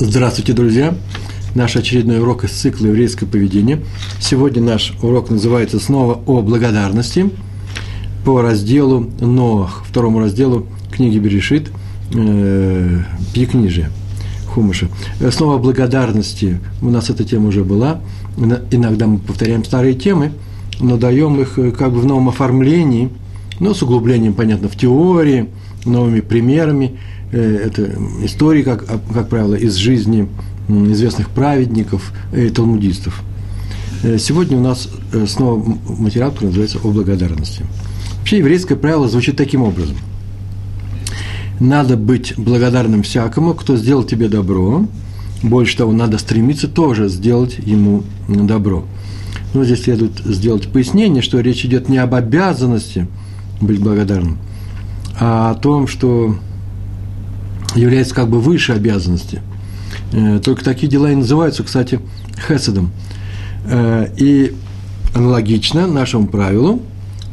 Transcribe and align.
Здравствуйте, 0.00 0.52
друзья! 0.52 0.94
Наш 1.56 1.74
очередной 1.74 2.20
урок 2.20 2.44
из 2.44 2.52
цикла 2.52 2.86
«Еврейское 2.86 3.26
поведение». 3.26 3.80
Сегодня 4.20 4.62
наш 4.62 4.92
урок 5.02 5.28
называется 5.28 5.80
снова 5.80 6.20
«О 6.24 6.40
благодарности» 6.40 7.30
по 8.24 8.40
разделу 8.40 9.10
Ноах, 9.18 9.82
второму 9.84 10.20
разделу 10.20 10.68
книги 10.92 11.18
Берешит, 11.18 11.72
э, 12.14 13.00
Пьекнижия, 13.34 13.90
Хумыша. 14.46 14.88
Снова 15.32 15.56
о 15.56 15.58
благодарности. 15.58 16.60
У 16.80 16.90
нас 16.90 17.10
эта 17.10 17.24
тема 17.24 17.48
уже 17.48 17.64
была. 17.64 18.00
Иногда 18.70 19.08
мы 19.08 19.18
повторяем 19.18 19.64
старые 19.64 19.94
темы, 19.94 20.30
но 20.78 20.96
даем 20.96 21.40
их 21.40 21.58
э, 21.58 21.72
как 21.72 21.92
бы 21.92 21.98
в 21.98 22.06
новом 22.06 22.28
оформлении, 22.28 23.08
но 23.58 23.74
с 23.74 23.82
углублением, 23.82 24.34
понятно, 24.34 24.68
в 24.68 24.76
теории, 24.76 25.48
новыми 25.84 26.20
примерами– 26.20 27.00
Э, 27.17 27.17
это 27.36 27.90
истории, 28.22 28.62
как, 28.62 28.84
как 29.12 29.28
правило, 29.28 29.54
из 29.54 29.74
жизни 29.74 30.28
известных 30.68 31.30
праведников 31.30 32.12
и 32.32 32.48
талмудистов. 32.50 33.22
Э, 34.02 34.18
сегодня 34.18 34.56
у 34.56 34.60
нас 34.60 34.88
э, 35.12 35.26
снова 35.26 35.62
материал, 35.98 36.30
который 36.30 36.46
называется 36.46 36.78
«О 36.82 36.90
благодарности». 36.90 37.64
Вообще 38.18 38.38
еврейское 38.38 38.76
правило 38.76 39.08
звучит 39.08 39.36
таким 39.36 39.62
образом. 39.62 39.96
Надо 41.60 41.96
быть 41.96 42.34
благодарным 42.36 43.02
всякому, 43.02 43.54
кто 43.54 43.76
сделал 43.76 44.04
тебе 44.04 44.28
добро. 44.28 44.86
Больше 45.42 45.76
того, 45.76 45.92
надо 45.92 46.18
стремиться 46.18 46.68
тоже 46.68 47.08
сделать 47.08 47.58
ему 47.58 48.04
добро. 48.28 48.84
Но 49.54 49.64
здесь 49.64 49.82
следует 49.82 50.18
сделать 50.18 50.68
пояснение, 50.68 51.22
что 51.22 51.40
речь 51.40 51.64
идет 51.64 51.88
не 51.88 51.98
об 51.98 52.14
обязанности 52.14 53.08
быть 53.60 53.80
благодарным, 53.80 54.38
а 55.18 55.50
о 55.50 55.54
том, 55.54 55.86
что 55.86 56.36
является 57.74 58.14
как 58.14 58.28
бы 58.28 58.40
выше 58.40 58.72
обязанности. 58.72 59.42
Э, 60.12 60.40
только 60.42 60.64
такие 60.64 60.88
дела 60.88 61.10
и 61.10 61.14
называются, 61.14 61.62
кстати, 61.62 62.00
хеседом. 62.46 62.90
Э, 63.66 64.08
и 64.16 64.54
аналогично 65.14 65.86
нашему 65.86 66.26
правилу, 66.28 66.82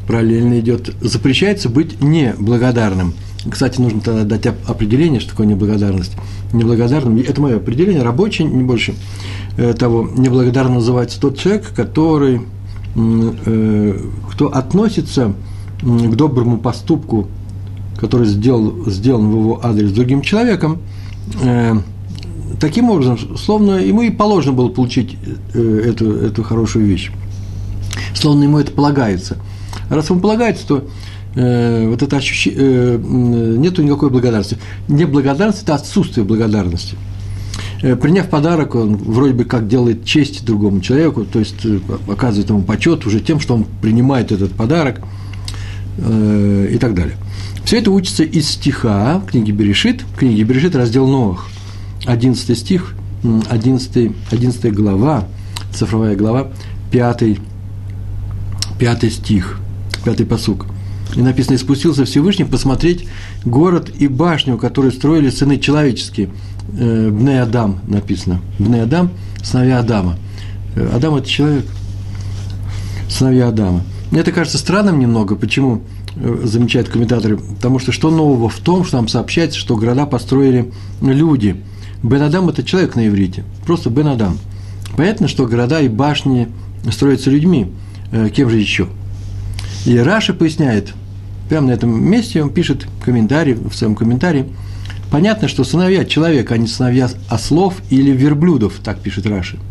параллельно 0.07 0.59
идет, 0.59 0.93
запрещается 1.01 1.69
быть 1.69 2.01
неблагодарным. 2.01 3.13
Кстати, 3.49 3.79
нужно 3.79 4.01
тогда 4.01 4.23
дать 4.23 4.55
определение, 4.67 5.19
что 5.19 5.31
такое 5.31 5.45
неблагодарность. 5.45 6.13
Неблагодарным, 6.51 7.17
это 7.17 7.41
мое 7.41 7.57
определение, 7.57 8.01
рабочее, 8.01 8.47
не 8.47 8.63
больше 8.63 8.95
э, 9.57 9.73
того, 9.73 10.09
неблагодарным 10.15 10.75
называется 10.75 11.19
тот 11.19 11.37
человек, 11.37 11.73
который, 11.75 12.41
кто 12.95 14.47
относится 14.53 15.33
к 15.81 16.15
доброму 16.15 16.57
поступку 16.57 17.27
который 18.05 18.27
сделал, 18.27 18.85
сделан 18.87 19.31
в 19.31 19.39
его 19.39 19.59
адрес 19.65 19.91
другим 19.91 20.21
человеком, 20.21 20.79
э, 21.41 21.73
таким 22.59 22.89
образом, 22.89 23.17
словно 23.37 23.79
ему 23.79 24.03
и 24.03 24.11
положено 24.11 24.53
было 24.53 24.69
получить 24.69 25.17
э, 25.53 25.83
эту, 25.89 26.11
эту 26.11 26.43
хорошую 26.43 26.85
вещь. 26.85 27.11
Словно 28.13 28.43
ему 28.43 28.59
это 28.59 28.71
полагается. 28.71 29.37
Раз 29.89 30.09
ему 30.09 30.19
полагается, 30.19 30.67
то 30.67 30.87
э, 31.35 31.87
вот 31.89 32.03
это 32.03 32.17
ощущение, 32.17 32.59
э, 32.59 32.97
нету 32.97 33.81
никакой 33.81 34.09
благодарности. 34.09 34.57
Неблагодарность– 34.87 35.61
это 35.63 35.75
отсутствие 35.75 36.25
благодарности. 36.25 36.95
Э, 37.81 37.95
приняв 37.95 38.29
подарок, 38.29 38.75
он 38.75 38.97
вроде 38.97 39.33
бы 39.33 39.45
как 39.45 39.67
делает 39.67 40.05
честь 40.05 40.45
другому 40.45 40.81
человеку, 40.81 41.25
то 41.25 41.39
есть 41.39 41.65
э, 41.65 41.79
оказывает 42.07 42.49
ему 42.49 42.61
почет 42.61 43.05
уже 43.05 43.19
тем, 43.19 43.39
что 43.39 43.55
он 43.55 43.65
принимает 43.81 44.31
этот 44.31 44.51
подарок 44.51 45.01
и 45.97 46.77
так 46.79 46.93
далее. 46.93 47.15
Все 47.63 47.79
это 47.79 47.89
учится 47.91 48.23
из 48.23 48.49
стиха 48.49 49.21
книги 49.27 49.51
Берешит, 49.51 50.03
книги 50.17 50.43
Берешит, 50.43 50.75
раздел 50.75 51.07
Новых, 51.07 51.47
11 52.05 52.57
стих, 52.57 52.95
11, 53.49 54.11
11 54.31 54.73
глава, 54.73 55.27
цифровая 55.73 56.15
глава, 56.15 56.49
5, 56.91 57.23
5 58.77 59.13
стих, 59.13 59.59
5 60.03 60.27
посук. 60.27 60.67
И 61.15 61.21
написано, 61.21 61.55
и 61.55 61.57
спустился 61.57 62.05
Всевышний 62.05 62.45
посмотреть 62.45 63.07
город 63.45 63.89
и 63.97 64.07
башню, 64.07 64.57
которые 64.57 64.91
строили 64.91 65.29
сыны 65.29 65.57
человеческие. 65.57 66.29
Э, 66.77 67.09
Бне 67.09 67.41
Адам 67.41 67.79
написано. 67.87 68.41
Бне 68.59 68.83
Адам, 68.83 69.11
сыновья 69.41 69.79
Адама. 69.79 70.17
Э, 70.75 70.89
Адам– 70.93 71.15
это 71.17 71.27
человек. 71.27 71.65
Сыновья 73.09 73.47
Адама. 73.47 73.81
Мне 74.15 74.21
это 74.21 74.31
кажется 74.31 74.57
странным 74.57 74.97
немного. 74.97 75.35
Почему? 75.35 75.81
Э, 76.15 76.43
замечают 76.45 76.87
комментаторы, 76.87 77.35
потому 77.35 77.79
что 77.79 77.91
что 77.91 78.09
нового 78.09 78.47
в 78.47 78.59
том, 78.59 78.85
что 78.85 78.95
нам 78.95 79.09
сообщается, 79.09 79.59
что 79.59 79.75
города 79.75 80.05
построили 80.05 80.71
люди. 81.01 81.61
Бен 82.01 82.21
Адам– 82.21 82.47
это 82.49 82.63
человек 82.63 82.95
на 82.95 83.09
иврите, 83.09 83.43
просто 83.65 83.89
Бен 83.89 84.07
Адам. 84.07 84.37
Понятно, 84.95 85.27
что 85.27 85.45
города 85.45 85.81
и 85.81 85.89
башни 85.89 86.47
строятся 86.89 87.29
людьми, 87.29 87.73
э, 88.13 88.29
кем 88.29 88.49
же 88.49 88.57
еще? 88.57 88.87
И 89.85 89.97
Раша 89.97 90.33
поясняет, 90.33 90.93
прямо 91.49 91.67
на 91.67 91.71
этом 91.71 92.01
месте 92.01 92.41
он 92.41 92.51
пишет 92.51 92.87
комментарий, 93.03 93.55
в 93.55 93.73
своем 93.73 93.95
комментарии, 93.95 94.45
понятно, 95.11 95.49
что 95.49 95.65
сыновья 95.65 96.05
человека, 96.05 96.53
а 96.53 96.57
не 96.57 96.67
сыновья 96.67 97.09
ослов 97.27 97.81
или 97.89 98.11
верблюдов, 98.11 98.75
так 98.81 99.01
пишет 99.01 99.25
Раши– 99.25 99.59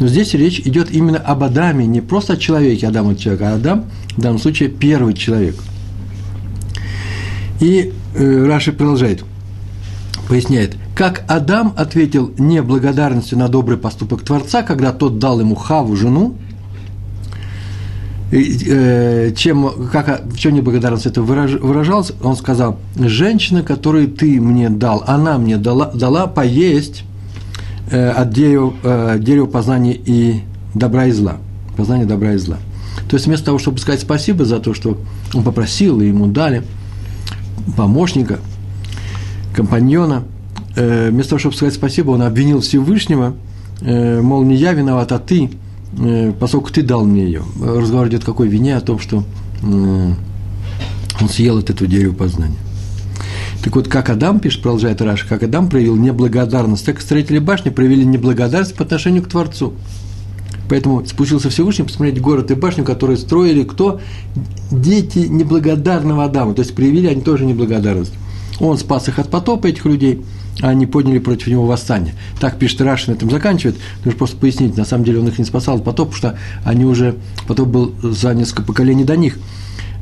но 0.00 0.08
здесь 0.08 0.34
речь 0.34 0.60
идет 0.60 0.90
именно 0.90 1.18
об 1.18 1.44
Адаме, 1.44 1.86
не 1.86 2.00
просто 2.00 2.32
о 2.32 2.36
человеке, 2.36 2.88
Адам– 2.88 3.08
это 3.10 3.20
человек, 3.20 3.42
а 3.42 3.54
Адам, 3.54 3.84
в 4.16 4.20
данном 4.20 4.38
случае, 4.38 4.68
первый 4.68 5.14
человек. 5.14 5.56
И 7.60 7.92
э, 8.14 8.46
Раши 8.46 8.72
продолжает, 8.72 9.24
поясняет, 10.28 10.76
как 10.96 11.24
Адам 11.28 11.72
ответил 11.76 12.32
неблагодарностью 12.36 13.38
на 13.38 13.48
добрый 13.48 13.78
поступок 13.78 14.22
Творца, 14.22 14.62
когда 14.62 14.92
тот 14.92 15.18
дал 15.18 15.38
ему 15.38 15.54
Хаву, 15.54 15.94
жену, 15.94 16.34
э, 18.32 19.32
чем, 19.36 19.88
как, 19.92 20.24
в 20.24 20.36
чем 20.36 20.54
неблагодарность 20.54 21.06
это 21.06 21.22
выражалось, 21.22 22.12
он 22.22 22.36
сказал, 22.36 22.78
женщина, 22.96 23.62
которую 23.62 24.08
ты 24.08 24.40
мне 24.40 24.68
дал, 24.68 25.04
она 25.06 25.38
мне 25.38 25.58
дала, 25.58 25.92
дала 25.92 26.26
поесть 26.26 27.04
от 27.92 28.30
дерева, 28.30 28.72
э, 28.82 29.18
дерева 29.18 29.46
познания 29.46 29.94
и 29.94 30.42
добра 30.74 31.06
и 31.06 31.10
зла. 31.10 31.36
Познание 31.76 32.06
добра 32.06 32.32
и 32.32 32.38
зла. 32.38 32.56
То 33.08 33.16
есть 33.16 33.26
вместо 33.26 33.46
того, 33.46 33.58
чтобы 33.58 33.78
сказать 33.78 34.00
спасибо 34.00 34.44
за 34.44 34.58
то, 34.58 34.74
что 34.74 34.98
он 35.34 35.42
попросил, 35.42 36.00
и 36.00 36.08
ему 36.08 36.26
дали 36.26 36.62
помощника, 37.76 38.38
компаньона, 39.54 40.24
э, 40.76 41.10
вместо 41.10 41.30
того, 41.30 41.40
чтобы 41.40 41.54
сказать 41.54 41.74
спасибо, 41.74 42.10
он 42.10 42.22
обвинил 42.22 42.60
Всевышнего, 42.60 43.34
мол, 43.80 44.44
не 44.44 44.54
я 44.54 44.74
виноват, 44.74 45.10
а 45.10 45.18
ты, 45.18 45.50
поскольку 46.38 46.70
ты 46.70 46.82
дал 46.82 47.04
мне 47.04 47.24
ее. 47.24 47.42
Разговор 47.60 48.06
идет 48.06 48.22
о 48.22 48.26
какой 48.26 48.46
вине, 48.46 48.76
о 48.76 48.80
том, 48.80 49.00
что 49.00 49.24
он 49.62 51.28
съел 51.28 51.58
от 51.58 51.68
этого 51.68 51.90
дерева 51.90 52.14
познания. 52.14 52.58
Так 53.62 53.76
вот, 53.76 53.86
как 53.86 54.10
Адам, 54.10 54.40
пишет, 54.40 54.60
продолжает 54.60 55.00
Раша, 55.00 55.26
как 55.28 55.44
Адам 55.44 55.68
проявил 55.68 55.94
неблагодарность, 55.96 56.84
так 56.84 56.98
и 56.98 57.00
строители 57.02 57.38
башни 57.38 57.70
проявили 57.70 58.02
неблагодарность 58.02 58.74
по 58.74 58.82
отношению 58.82 59.22
к 59.22 59.28
Творцу. 59.28 59.74
Поэтому 60.68 61.04
спустился 61.06 61.48
Всевышний 61.48 61.84
посмотреть 61.84 62.20
город 62.20 62.50
и 62.50 62.54
башню, 62.54 62.84
которые 62.84 63.16
строили 63.16 63.62
кто? 63.62 64.00
Дети 64.70 65.20
неблагодарного 65.20 66.24
Адама. 66.24 66.54
То 66.54 66.62
есть 66.62 66.74
проявили 66.74 67.06
они 67.06 67.20
тоже 67.20 67.44
неблагодарность. 67.44 68.12
Он 68.58 68.78
спас 68.78 69.08
их 69.08 69.18
от 69.18 69.28
потопа, 69.28 69.68
этих 69.68 69.84
людей, 69.84 70.24
а 70.60 70.70
они 70.70 70.86
подняли 70.86 71.18
против 71.18 71.46
него 71.46 71.66
восстание. 71.66 72.14
Так 72.40 72.58
пишет 72.58 72.80
Раши, 72.80 73.10
на 73.10 73.14
этом 73.14 73.30
заканчивает. 73.30 73.76
Нужно 74.04 74.18
просто 74.18 74.36
пояснить, 74.38 74.76
на 74.76 74.84
самом 74.84 75.04
деле 75.04 75.20
он 75.20 75.28
их 75.28 75.38
не 75.38 75.44
спасал 75.44 75.76
от 75.76 75.84
потопа, 75.84 76.12
потому 76.12 76.32
что 76.32 76.38
они 76.64 76.84
уже, 76.84 77.16
потоп 77.46 77.68
был 77.68 77.94
за 78.02 78.34
несколько 78.34 78.62
поколений 78.62 79.04
до 79.04 79.16
них– 79.16 79.38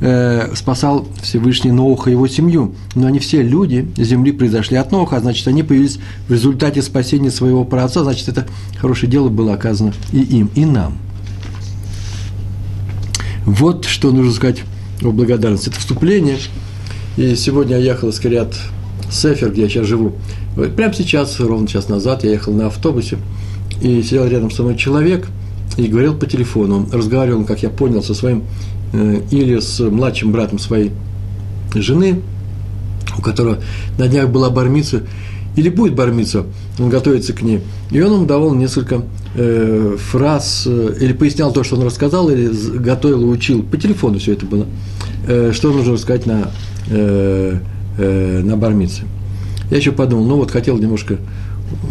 э, 0.00 0.54
спасал 0.54 1.06
Всевышний 1.22 1.72
Ноуха 1.72 2.10
и 2.10 2.12
его 2.12 2.26
семью. 2.26 2.74
Но 2.94 3.06
они 3.06 3.18
все 3.18 3.42
люди 3.42 3.88
земли 3.96 4.32
произошли 4.32 4.76
от 4.76 4.92
Ноуха, 4.92 5.16
а 5.16 5.20
значит, 5.20 5.46
они 5.48 5.62
появились 5.62 5.98
в 6.28 6.32
результате 6.32 6.82
спасения 6.82 7.30
своего 7.30 7.64
праотца, 7.64 8.02
значит, 8.02 8.28
это 8.28 8.46
хорошее 8.78 9.10
дело 9.10 9.28
было 9.28 9.54
оказано 9.54 9.92
и 10.12 10.20
им, 10.20 10.50
и 10.54 10.64
нам. 10.64 10.98
Вот 13.46 13.84
что 13.84 14.10
нужно 14.10 14.32
сказать 14.32 14.62
о 15.02 15.10
благодарности. 15.10 15.70
Это 15.70 15.78
вступление. 15.78 16.36
И 17.16 17.34
сегодня 17.34 17.78
я 17.78 17.92
ехал 17.92 18.10
из 18.10 18.20
Кириат 18.20 18.54
Сефер, 19.10 19.50
где 19.50 19.62
я 19.62 19.68
сейчас 19.68 19.86
живу. 19.86 20.14
Прямо 20.76 20.92
сейчас, 20.92 21.40
ровно 21.40 21.66
час 21.66 21.88
назад, 21.88 22.24
я 22.24 22.30
ехал 22.30 22.52
на 22.52 22.66
автобусе, 22.66 23.18
и 23.80 24.02
сидел 24.02 24.26
рядом 24.26 24.50
со 24.50 24.62
мной 24.62 24.76
человек 24.76 25.28
и 25.76 25.86
говорил 25.86 26.14
по 26.14 26.26
телефону. 26.26 26.76
Он 26.76 26.88
разговаривал, 26.92 27.44
как 27.44 27.62
я 27.62 27.70
понял, 27.70 28.02
со 28.02 28.14
своим 28.14 28.44
или 28.92 29.60
с 29.60 29.80
младшим 29.80 30.32
братом 30.32 30.58
своей 30.58 30.92
жены, 31.74 32.22
у 33.16 33.22
которого 33.22 33.58
на 33.98 34.08
днях 34.08 34.28
была 34.28 34.50
бармица, 34.50 35.02
или 35.56 35.68
будет 35.68 35.94
бармица, 35.94 36.46
он 36.78 36.88
готовится 36.88 37.32
к 37.32 37.42
ней. 37.42 37.60
И 37.90 38.00
он 38.00 38.14
ему 38.14 38.26
давал 38.26 38.54
несколько 38.54 39.02
э, 39.34 39.96
фраз, 39.98 40.64
э, 40.66 40.96
или 41.00 41.12
пояснял 41.12 41.52
то, 41.52 41.64
что 41.64 41.76
он 41.76 41.84
рассказал, 41.84 42.30
или 42.30 42.50
готовил 42.78 43.28
учил. 43.28 43.62
По 43.62 43.76
телефону 43.76 44.18
все 44.18 44.32
это 44.34 44.46
было. 44.46 44.66
Э, 45.26 45.50
что 45.52 45.72
нужно 45.72 45.94
рассказать 45.94 46.26
на, 46.26 46.50
э, 46.88 47.58
э, 47.98 48.40
на 48.42 48.56
бармице. 48.56 49.02
Я 49.70 49.76
еще 49.76 49.92
подумал, 49.92 50.24
ну 50.24 50.36
вот 50.36 50.50
хотел 50.50 50.78
немножко 50.78 51.18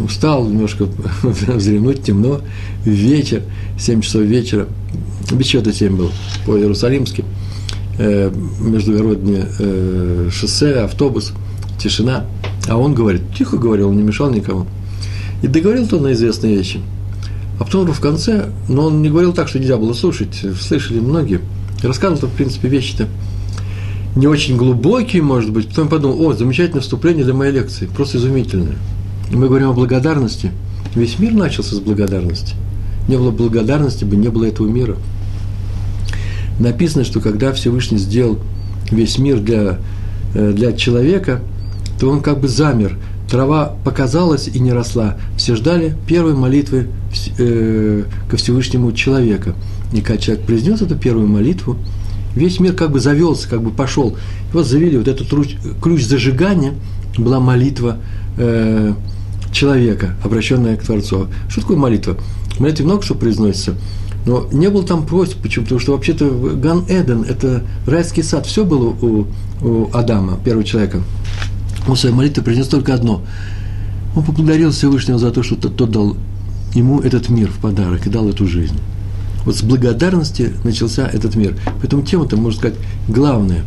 устал, 0.04 0.46
немножко 0.46 0.86
вздремнуть, 1.22 2.02
темно, 2.02 2.40
вечер, 2.84 3.42
7 3.78 4.00
часов 4.00 4.22
вечера, 4.22 4.66
без 5.32 5.46
счета 5.46 5.72
7 5.72 5.96
был, 5.96 6.10
по 6.46 6.56
Иерусалимски, 6.58 7.24
э, 7.98 8.32
междугороднее 8.60 9.48
э, 9.58 10.30
шоссе, 10.32 10.80
автобус, 10.80 11.32
тишина. 11.78 12.26
А 12.68 12.76
он 12.76 12.94
говорит, 12.94 13.22
тихо 13.36 13.56
говорил, 13.56 13.88
он 13.90 13.96
не 13.96 14.02
мешал 14.02 14.30
никому. 14.30 14.66
И 15.42 15.46
договорил-то 15.46 15.98
на 15.98 16.12
известные 16.12 16.56
вещи. 16.56 16.80
А 17.58 17.64
потом 17.64 17.90
в 17.92 18.00
конце, 18.00 18.50
но 18.68 18.86
он 18.86 19.02
не 19.02 19.10
говорил 19.10 19.32
так, 19.32 19.48
что 19.48 19.58
нельзя 19.58 19.76
было 19.76 19.92
слушать, 19.92 20.44
слышали 20.60 21.00
многие. 21.00 21.40
Рассказывал-то, 21.82 22.26
в 22.26 22.32
принципе, 22.32 22.68
вещи-то 22.68 23.08
не 24.16 24.26
очень 24.26 24.56
глубокие, 24.56 25.22
может 25.22 25.52
быть. 25.52 25.68
Потом 25.68 25.88
подумал, 25.88 26.20
о, 26.26 26.32
замечательное 26.34 26.82
вступление 26.82 27.24
для 27.24 27.34
моей 27.34 27.52
лекции, 27.52 27.86
просто 27.86 28.18
изумительное. 28.18 28.76
Мы 29.30 29.46
говорим 29.46 29.70
о 29.70 29.72
благодарности. 29.72 30.50
Весь 30.94 31.20
мир 31.20 31.32
начался 31.32 31.76
с 31.76 31.78
благодарности. 31.78 32.54
Не 33.06 33.16
было 33.16 33.30
благодарности 33.30 34.04
бы, 34.04 34.16
не 34.16 34.28
было 34.28 34.46
этого 34.46 34.66
мира. 34.66 34.96
Написано, 36.58 37.04
что 37.04 37.20
когда 37.20 37.52
Всевышний 37.52 37.98
сделал 37.98 38.38
весь 38.90 39.18
мир 39.18 39.38
для, 39.38 39.78
э, 40.34 40.52
для 40.52 40.72
человека, 40.72 41.42
то 42.00 42.10
он 42.10 42.22
как 42.22 42.40
бы 42.40 42.48
замер. 42.48 42.98
Трава 43.30 43.76
показалась 43.84 44.48
и 44.48 44.58
не 44.58 44.72
росла. 44.72 45.16
Все 45.36 45.54
ждали 45.54 45.96
первой 46.08 46.34
молитвы 46.34 46.88
э, 47.38 48.02
ко 48.28 48.36
Всевышнему 48.36 48.90
человека. 48.92 49.54
И 49.92 50.00
когда 50.00 50.20
человек 50.20 50.44
произнес 50.44 50.82
эту 50.82 50.96
первую 50.96 51.28
молитву, 51.28 51.76
весь 52.34 52.58
мир 52.58 52.74
как 52.74 52.90
бы 52.90 52.98
завелся, 52.98 53.48
как 53.48 53.62
бы 53.62 53.70
пошел. 53.70 54.10
И 54.10 54.52
вот 54.52 54.66
завели 54.66 54.98
вот 54.98 55.06
этот 55.06 55.28
ключ, 55.28 55.54
ключ 55.80 56.04
зажигания, 56.04 56.74
была 57.16 57.38
молитва 57.38 57.98
э, 58.36 58.92
человека, 59.52 60.14
обращенная 60.22 60.76
к 60.76 60.82
Творцу. 60.82 61.28
Что 61.48 61.60
такое 61.60 61.76
молитва? 61.76 62.16
В 62.56 62.60
молитве 62.60 62.84
много 62.84 63.02
что 63.02 63.14
произносится, 63.14 63.74
но 64.26 64.48
не 64.52 64.68
было 64.68 64.84
там 64.84 65.06
просьб. 65.06 65.38
Почему? 65.42 65.64
Потому 65.64 65.80
что 65.80 65.92
вообще-то 65.92 66.28
Ган 66.56 66.84
Эден– 66.88 67.22
это 67.28 67.62
райский 67.86 68.22
сад. 68.22 68.46
Все 68.46 68.64
было 68.64 68.88
у, 68.88 69.26
у 69.62 69.90
Адама, 69.92 70.38
первого 70.44 70.64
человека. 70.64 71.02
Он 71.88 71.96
своей 71.96 72.14
молитве 72.14 72.42
произнес 72.42 72.68
только 72.68 72.94
одно. 72.94 73.22
Он 74.14 74.22
поблагодарил 74.22 74.70
Всевышнего 74.70 75.18
за 75.18 75.30
то, 75.30 75.42
что 75.42 75.56
тот 75.56 75.90
дал 75.90 76.16
ему 76.74 77.00
этот 77.00 77.28
мир 77.28 77.50
в 77.50 77.58
подарок 77.58 78.06
и 78.06 78.10
дал 78.10 78.28
эту 78.28 78.46
жизнь. 78.46 78.78
Вот 79.44 79.56
с 79.56 79.62
благодарности 79.62 80.52
начался 80.64 81.06
этот 81.06 81.34
мир. 81.34 81.56
Поэтому 81.80 82.02
тема-то, 82.02 82.36
можно 82.36 82.58
сказать, 82.58 82.78
главная. 83.08 83.64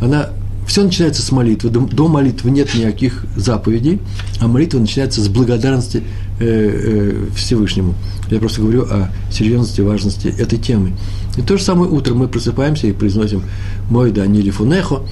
Она 0.00 0.30
все 0.66 0.82
начинается 0.82 1.22
с 1.22 1.30
молитвы. 1.32 1.70
До, 1.70 2.08
молитвы 2.08 2.50
нет 2.50 2.74
никаких 2.74 3.24
заповедей, 3.36 4.00
а 4.40 4.48
молитва 4.48 4.78
начинается 4.78 5.20
с 5.22 5.28
благодарности 5.28 6.02
э, 6.38 6.44
э, 6.44 7.26
Всевышнему. 7.34 7.94
Я 8.30 8.40
просто 8.40 8.60
говорю 8.60 8.82
о 8.82 9.10
серьезности, 9.30 9.80
важности 9.80 10.28
этой 10.28 10.58
темы. 10.58 10.92
И 11.36 11.42
то 11.42 11.56
же 11.56 11.62
самое 11.62 11.90
утром 11.90 12.18
мы 12.18 12.28
просыпаемся 12.28 12.88
и 12.88 12.92
произносим 12.92 13.42
«Мой 13.90 14.10
да 14.10 14.26
не 14.26 14.50
фунехо», 14.50 15.02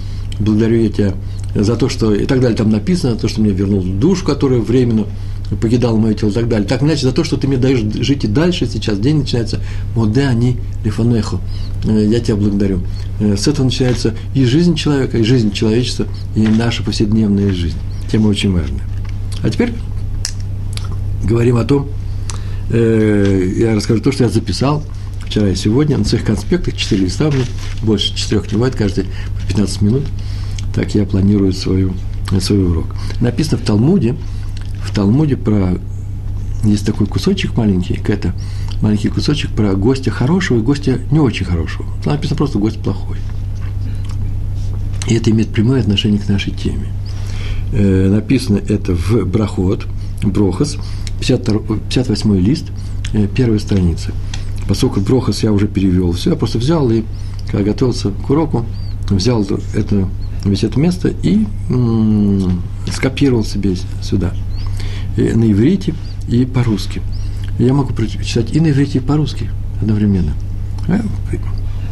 благодарю 0.41 0.83
я 0.83 0.89
тебя 0.89 1.15
за 1.55 1.77
то, 1.77 1.89
что 1.89 2.15
и 2.15 2.27
так 2.27 2.41
далее 2.41 2.57
там 2.57 2.71
написано, 2.71 3.17
то, 3.17 3.29
что 3.29 3.41
мне 3.41 3.53
вернул 3.53 3.83
душу, 3.83 4.25
которая 4.25 4.61
временно 4.61 5.05
покидал 5.57 5.97
мое 5.97 6.15
тело 6.15 6.31
и 6.31 6.33
так 6.33 6.49
далее. 6.49 6.67
Так 6.67 6.83
иначе 6.83 7.03
за 7.03 7.13
то, 7.13 7.25
что 7.25 7.37
ты 7.37 7.47
мне 7.47 7.57
даешь 7.57 7.81
жить 8.05 8.25
и 8.25 8.29
дальше 8.29 8.67
сейчас, 8.67 8.99
день 8.99 9.19
начинается 9.19 9.61
«Моде 9.95 10.23
они 10.23 10.57
лифанеху». 10.85 11.41
Э, 11.85 12.07
я 12.07 12.21
тебя 12.21 12.37
благодарю. 12.37 12.81
Э, 13.21 13.37
с 13.37 13.47
этого 13.47 13.67
начинается 13.67 14.15
и 14.35 14.45
жизнь 14.45 14.75
человека, 14.75 15.19
и 15.19 15.23
жизнь 15.23 15.53
человечества, 15.53 16.07
и 16.35 16.41
наша 16.41 16.83
повседневная 16.83 17.53
жизнь. 17.53 17.77
Тема 18.11 18.29
очень 18.29 18.53
важная. 18.53 18.83
А 19.43 19.51
теперь 19.51 19.73
говорим 21.23 21.57
о 21.57 21.65
том, 21.65 21.89
э, 22.71 23.53
я 23.57 23.75
расскажу 23.75 24.01
то, 24.01 24.13
что 24.13 24.25
я 24.25 24.31
записал 24.31 24.83
вчера 25.27 25.49
и 25.49 25.55
сегодня 25.55 25.99
на 25.99 26.05
своих 26.05 26.25
конспектах, 26.25 26.77
4 26.77 27.03
листа, 27.03 27.31
больше 27.83 28.15
четырех 28.15 28.51
не 28.51 28.55
бывает, 28.55 28.77
каждый 28.77 29.05
по 29.05 29.49
15 29.49 29.83
минут. 29.83 30.05
Так 30.75 30.95
я 30.95 31.05
планирую 31.05 31.53
свою, 31.53 31.95
свой 32.41 32.65
урок. 32.65 32.87
Написано 33.21 33.59
в 33.59 33.63
Талмуде, 33.63 34.17
Талмуде 34.95 35.37
про 35.37 35.79
есть 36.65 36.87
такой 36.87 37.07
кусочек 37.07 37.57
маленький, 37.57 38.01
это 38.09 38.33
маленький 38.81 39.09
кусочек 39.09 39.51
про 39.51 39.75
гостя 39.75 40.11
хорошего 40.11 40.59
и 40.59 40.63
гостя 40.63 40.99
не 41.11 41.19
очень 41.19 41.45
хорошего. 41.45 41.87
Написано 42.07 42.37
просто 42.39 42.59
гость 42.59 42.79
плохой. 42.79 43.19
И 45.09 45.15
это 45.15 45.31
имеет 45.31 45.51
прямое 45.51 45.81
отношение 45.81 46.19
к 46.19 46.29
нашей 46.29 46.53
теме. 46.53 46.89
Э, 47.73 48.09
написано 48.09 48.57
это 48.69 48.95
в 48.95 49.25
Брахот, 49.27 49.87
Брохас, 50.23 50.77
52, 51.21 51.77
58 51.91 52.37
лист, 52.39 52.67
э, 53.13 53.27
первая 53.35 53.59
страница. 53.59 54.13
Поскольку 54.67 55.01
Брохас 55.01 55.43
я 55.43 55.53
уже 55.53 55.67
перевел 55.69 56.13
все, 56.13 56.31
я 56.31 56.37
просто 56.37 56.59
взял 56.59 56.91
и, 56.91 57.03
когда 57.51 57.65
готовился 57.65 58.11
к 58.11 58.31
уроку, 58.31 58.65
взял 59.11 59.47
это, 59.75 60.09
весь 60.45 60.65
это 60.65 60.81
место 60.81 61.09
и 61.23 61.45
м- 61.69 62.63
скопировал 62.91 63.45
себе 63.45 63.75
сюда. 64.03 64.33
И 65.17 65.23
на 65.33 65.51
иврите 65.51 65.95
и 66.29 66.45
по-русски. 66.45 67.03
Я 67.59 67.73
могу 67.73 67.93
прочитать 67.93 68.53
и 68.53 68.61
на 68.61 68.71
иврите, 68.71 68.99
и 68.99 69.01
по-русски 69.01 69.51
одновременно. 69.81 70.33
Э, 70.89 71.01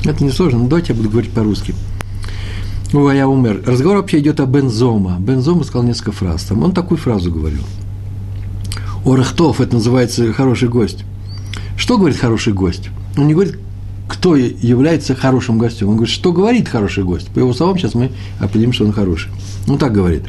это 0.05 0.25
не 0.25 0.31
сложно, 0.31 0.61
но 0.61 0.69
давайте 0.69 0.93
я 0.93 0.97
буду 0.97 1.11
говорить 1.11 1.31
по-русски. 1.31 1.75
Ну, 2.93 3.07
а 3.07 3.15
я 3.15 3.29
умер. 3.29 3.63
Разговор 3.65 3.99
вообще 3.99 4.19
идет 4.19 4.41
о 4.41 4.47
Бензома. 4.47 5.19
Бензома 5.19 5.65
сказал 5.65 5.87
несколько 5.87 6.13
фраз. 6.13 6.43
Там 6.45 6.63
он 6.63 6.73
такую 6.73 6.99
фразу 6.99 7.31
говорил. 7.31 7.63
Орехтов, 9.05 9.61
это 9.61 9.75
называется 9.75 10.33
хороший 10.33 10.69
гость. 10.69 11.05
Что 11.77 11.97
говорит 11.97 12.19
хороший 12.19 12.53
гость? 12.53 12.91
Он 13.17 13.27
не 13.27 13.35
говорит, 13.35 13.59
кто 14.09 14.37
является 14.37 15.15
хорошим 15.15 15.59
гостем. 15.59 15.89
Он 15.89 15.97
говорит, 15.97 16.15
что 16.15 16.33
говорит 16.33 16.69
хороший 16.69 17.03
гость. 17.03 17.29
По 17.29 17.39
его 17.39 17.55
словам, 17.55 17.79
сейчас 17.79 17.95
мы 17.95 18.13
определим, 18.39 18.73
что 18.73 18.85
он 18.85 18.93
хороший. 18.93 19.31
Он 19.67 19.79
так 19.79 19.93
говорит. 19.93 20.25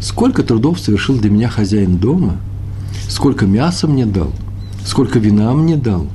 Сколько 0.00 0.42
трудов 0.42 0.78
совершил 0.78 1.18
для 1.18 1.30
меня 1.30 1.48
хозяин 1.48 1.98
дома, 1.98 2.36
сколько 3.08 3.46
мяса 3.46 3.88
мне 3.88 4.06
дал, 4.06 4.32
сколько 4.84 5.18
вина 5.18 5.52
мне 5.54 5.76
дал, 5.76 6.06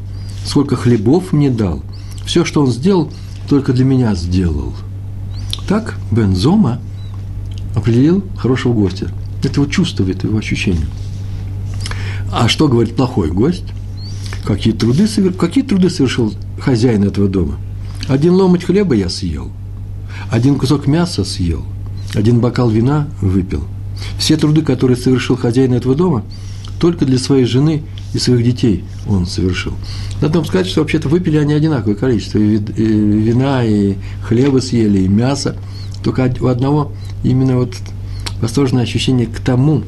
сколько 0.45 0.75
хлебов 0.75 1.33
мне 1.33 1.49
дал. 1.49 1.83
Все, 2.25 2.45
что 2.45 2.61
он 2.61 2.71
сделал, 2.71 3.11
только 3.49 3.73
для 3.73 3.83
меня 3.83 4.15
сделал. 4.15 4.73
Так 5.67 5.95
Бензома 6.11 6.79
определил 7.75 8.23
хорошего 8.37 8.73
гостя. 8.73 9.11
Это 9.43 9.55
его 9.59 9.65
чувство, 9.65 10.09
это 10.09 10.27
его 10.27 10.37
ощущение. 10.37 10.87
А 12.31 12.47
что 12.47 12.67
говорит 12.67 12.95
плохой 12.95 13.29
гость? 13.29 13.65
Какие 14.45 14.73
труды, 14.73 15.07
какие 15.37 15.63
труды 15.63 15.89
совершил 15.89 16.33
хозяин 16.59 17.03
этого 17.03 17.27
дома? 17.27 17.55
Один 18.07 18.33
ломоть 18.33 18.63
хлеба 18.63 18.95
я 18.95 19.07
съел, 19.07 19.51
один 20.29 20.57
кусок 20.57 20.87
мяса 20.87 21.23
съел, 21.23 21.63
один 22.13 22.39
бокал 22.41 22.69
вина 22.69 23.07
выпил. 23.21 23.63
Все 24.17 24.37
труды, 24.37 24.61
которые 24.61 24.97
совершил 24.97 25.35
хозяин 25.35 25.73
этого 25.73 25.95
дома, 25.95 26.23
только 26.79 27.05
для 27.05 27.17
своей 27.17 27.45
жены 27.45 27.83
и 28.13 28.19
своих 28.19 28.43
детей 28.43 28.83
он 29.07 29.25
совершил. 29.25 29.73
Надо 30.21 30.39
вам 30.39 30.45
сказать, 30.45 30.67
что 30.67 30.81
вообще-то 30.81 31.09
выпили 31.09 31.37
они 31.37 31.53
одинаковое 31.53 31.95
количество. 31.95 32.37
И 32.37 32.57
вина, 32.57 33.63
и 33.63 33.95
хлеба 34.23 34.59
съели, 34.59 34.99
и 34.99 35.07
мясо. 35.07 35.55
Только 36.03 36.33
у 36.41 36.47
одного 36.47 36.91
именно 37.23 37.57
вот 37.57 37.75
восторженное 38.41 38.83
ощущение 38.83 39.27
к 39.27 39.39
тому, 39.39 39.83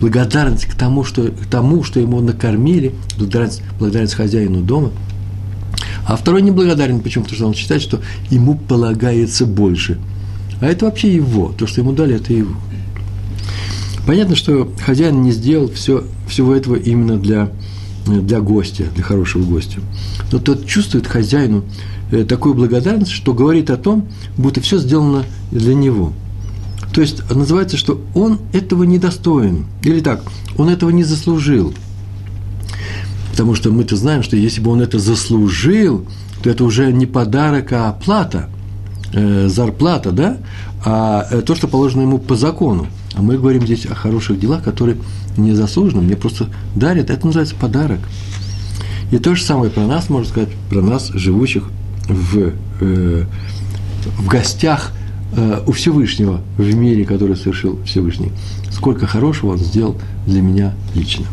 благодарность 0.00 0.66
к 0.66 0.74
тому, 0.74 1.04
что, 1.04 1.28
к 1.28 1.46
тому, 1.46 1.84
что 1.84 2.00
ему 2.00 2.20
накормили, 2.20 2.94
благодарность, 3.18 3.62
благодарность 3.78 4.14
хозяину 4.14 4.62
дома. 4.62 4.90
А 6.06 6.16
второй 6.16 6.42
неблагодарен, 6.42 7.00
почему? 7.00 7.24
Потому 7.24 7.36
что 7.36 7.46
он 7.48 7.54
считает, 7.54 7.82
что 7.82 8.00
ему 8.30 8.56
полагается 8.56 9.46
больше. 9.46 9.98
А 10.60 10.66
это 10.66 10.86
вообще 10.86 11.14
его. 11.14 11.52
То, 11.56 11.66
что 11.66 11.80
ему 11.80 11.92
дали, 11.92 12.16
это 12.16 12.32
его. 12.32 12.54
Понятно, 14.06 14.34
что 14.34 14.72
хозяин 14.84 15.22
не 15.22 15.32
сделал 15.32 15.70
все, 15.70 16.04
всего 16.26 16.54
этого 16.54 16.74
именно 16.74 17.18
для, 17.18 17.50
для 18.06 18.40
гостя, 18.40 18.84
для 18.94 19.04
хорошего 19.04 19.44
гостя. 19.44 19.80
Но 20.32 20.38
тот 20.38 20.66
чувствует 20.66 21.06
хозяину 21.06 21.64
э, 22.10 22.24
такую 22.24 22.54
благодарность, 22.54 23.12
что 23.12 23.32
говорит 23.32 23.70
о 23.70 23.76
том, 23.76 24.08
будто 24.36 24.60
все 24.60 24.78
сделано 24.78 25.24
для 25.52 25.74
него. 25.74 26.12
То 26.92 27.00
есть 27.00 27.22
называется, 27.30 27.76
что 27.76 28.00
он 28.14 28.40
этого 28.52 28.84
не 28.84 28.98
достоин. 28.98 29.66
Или 29.82 30.00
так, 30.00 30.22
он 30.58 30.68
этого 30.68 30.90
не 30.90 31.04
заслужил. 31.04 31.72
Потому 33.30 33.54
что 33.54 33.70
мы-то 33.70 33.96
знаем, 33.96 34.22
что 34.22 34.36
если 34.36 34.60
бы 34.60 34.70
он 34.70 34.82
это 34.82 34.98
заслужил, 34.98 36.06
то 36.42 36.50
это 36.50 36.64
уже 36.64 36.92
не 36.92 37.06
подарок, 37.06 37.72
а 37.72 37.88
оплата, 37.88 38.50
э, 38.50 38.61
зарплата, 39.48 40.10
да? 40.10 40.38
А 40.84 41.26
э, 41.30 41.42
то, 41.42 41.54
что 41.54 41.68
положено 41.68 42.02
ему 42.02 42.18
по 42.18 42.36
закону. 42.36 42.86
А 43.14 43.22
мы 43.22 43.36
говорим 43.36 43.62
здесь 43.62 43.86
о 43.86 43.94
хороших 43.94 44.38
делах, 44.40 44.62
которые 44.62 44.96
не 45.36 45.52
заслужены, 45.52 46.02
мне 46.02 46.16
просто 46.16 46.48
дарят. 46.74 47.10
Это 47.10 47.26
называется 47.26 47.54
подарок. 47.54 48.00
И 49.10 49.18
то 49.18 49.34
же 49.34 49.42
самое 49.42 49.70
про 49.70 49.86
нас, 49.86 50.08
можно 50.08 50.28
сказать, 50.28 50.48
про 50.70 50.80
нас, 50.80 51.08
живущих 51.08 51.64
в, 52.08 52.52
э, 52.80 53.24
в 54.18 54.26
гостях 54.26 54.92
э, 55.36 55.60
у 55.66 55.72
Всевышнего 55.72 56.40
в 56.56 56.74
мире, 56.74 57.04
который 57.04 57.36
совершил 57.36 57.78
Всевышний. 57.84 58.32
Сколько 58.70 59.06
хорошего 59.06 59.52
Он 59.52 59.58
сделал 59.58 59.96
для 60.26 60.40
меня 60.40 60.74
лично. 60.94 61.26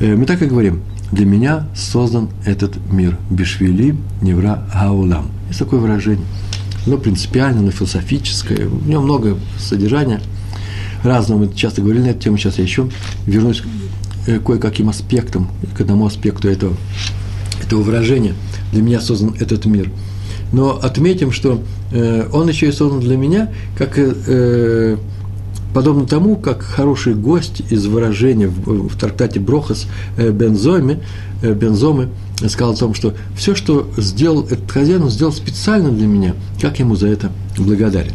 Э, 0.00 0.14
мы 0.14 0.24
так 0.24 0.40
и 0.42 0.46
говорим, 0.46 0.82
для 1.10 1.26
меня 1.26 1.68
создан 1.74 2.28
этот 2.44 2.76
мир. 2.90 3.18
Бишвили 3.30 3.96
Невра 4.22 4.64
Гаулам. 4.72 5.26
Есть 5.48 5.58
такое 5.58 5.80
выражение. 5.80 6.26
Оно 6.88 6.96
принципиально, 6.96 7.60
оно 7.60 7.70
философическое. 7.70 8.66
В 8.66 8.88
нем 8.88 9.02
много 9.02 9.36
содержания 9.58 10.22
разного. 11.04 11.40
Мы 11.40 11.52
часто 11.54 11.82
говорили 11.82 12.04
на 12.04 12.08
эту 12.08 12.20
тему. 12.20 12.38
Сейчас 12.38 12.56
я 12.56 12.64
еще 12.64 12.88
вернусь 13.26 13.62
э, 14.26 14.40
кое-каким 14.40 14.88
аспектам, 14.88 15.50
к 15.76 15.82
одному 15.82 16.06
аспекту 16.06 16.48
этого, 16.48 16.74
этого 17.62 17.82
выражения. 17.82 18.32
Для 18.72 18.80
меня 18.80 19.02
создан 19.02 19.34
этот 19.38 19.66
мир. 19.66 19.90
Но 20.50 20.78
отметим, 20.80 21.30
что 21.30 21.62
э, 21.92 22.26
он 22.32 22.48
еще 22.48 22.70
и 22.70 22.72
создан 22.72 23.00
для 23.00 23.18
меня, 23.18 23.52
как 23.76 23.98
э, 23.98 24.96
подобно 25.74 26.06
тому, 26.06 26.36
как 26.36 26.62
хороший 26.62 27.12
гость 27.12 27.60
из 27.68 27.84
выражения 27.84 28.48
в, 28.48 28.88
в 28.88 28.98
трактате 28.98 29.40
Брохас 29.40 29.86
Бензоме, 30.16 31.00
э, 31.42 31.52
Бензомы 31.52 32.08
сказал 32.46 32.74
о 32.74 32.76
том, 32.76 32.94
что 32.94 33.14
все, 33.36 33.54
что 33.56 33.90
сделал 33.96 34.44
этот 34.44 34.70
хозяин, 34.70 35.02
он 35.02 35.10
сделал 35.10 35.32
специально 35.32 35.90
для 35.90 36.06
меня, 36.06 36.34
как 36.60 36.78
ему 36.78 36.94
за 36.94 37.08
это 37.08 37.32
благодарен. 37.56 38.14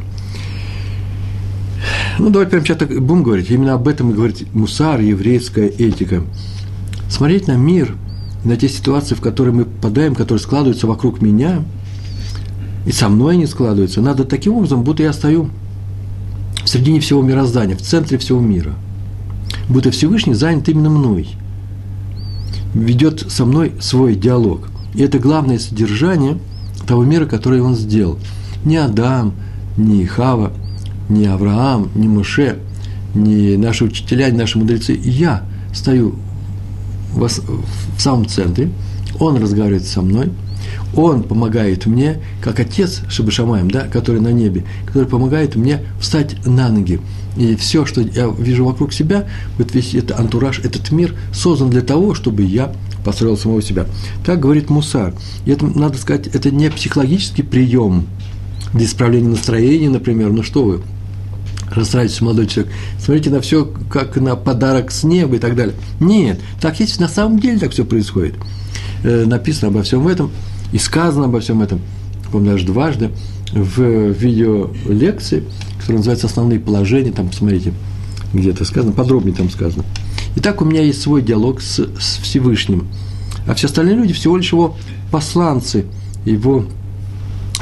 Ну, 2.19 2.29
давайте 2.29 2.51
прямо 2.51 2.65
сейчас 2.65 2.77
так 2.77 2.89
будем 3.01 3.23
говорить. 3.23 3.49
Именно 3.49 3.73
об 3.73 3.87
этом 3.87 4.11
и 4.11 4.13
говорит 4.13 4.53
мусар, 4.53 5.01
еврейская 5.01 5.67
этика. 5.67 6.23
Смотреть 7.09 7.47
на 7.47 7.57
мир, 7.57 7.95
на 8.45 8.55
те 8.55 8.69
ситуации, 8.69 9.15
в 9.15 9.21
которые 9.21 9.53
мы 9.53 9.65
попадаем, 9.65 10.15
которые 10.15 10.41
складываются 10.41 10.87
вокруг 10.87 11.21
меня, 11.21 11.63
и 12.85 12.91
со 12.91 13.09
мной 13.09 13.35
они 13.35 13.45
складываются, 13.45 14.01
надо 14.01 14.23
таким 14.25 14.55
образом, 14.55 14.83
будто 14.83 15.03
я 15.03 15.13
стою 15.13 15.49
в 16.63 16.69
середине 16.69 16.99
всего 16.99 17.21
мироздания, 17.21 17.75
в 17.75 17.81
центре 17.81 18.17
всего 18.17 18.39
мира. 18.39 18.73
Будто 19.69 19.91
Всевышний 19.91 20.33
занят 20.33 20.67
именно 20.69 20.89
мной. 20.89 21.29
Ведет 22.73 23.31
со 23.31 23.45
мной 23.45 23.73
свой 23.79 24.15
диалог. 24.15 24.69
И 24.93 25.01
это 25.01 25.19
главное 25.19 25.59
содержание 25.59 26.37
того 26.87 27.03
мира, 27.03 27.25
который 27.25 27.61
он 27.61 27.75
сделал. 27.75 28.17
Не 28.65 28.77
Адам, 28.77 29.33
не 29.77 30.05
Хава, 30.05 30.51
не 31.09 31.25
Авраам, 31.25 31.89
не 31.95 32.07
Моше, 32.07 32.59
не 33.13 33.57
наши 33.57 33.85
учителя, 33.85 34.29
не 34.29 34.37
наши 34.37 34.57
мудрецы. 34.57 34.99
Я 35.03 35.43
стою 35.73 36.15
в 37.15 37.29
самом 37.99 38.25
центре, 38.27 38.69
он 39.19 39.37
разговаривает 39.37 39.85
со 39.85 40.01
мной– 40.01 40.31
он 40.95 41.23
помогает 41.23 41.85
мне, 41.85 42.19
как 42.41 42.59
отец 42.59 43.01
Шабашамаем, 43.09 43.69
да, 43.69 43.87
который 43.87 44.21
на 44.21 44.31
небе, 44.31 44.63
который 44.85 45.07
помогает 45.07 45.55
мне 45.55 45.81
встать 45.99 46.35
на 46.45 46.69
ноги. 46.69 46.99
И 47.35 47.55
все, 47.55 47.85
что 47.85 48.01
я 48.01 48.27
вижу 48.27 48.65
вокруг 48.65 48.93
себя, 48.93 49.27
вот 49.57 49.73
весь 49.73 49.95
этот 49.95 50.19
антураж, 50.19 50.59
этот 50.59 50.91
мир 50.91 51.15
создан 51.33 51.69
для 51.69 51.81
того, 51.81 52.13
чтобы 52.13 52.43
я 52.43 52.71
построил 53.03 53.37
самого 53.37 53.61
себя. 53.61 53.85
Так 54.23 54.39
говорит 54.39 54.69
Мусар. 54.69 55.13
И 55.45 55.51
это, 55.51 55.65
надо 55.65 55.97
сказать, 55.97 56.27
это 56.27 56.51
не 56.51 56.69
психологический 56.69 57.43
прием 57.43 58.05
для 58.73 58.85
исправления 58.85 59.29
настроения, 59.29 59.89
например. 59.89 60.31
Ну 60.31 60.43
что 60.43 60.63
вы, 60.63 60.81
расстраиваетесь, 61.71 62.21
молодой 62.21 62.47
человек, 62.47 62.71
смотрите 62.99 63.29
на 63.31 63.41
все 63.41 63.65
как 63.65 64.15
на 64.17 64.35
подарок 64.35 64.91
с 64.91 65.03
неба 65.03 65.35
и 65.35 65.39
так 65.39 65.55
далее. 65.55 65.75
Нет, 65.99 66.39
так 66.61 66.79
есть 66.79 66.99
на 66.99 67.07
самом 67.07 67.39
деле 67.39 67.59
так 67.59 67.71
все 67.71 67.83
происходит. 67.83 68.35
Э, 69.03 69.25
написано 69.25 69.69
обо 69.69 69.81
всем 69.83 70.07
этом– 70.07 70.31
и 70.73 70.79
сказано 70.79 71.25
обо 71.25 71.39
всем 71.39 71.61
этом, 71.61 71.79
помню, 72.31 72.51
даже 72.51 72.65
дважды, 72.65 73.11
в 73.53 74.09
видео 74.09 74.71
лекции, 74.89 75.43
которая 75.77 75.97
называется 75.97 76.25
«Основные 76.27 76.59
положения», 76.59 77.11
там, 77.11 77.29
посмотрите, 77.29 77.73
где 78.33 78.49
это 78.49 78.65
сказано, 78.65 78.91
подробнее 78.91 79.35
там 79.35 79.49
сказано. 79.49 79.85
Итак, 80.35 80.61
у 80.61 80.65
меня 80.65 80.81
есть 80.81 81.01
свой 81.01 81.21
диалог 81.21 81.61
с, 81.61 81.79
с 81.79 82.17
Всевышним, 82.17 82.87
а 83.45 83.53
все 83.53 83.67
остальные 83.67 83.95
люди 83.95 84.13
всего 84.13 84.35
лишь 84.35 84.51
его 84.51 84.75
посланцы, 85.11 85.85
его 86.25 86.65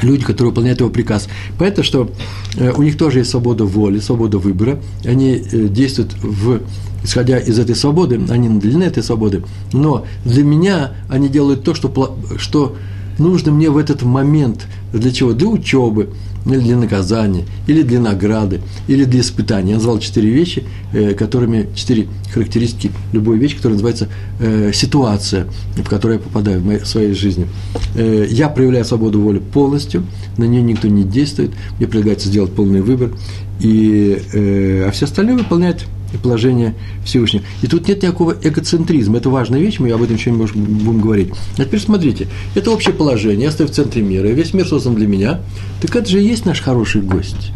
люди, 0.00 0.24
которые 0.24 0.50
выполняют 0.50 0.80
его 0.80 0.88
приказ. 0.88 1.28
Поэтому, 1.58 1.84
что 1.84 2.10
э, 2.56 2.72
у 2.72 2.82
них 2.82 2.96
тоже 2.96 3.18
есть 3.18 3.30
свобода 3.30 3.64
воли, 3.66 4.00
свобода 4.00 4.38
выбора, 4.38 4.80
они 5.04 5.34
э, 5.34 5.68
действуют 5.68 6.14
в 6.22 6.60
исходя 7.04 7.38
из 7.38 7.58
этой 7.58 7.74
свободы, 7.74 8.20
они 8.30 8.48
наделены 8.48 8.84
этой 8.84 9.02
свободы, 9.02 9.42
но 9.72 10.06
для 10.24 10.44
меня 10.44 10.92
они 11.08 11.28
делают 11.28 11.64
то, 11.64 11.74
что, 11.74 12.16
что 12.38 12.76
нужно 13.22 13.52
мне 13.52 13.70
в 13.70 13.76
этот 13.76 14.02
момент 14.02 14.66
для 14.92 15.10
чего? 15.10 15.32
Для 15.32 15.48
учебы, 15.48 16.10
или 16.46 16.58
для 16.58 16.76
наказания, 16.76 17.44
или 17.66 17.82
для 17.82 18.00
награды, 18.00 18.60
или 18.88 19.04
для 19.04 19.20
испытания. 19.20 19.70
Я 19.70 19.76
назвал 19.76 19.98
четыре 19.98 20.30
вещи, 20.30 20.64
э, 20.92 21.14
которыми, 21.14 21.68
четыре 21.74 22.08
характеристики 22.32 22.90
любой 23.12 23.38
вещи, 23.38 23.56
которая 23.56 23.74
называется 23.74 24.08
э, 24.40 24.72
ситуация, 24.74 25.46
в 25.76 25.88
которую 25.88 26.18
я 26.18 26.24
попадаю 26.24 26.60
в 26.60 26.66
моей, 26.66 26.84
своей 26.84 27.14
жизни. 27.14 27.46
Э, 27.94 28.26
я 28.28 28.48
проявляю 28.48 28.84
свободу 28.84 29.20
воли 29.20 29.38
полностью, 29.38 30.04
на 30.36 30.44
нее 30.44 30.62
никто 30.62 30.88
не 30.88 31.04
действует, 31.04 31.52
мне 31.78 31.86
предлагается 31.86 32.28
сделать 32.28 32.52
полный 32.52 32.80
выбор, 32.80 33.12
и, 33.60 34.20
а 34.34 34.90
все 34.90 35.04
остальные 35.04 35.36
выполняют 35.36 35.86
положение 36.18 36.74
Всевышнего. 37.04 37.44
И 37.62 37.66
тут 37.66 37.88
нет 37.88 38.02
никакого 38.02 38.36
эгоцентризма. 38.42 39.18
Это 39.18 39.30
важная 39.30 39.60
вещь, 39.60 39.78
мы 39.78 39.90
об 39.90 40.02
этом 40.02 40.16
еще 40.16 40.30
немножко 40.30 40.58
будем 40.58 41.00
говорить. 41.00 41.30
А 41.56 41.64
теперь 41.64 41.80
смотрите, 41.80 42.28
это 42.54 42.70
общее 42.70 42.94
положение, 42.94 43.44
я 43.44 43.50
стою 43.50 43.68
в 43.68 43.72
центре 43.72 44.02
мира, 44.02 44.28
и 44.28 44.34
весь 44.34 44.54
мир 44.54 44.66
создан 44.66 44.94
для 44.94 45.06
меня. 45.06 45.40
Так 45.80 45.94
это 45.96 46.08
же 46.08 46.22
и 46.22 46.26
есть 46.26 46.44
наш 46.44 46.60
хороший 46.60 47.02
гость. 47.02 47.52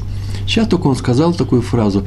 Сейчас 0.46 0.68
только 0.68 0.86
он 0.86 0.96
сказал 0.96 1.34
такую 1.34 1.62
фразу, 1.62 2.06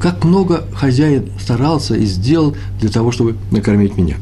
как 0.00 0.24
много 0.24 0.64
хозяин 0.74 1.30
старался 1.40 1.94
и 1.94 2.04
сделал 2.04 2.56
для 2.80 2.90
того, 2.90 3.12
чтобы 3.12 3.36
накормить 3.50 3.96
меня. 3.96 4.16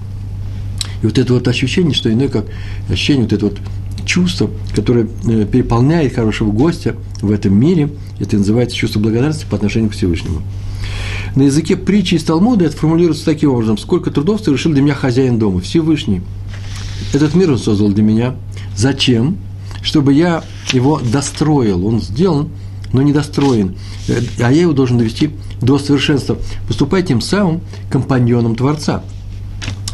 И 1.02 1.06
вот 1.06 1.18
это 1.18 1.34
вот 1.34 1.46
ощущение, 1.48 1.94
что 1.94 2.12
иное 2.12 2.28
как 2.28 2.46
ощущение, 2.88 3.24
вот 3.24 3.32
это 3.32 3.46
вот 3.46 3.58
чувство, 4.04 4.50
которое 4.74 5.08
э, 5.26 5.46
переполняет 5.50 6.14
хорошего 6.14 6.50
гостя 6.50 6.96
в 7.20 7.30
этом 7.30 7.58
мире, 7.58 7.90
это 8.20 8.36
называется 8.36 8.76
чувство 8.76 9.00
благодарности 9.00 9.46
по 9.48 9.56
отношению 9.56 9.90
к 9.90 9.94
Всевышнему. 9.94 10.42
На 11.34 11.42
языке 11.42 11.76
притчи 11.76 12.14
из 12.14 12.24
Талмуда 12.24 12.66
это 12.66 12.76
формулируется 12.76 13.24
таким 13.24 13.50
образом. 13.50 13.78
Сколько 13.78 14.10
трудов 14.10 14.40
совершил 14.40 14.72
для 14.72 14.82
меня 14.82 14.94
хозяин 14.94 15.38
дома, 15.38 15.60
Всевышний. 15.60 16.20
Этот 17.12 17.34
мир 17.34 17.50
он 17.50 17.58
создал 17.58 17.88
для 17.88 18.02
меня. 18.02 18.36
Зачем? 18.76 19.36
Чтобы 19.82 20.12
я 20.12 20.44
его 20.72 21.00
достроил. 21.00 21.86
Он 21.86 22.00
сделан, 22.00 22.48
но 22.92 23.02
не 23.02 23.12
достроен. 23.12 23.76
А 24.38 24.52
я 24.52 24.62
его 24.62 24.72
должен 24.72 24.98
довести 24.98 25.30
до 25.60 25.78
совершенства, 25.78 26.38
поступая 26.68 27.02
тем 27.02 27.20
самым 27.20 27.60
компаньоном 27.90 28.54
Творца. 28.54 29.02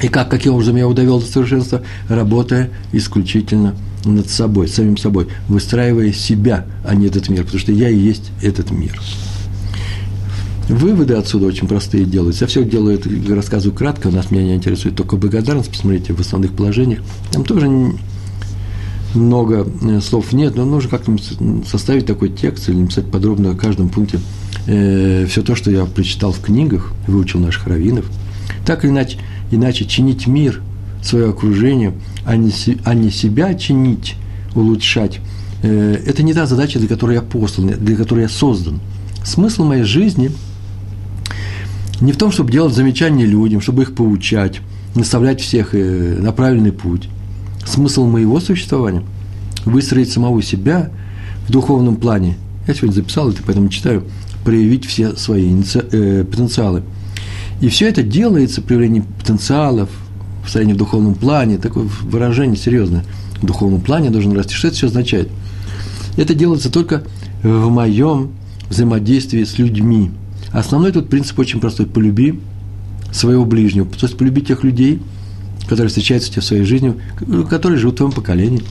И 0.02 0.08
как, 0.08 0.30
каким 0.30 0.54
образом 0.54 0.76
я 0.76 0.82
его 0.82 0.94
довел 0.94 1.20
до 1.20 1.26
совершенства? 1.26 1.82
Работая 2.08 2.70
исключительно 2.92 3.74
над 4.04 4.30
собой, 4.30 4.68
самим 4.68 4.96
собой, 4.96 5.28
выстраивая 5.48 6.12
себя, 6.12 6.64
а 6.84 6.94
не 6.94 7.06
этот 7.06 7.28
мир, 7.28 7.44
потому 7.44 7.60
что 7.60 7.72
я 7.72 7.88
и 7.88 7.96
есть 7.96 8.30
этот 8.42 8.70
мир. 8.70 8.98
Выводы 10.68 11.14
отсюда 11.14 11.46
очень 11.46 11.66
простые 11.66 12.04
делаются. 12.04 12.44
Я 12.44 12.48
все 12.48 12.64
делаю, 12.64 13.00
рассказываю 13.28 13.76
кратко, 13.76 14.06
у 14.06 14.12
нас 14.12 14.30
меня 14.30 14.44
не 14.44 14.54
интересует 14.54 14.94
только 14.94 15.16
благодарность, 15.16 15.70
посмотрите 15.70 16.12
в 16.12 16.20
основных 16.20 16.54
положениях. 16.54 17.00
Там 17.32 17.44
тоже 17.44 17.68
много 19.14 19.66
э, 19.82 20.00
слов 20.00 20.32
нет, 20.32 20.54
но 20.54 20.64
нужно 20.64 20.88
как-то 20.88 21.16
составить 21.68 22.06
такой 22.06 22.30
текст 22.30 22.68
или 22.68 22.76
написать 22.76 23.10
подробно 23.10 23.50
о 23.50 23.54
каждом 23.56 23.88
пункте 23.88 24.20
э, 24.66 25.26
все 25.28 25.42
то, 25.42 25.56
что 25.56 25.72
я 25.72 25.84
прочитал 25.86 26.32
в 26.32 26.40
книгах, 26.40 26.92
выучил 27.08 27.40
наших 27.40 27.66
раввинов. 27.66 28.04
Так 28.64 28.84
или 28.84 28.92
иначе, 28.92 29.18
иначе 29.50 29.84
чинить 29.84 30.26
мир, 30.26 30.62
свое 31.02 31.30
окружение, 31.30 31.94
а 32.24 32.36
не, 32.36 32.52
а 32.84 32.94
не 32.94 33.10
себя 33.10 33.54
чинить, 33.54 34.16
улучшать, 34.54 35.20
э, 35.62 36.02
это 36.06 36.22
не 36.22 36.34
та 36.34 36.46
задача, 36.46 36.78
для 36.78 36.88
которой 36.88 37.14
я 37.14 37.22
послан, 37.22 37.68
для 37.78 37.96
которой 37.96 38.22
я 38.22 38.28
создан. 38.28 38.80
Смысл 39.24 39.64
моей 39.64 39.84
жизни– 39.84 40.30
не 42.00 42.12
в 42.12 42.16
том, 42.16 42.32
чтобы 42.32 42.50
делать 42.50 42.74
замечания 42.74 43.26
людям, 43.26 43.60
чтобы 43.60 43.82
их 43.82 43.94
поучать, 43.94 44.60
наставлять 44.94 45.40
всех 45.40 45.74
э, 45.74 46.16
на 46.18 46.32
правильный 46.32 46.72
путь. 46.72 47.08
Смысл 47.66 48.06
моего 48.06 48.40
существования– 48.40 49.02
выстроить 49.66 50.10
самого 50.10 50.42
себя 50.42 50.90
в 51.46 51.52
духовном 51.52 51.96
плане. 51.96 52.36
Я 52.66 52.74
сегодня 52.74 52.94
записал 52.94 53.30
это, 53.30 53.42
поэтому 53.44 53.68
читаю. 53.68 54.04
Проявить 54.44 54.86
все 54.86 55.14
свои 55.16 55.54
э, 55.74 56.24
потенциалы. 56.24 56.82
И 57.60 57.68
все 57.68 57.88
это 57.88 58.02
делается, 58.02 58.62
проявление 58.62 59.02
потенциалов, 59.02 59.90
в 60.42 60.44
состоянии 60.44 60.72
в 60.72 60.78
духовном 60.78 61.14
плане, 61.14 61.58
такое 61.58 61.86
выражение 62.02 62.56
серьезное. 62.56 63.04
В 63.42 63.46
духовном 63.46 63.80
плане 63.80 64.10
должен 64.10 64.32
расти. 64.32 64.54
Что 64.54 64.68
это 64.68 64.76
все 64.76 64.86
означает? 64.86 65.28
Это 66.16 66.34
делается 66.34 66.70
только 66.70 67.04
в 67.42 67.68
моем 67.68 68.32
взаимодействии 68.68 69.44
с 69.44 69.58
людьми. 69.58 70.10
Основной 70.52 70.92
тут 70.92 71.08
принцип 71.08 71.38
очень 71.38 71.60
простой. 71.60 71.86
Полюби 71.86 72.40
своего 73.12 73.44
ближнего. 73.44 73.86
То 73.86 74.06
есть 74.06 74.16
полюби 74.16 74.42
тех 74.42 74.64
людей, 74.64 75.02
которые 75.68 75.88
встречаются 75.88 76.30
у 76.30 76.32
тебя 76.32 76.42
в 76.42 76.44
своей 76.46 76.64
жизни, 76.64 76.94
которые 77.48 77.78
живут 77.78 77.94
в 77.94 77.98
твоем 77.98 78.12
поколении. 78.12 78.62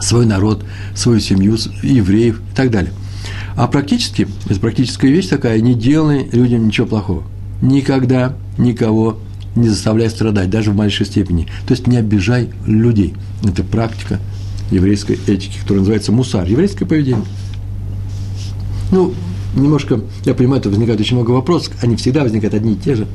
свой 0.00 0.26
народ, 0.26 0.64
свою 0.94 1.20
семью, 1.20 1.56
евреев 1.82 2.40
и 2.40 2.56
так 2.56 2.70
далее. 2.70 2.92
А 3.56 3.66
практически, 3.66 4.28
это 4.48 4.60
практическая 4.60 5.10
вещь 5.10 5.26
такая, 5.26 5.60
не 5.60 5.74
делай 5.74 6.28
людям 6.32 6.66
ничего 6.66 6.86
плохого. 6.86 7.24
Никогда 7.60 8.34
никого 8.56 9.18
не 9.56 9.68
заставляй 9.68 10.08
страдать, 10.10 10.50
даже 10.50 10.70
в 10.70 10.76
большей 10.76 11.06
степени. 11.06 11.48
То 11.66 11.74
есть 11.74 11.86
не 11.86 11.96
обижай 11.96 12.50
людей. 12.66 13.14
Это 13.42 13.64
практика 13.64 14.20
еврейской 14.70 15.18
этики, 15.26 15.58
которая 15.58 15.80
называется 15.80 16.12
мусар, 16.12 16.46
еврейское 16.46 16.86
поведение. 16.86 17.24
Ну, 18.90 19.14
немножко, 19.54 20.00
я 20.24 20.34
понимаю, 20.34 20.60
это 20.60 20.68
возникает 20.68 21.00
очень 21.00 21.16
много 21.16 21.32
вопросов, 21.32 21.74
они 21.82 21.96
всегда 21.96 22.22
возникают 22.22 22.54
одни 22.54 22.74
и 22.74 22.76
те 22.76 22.94
же. 22.94 23.06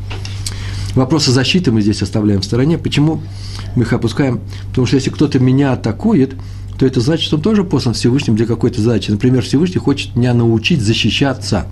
Вопросы 0.95 1.31
защиты 1.31 1.71
мы 1.71 1.81
здесь 1.81 2.01
оставляем 2.03 2.41
в 2.41 2.45
стороне. 2.45 2.77
Почему 2.77 3.21
мы 3.75 3.83
их 3.83 3.93
опускаем? 3.93 4.41
Потому 4.69 4.85
что 4.85 4.97
если 4.97 5.09
кто-то 5.09 5.39
меня 5.39 5.73
атакует, 5.73 6.35
то 6.77 6.85
это 6.85 6.99
значит, 7.01 7.25
что 7.25 7.37
он 7.37 7.41
тоже 7.41 7.63
послан 7.63 7.95
Всевышним 7.95 8.35
для 8.35 8.45
какой-то 8.45 8.81
задачи. 8.81 9.09
Например, 9.09 9.41
Всевышний 9.41 9.79
хочет 9.79 10.15
меня 10.15 10.33
научить 10.33 10.81
защищаться. 10.81 11.65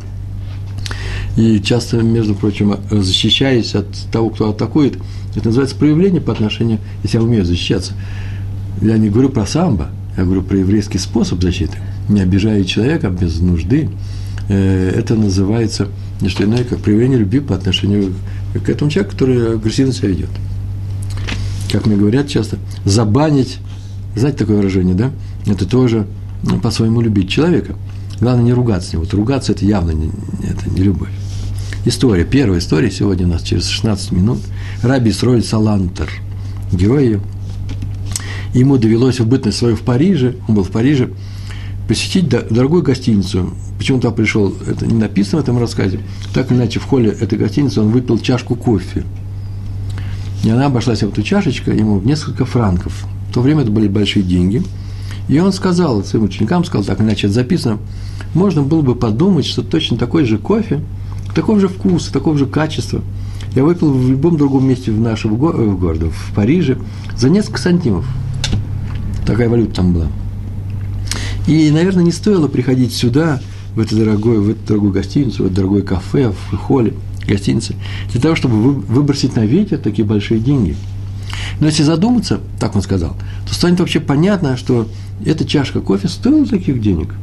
И 1.38 1.62
часто, 1.62 1.98
между 1.98 2.36
прочим, 2.36 2.76
защищаясь 2.90 3.74
от 3.76 3.88
того, 4.12 4.30
кто 4.30 4.50
атакует, 4.50 4.98
это 5.36 5.48
называется 5.48 5.76
проявление 5.76 6.22
по 6.22 6.34
отношению, 6.34 6.80
если 7.04 7.18
я 7.18 7.24
умею 7.24 7.46
защищаться. 7.46 7.94
Я 8.82 8.98
не 8.98 9.10
говорю 9.10 9.30
про 9.30 9.46
самбо, 9.46 9.90
я 10.18 10.24
говорю 10.24 10.42
про 10.42 10.58
еврейский 10.58 10.98
способ 10.98 11.42
защиты. 11.42 11.78
Не 12.10 12.22
обижая 12.22 12.64
человека 12.66 13.10
без 13.10 13.40
нужды, 13.40 13.90
э, 14.50 14.94
это 14.96 15.16
называется 15.16 15.88
не 16.20 16.30
что 16.30 16.44
иное, 16.44 16.64
как 16.64 16.80
проявление 16.80 17.20
любви 17.20 17.40
по 17.40 17.56
отношению 17.56 18.14
к 18.54 18.70
этому 18.70 18.92
человеку, 18.92 19.14
который 19.14 19.56
агрессивно 19.56 19.94
себя 19.94 20.10
ведет. 20.10 20.30
Как 21.72 21.86
мне 21.86 21.96
говорят 21.96 22.28
часто, 22.28 22.58
забанить, 22.86 23.58
знаете 24.16 24.40
такое 24.40 24.58
выражение, 24.58 24.94
да? 24.94 25.12
Это 25.46 25.66
тоже 25.66 26.06
ну, 26.44 26.60
по-своему 26.60 27.02
любить 27.02 27.30
человека. 27.30 27.76
Главное 28.20 28.44
не 28.44 28.54
ругаться 28.54 28.90
с 28.90 28.94
ним. 28.94 29.02
Вот 29.02 29.14
ругаться– 29.14 29.52
это 29.54 29.66
явно 29.66 29.92
не, 29.92 30.12
это 30.48 30.70
не 30.70 30.84
любовь. 30.84 31.10
История, 31.84 32.26
первая 32.26 32.60
история 32.60 32.92
сегодня 32.92 33.26
у 33.26 33.30
нас 33.30 33.42
через 33.42 33.68
16 33.68 34.12
минут. 34.12 34.38
Раби 34.84 35.12
Сроль 35.12 35.44
Салантер, 35.44 36.12
герой. 36.72 37.20
Ему 38.54 38.78
довелось 38.78 39.20
в 39.20 39.26
бытность 39.26 39.58
свою 39.58 39.76
в 39.76 39.82
Париже, 39.82 40.36
он 40.48 40.54
был 40.54 40.64
в 40.64 40.70
Париже, 40.70 41.10
посетить 41.88 42.30
дорогую 42.30 42.84
гостиницу. 42.84 43.56
Почему 43.80 43.96
он 43.96 44.02
туда 44.02 44.14
пришел, 44.14 44.54
это 44.68 44.86
не 44.86 44.94
написано 44.94 45.42
в 45.42 45.44
этом 45.44 45.58
рассказе. 45.58 46.02
Так 46.36 46.52
или 46.52 46.60
иначе, 46.60 46.80
в 46.80 46.84
холле 46.84 47.10
этой 47.10 47.40
гостиницы 47.40 47.82
он 47.82 47.90
выпил 47.90 48.20
чашку 48.20 48.56
кофе. 48.56 49.04
И 50.44 50.52
она 50.52 50.68
обошлась 50.68 51.02
в 51.02 51.10
эту 51.10 51.24
чашечку 51.24 51.72
ему 51.72 51.98
в 51.98 52.06
несколько 52.06 52.46
франков. 52.46 53.08
В 53.30 53.34
то 53.34 53.42
время 53.42 53.64
это 53.64 53.72
были 53.72 53.88
большие 53.88 54.22
деньги. 54.22 54.62
И 55.28 55.40
он 55.40 55.52
сказал 55.52 56.04
своим 56.04 56.26
ученикам, 56.26 56.64
сказал, 56.64 56.86
так 56.86 57.02
иначе 57.02 57.26
это 57.26 57.34
записано, 57.34 57.80
можно 58.36 58.62
было 58.62 58.82
бы 58.82 58.94
подумать, 58.94 59.46
что 59.46 59.64
точно 59.64 59.98
такой 59.98 60.26
же 60.26 60.38
кофе, 60.38 60.82
такого 61.34 61.60
же 61.60 61.68
вкуса, 61.68 62.12
такого 62.12 62.38
же 62.38 62.46
качества 62.46 63.02
я 63.56 63.64
выпил 63.64 63.92
в 63.92 64.10
любом 64.10 64.38
другом 64.38 64.68
месте 64.68 64.92
в 64.92 65.00
нашего 65.00 65.36
города, 65.36 66.10
в 66.10 66.34
Париже, 66.34 66.78
за 67.18 67.30
несколько 67.30 67.60
сантимов. 67.60 68.06
Такая 69.26 69.50
валюта 69.50 69.76
там 69.76 69.94
была. 69.94 70.08
И, 71.48 71.70
наверное, 71.72 72.04
не 72.04 72.12
стоило 72.12 72.48
приходить 72.48 72.94
сюда, 72.94 73.42
в 73.76 73.80
эту 73.80 73.98
дорогую, 73.98 74.42
в 74.42 74.50
эту 74.50 74.60
дорогую 74.68 74.94
гостиницу, 74.94 75.44
в 75.44 75.46
это 75.48 75.56
дорогое 75.56 75.82
кафе, 75.82 76.32
в 76.32 76.56
холле 76.56 76.94
гостиницы, 77.28 77.76
для 78.12 78.22
того, 78.22 78.36
чтобы 78.36 78.74
выбросить 78.74 79.36
на 79.36 79.46
ветер 79.46 79.78
такие 79.78 80.06
большие 80.06 80.40
деньги. 80.40 80.76
Но 81.60 81.68
если 81.68 81.84
задуматься, 81.84 82.42
так 82.60 82.76
он 82.76 82.82
сказал, 82.82 83.16
то 83.48 83.54
станет 83.54 83.80
вообще 83.80 84.00
понятно, 84.00 84.58
что 84.58 84.88
эта 85.26 85.46
чашка 85.46 85.80
кофе 85.80 86.08
стоила 86.08 86.46
таких 86.46 86.82
денег. 86.82 87.14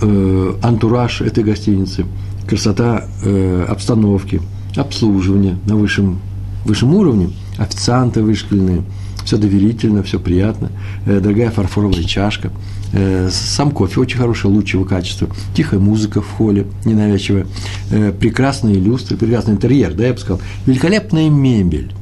Э, 0.00 0.54
антураж 0.62 1.20
этой 1.20 1.44
гостиницы, 1.44 2.06
красота 2.48 3.04
э, 3.22 3.66
обстановки, 3.68 4.40
обслуживание 4.76 5.58
на 5.66 5.76
высшем, 5.76 6.20
высшем 6.64 6.94
уровне, 6.94 7.30
официанты 7.58 8.22
вышкаленные– 8.22 8.82
все 9.28 9.36
доверительно, 9.36 10.02
все 10.02 10.18
приятно, 10.18 10.70
э, 11.04 11.20
дорогая 11.20 11.50
фарфоровая 11.50 12.02
чашка, 12.02 12.50
э, 12.94 13.28
сам 13.30 13.72
кофе 13.72 14.00
очень 14.00 14.16
хороший, 14.16 14.46
лучшего 14.46 14.86
качества, 14.86 15.28
тихая 15.54 15.78
музыка 15.78 16.22
в 16.22 16.30
холле, 16.30 16.66
ненавязчивая, 16.86 17.46
э, 17.90 18.10
прекрасные 18.18 18.76
люстры, 18.76 19.18
прекрасный 19.18 19.52
интерьер, 19.52 19.92
да, 19.92 20.06
я 20.06 20.14
бы 20.14 20.18
сказал, 20.18 20.40
великолепная 20.64 21.28
мебель, 21.28 21.92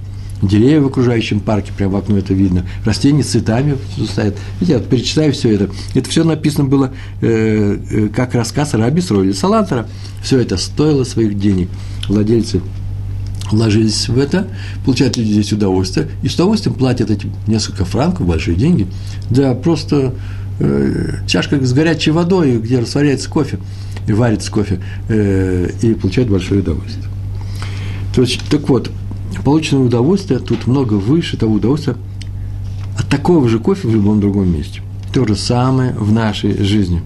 деревья 0.43 0.81
в 0.81 0.87
окружающем 0.87 1.41
парке, 1.41 1.73
прямо 1.77 1.95
в 1.95 1.97
окно 1.97 2.19
это 2.19 2.35
видно, 2.35 2.67
растения 2.85 3.23
с 3.23 3.29
цветами 3.29 3.77
стоят. 4.09 4.37
Видите, 4.61 4.73
я 4.73 4.79
вот 4.79 4.89
перечитаю 4.89 5.33
все 5.33 5.55
это. 5.55 5.71
Это 5.95 6.09
все 6.11 6.25
написано 6.25 6.65
было 6.65 6.93
э, 7.21 7.79
э, 7.91 8.09
как 8.09 8.35
рассказ 8.35 8.75
Раби 8.75 9.01
Сроли 9.01 9.33
Салантера. 9.33 9.89
Все 10.23 10.39
это 10.41 10.57
стоило 10.57 11.05
своих 11.05 11.39
денег. 11.39 11.69
Владельцы 12.09 12.61
вложились 13.51 14.09
в 14.09 14.19
это, 14.19 14.49
получают 14.85 15.17
люди 15.17 15.33
здесь 15.33 15.53
удовольствие, 15.53 16.09
и 16.23 16.29
с 16.29 16.35
удовольствием 16.35 16.75
платят 16.75 17.11
эти 17.11 17.31
несколько 17.47 17.85
франков, 17.85 18.27
большие 18.27 18.57
деньги, 18.57 18.89
да 19.31 19.55
просто 19.55 20.15
э, 20.59 21.19
чашка 21.27 21.65
с 21.65 21.73
горячей 21.73 22.11
водой, 22.11 22.59
где 22.59 22.81
растворяется 22.81 23.31
кофе, 23.31 23.59
и 24.09 24.13
варится 24.13 24.51
кофе, 24.51 24.81
э, 25.09 25.71
и 25.83 25.95
получают 25.95 26.29
большое 26.29 26.61
удовольствие. 26.61 27.07
То 28.15 28.23
есть, 28.23 28.41
так 28.51 28.69
вот, 28.69 28.91
полученное 29.47 29.85
удовольствие 29.85 30.41
тут 30.41 30.67
много 30.67 30.95
выше 30.95 31.37
того 31.37 31.55
удовольствия 31.55 31.95
от 32.99 33.07
такого 33.09 33.49
же 33.49 33.61
кофе 33.61 33.87
в 33.87 33.93
любом 33.93 34.21
другом 34.21 34.53
месте. 34.53 34.83
То 35.15 35.25
же 35.25 35.37
самое 35.37 35.93
в 35.93 36.11
нашей 36.11 36.65
жизни. 36.65 37.01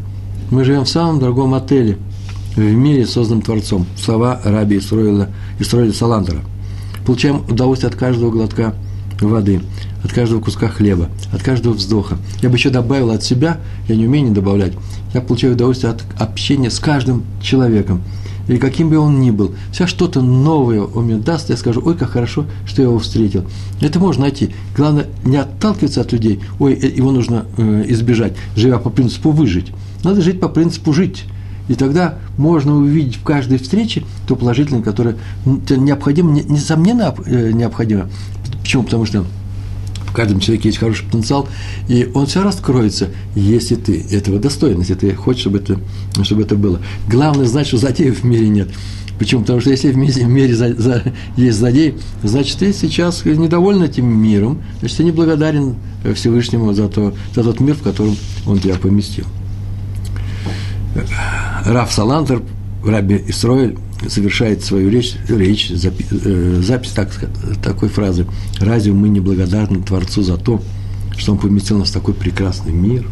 Мы 0.51 0.65
живем 0.65 0.87
в 0.87 0.89
самом 0.89 1.21
дорогом 1.21 1.53
отеле– 1.53 1.99
в 2.57 2.61
мире, 2.61 3.07
созданном 3.07 3.43
Творцом. 3.43 3.85
Слова 3.95 4.41
раби 4.43 4.79
Исроиля, 4.79 5.29
Исроиля 5.59 5.93
Саландера. 5.93 6.41
Получаем 7.05 7.45
удовольствие 7.47 7.91
от 7.91 7.97
каждого 7.97 8.31
глотка 8.31 8.75
воды, 9.21 9.61
от 10.03 10.11
каждого 10.11 10.41
куска 10.41 10.69
хлеба, 10.69 11.11
от 11.35 11.43
каждого 11.43 11.75
вздоха. 11.75 12.17
Я 12.41 12.49
бы 12.49 12.57
еще 12.57 12.71
добавил 12.71 13.11
от 13.11 13.23
себя, 13.23 13.59
я 13.87 13.97
не 13.97 14.07
умею 14.07 14.29
не 14.29 14.35
добавлять, 14.35 14.73
я 15.13 15.21
получаю 15.21 15.53
удовольствие 15.53 15.93
от 15.93 16.03
общения 16.19 16.71
с 16.71 16.79
каждым 16.79 17.23
человеком. 17.43 18.01
Или 18.51 18.59
каким 18.59 18.91
бы 18.91 18.99
он 18.99 19.21
ни 19.21 19.31
был, 19.31 19.55
вся 19.71 19.87
что-то 19.87 20.23
новое 20.23 20.83
он 20.83 21.05
мне 21.05 21.19
даст, 21.19 21.51
я 21.51 21.57
скажу, 21.57 21.81
ой, 21.85 21.97
как 21.97 22.11
хорошо, 22.11 22.47
что 22.67 22.83
я 22.83 22.89
его 22.89 22.99
встретил. 22.99 23.45
Это 23.81 24.01
можно 24.01 24.23
найти. 24.23 24.51
Главное, 24.77 25.07
не 25.25 25.37
отталкиваться 25.37 26.01
от 26.01 26.11
людей, 26.11 26.41
ой, 26.59 26.75
э, 26.75 26.89
его 26.89 27.13
нужно 27.13 27.47
э, 27.57 27.85
избежать, 27.91 28.33
живя 28.57 28.79
по 28.79 28.91
принципу 28.91 29.31
выжить. 29.31 29.69
Надо 30.03 30.21
жить 30.21 30.41
по 30.41 30.49
принципу 30.49 30.93
жить. 30.93 31.27
И 31.69 31.77
тогда 31.77 32.19
можно 32.39 32.75
увидеть 32.75 33.19
в 33.19 33.23
каждой 33.23 33.59
встрече 33.59 34.03
то 34.27 34.35
положительное, 34.35 34.83
которое 34.83 35.15
необходимо, 35.45 36.33
несомненно 36.33 37.15
э, 37.27 37.53
необходимо. 37.53 38.11
Почему? 38.63 38.83
Потому 38.83 39.07
что 39.07 39.27
в 40.11 40.13
каждом 40.13 40.41
человеке 40.41 40.69
есть 40.69 40.79
хороший 40.79 41.05
потенциал, 41.05 41.49
и 41.89 42.11
он 42.15 42.27
все 42.27 42.43
раскроется, 42.43 43.11
если 43.35 43.77
ты 43.77 44.05
этого 44.11 44.39
достоин, 44.39 44.81
если 44.81 44.95
ты 44.95 45.15
хочешь, 45.15 45.43
чтобы 45.43 45.59
это, 45.59 45.79
чтобы 46.25 46.43
это 46.43 46.57
было. 46.57 46.81
Главное 47.09 47.47
знать, 47.47 47.69
что 47.69 47.79
злодеев 47.79 48.21
в 48.21 48.25
мире 48.25 48.49
нет. 48.49 48.71
Почему? 49.21 49.43
Потому 49.43 49.61
что 49.61 49.71
если 49.71 49.93
в 49.93 49.97
мире, 49.97 50.13
в 50.25 50.29
мире 50.29 50.55
за, 50.55 50.75
за, 50.75 51.03
есть 51.37 51.59
злодей, 51.59 51.97
значит, 52.23 52.59
ты 52.59 52.73
сейчас 52.73 53.25
недоволен 53.25 53.83
этим 53.83 54.07
миром, 54.07 54.63
значит, 54.81 54.97
ты 54.97 55.05
неблагодарен 55.05 55.77
Всевышнему 56.15 56.73
за, 56.73 56.89
то, 56.89 57.15
за 57.35 57.45
тот 57.45 57.61
мир, 57.61 57.75
в 57.75 57.83
котором 57.83 58.17
он 58.47 58.59
тебя 58.59 58.77
поместил. 58.77 59.27
Раф 61.67 61.93
Салантер, 61.93 62.43
Раби 62.85 63.23
Исроэль, 63.29 63.77
совершает 64.09 64.65
свою 64.65 64.89
речь, 64.89 65.17
речь 65.29 65.71
запи, 65.71 66.05
э, 66.11 66.61
запись 66.63 66.91
так, 66.91 67.11
такой 67.63 67.89
фразы. 67.89 68.27
«Разве 68.59 68.93
мы 68.93 69.09
не 69.09 69.21
благодарны 69.21 69.83
Творцу 69.83 70.23
за 70.23 70.37
то, 70.37 70.63
что 71.17 71.33
Он 71.33 71.39
поместил 71.39 71.79
нас 71.79 71.91
в 71.91 71.93
такой 71.93 72.15
прекрасный 72.15 72.73
мир?» 72.73 73.07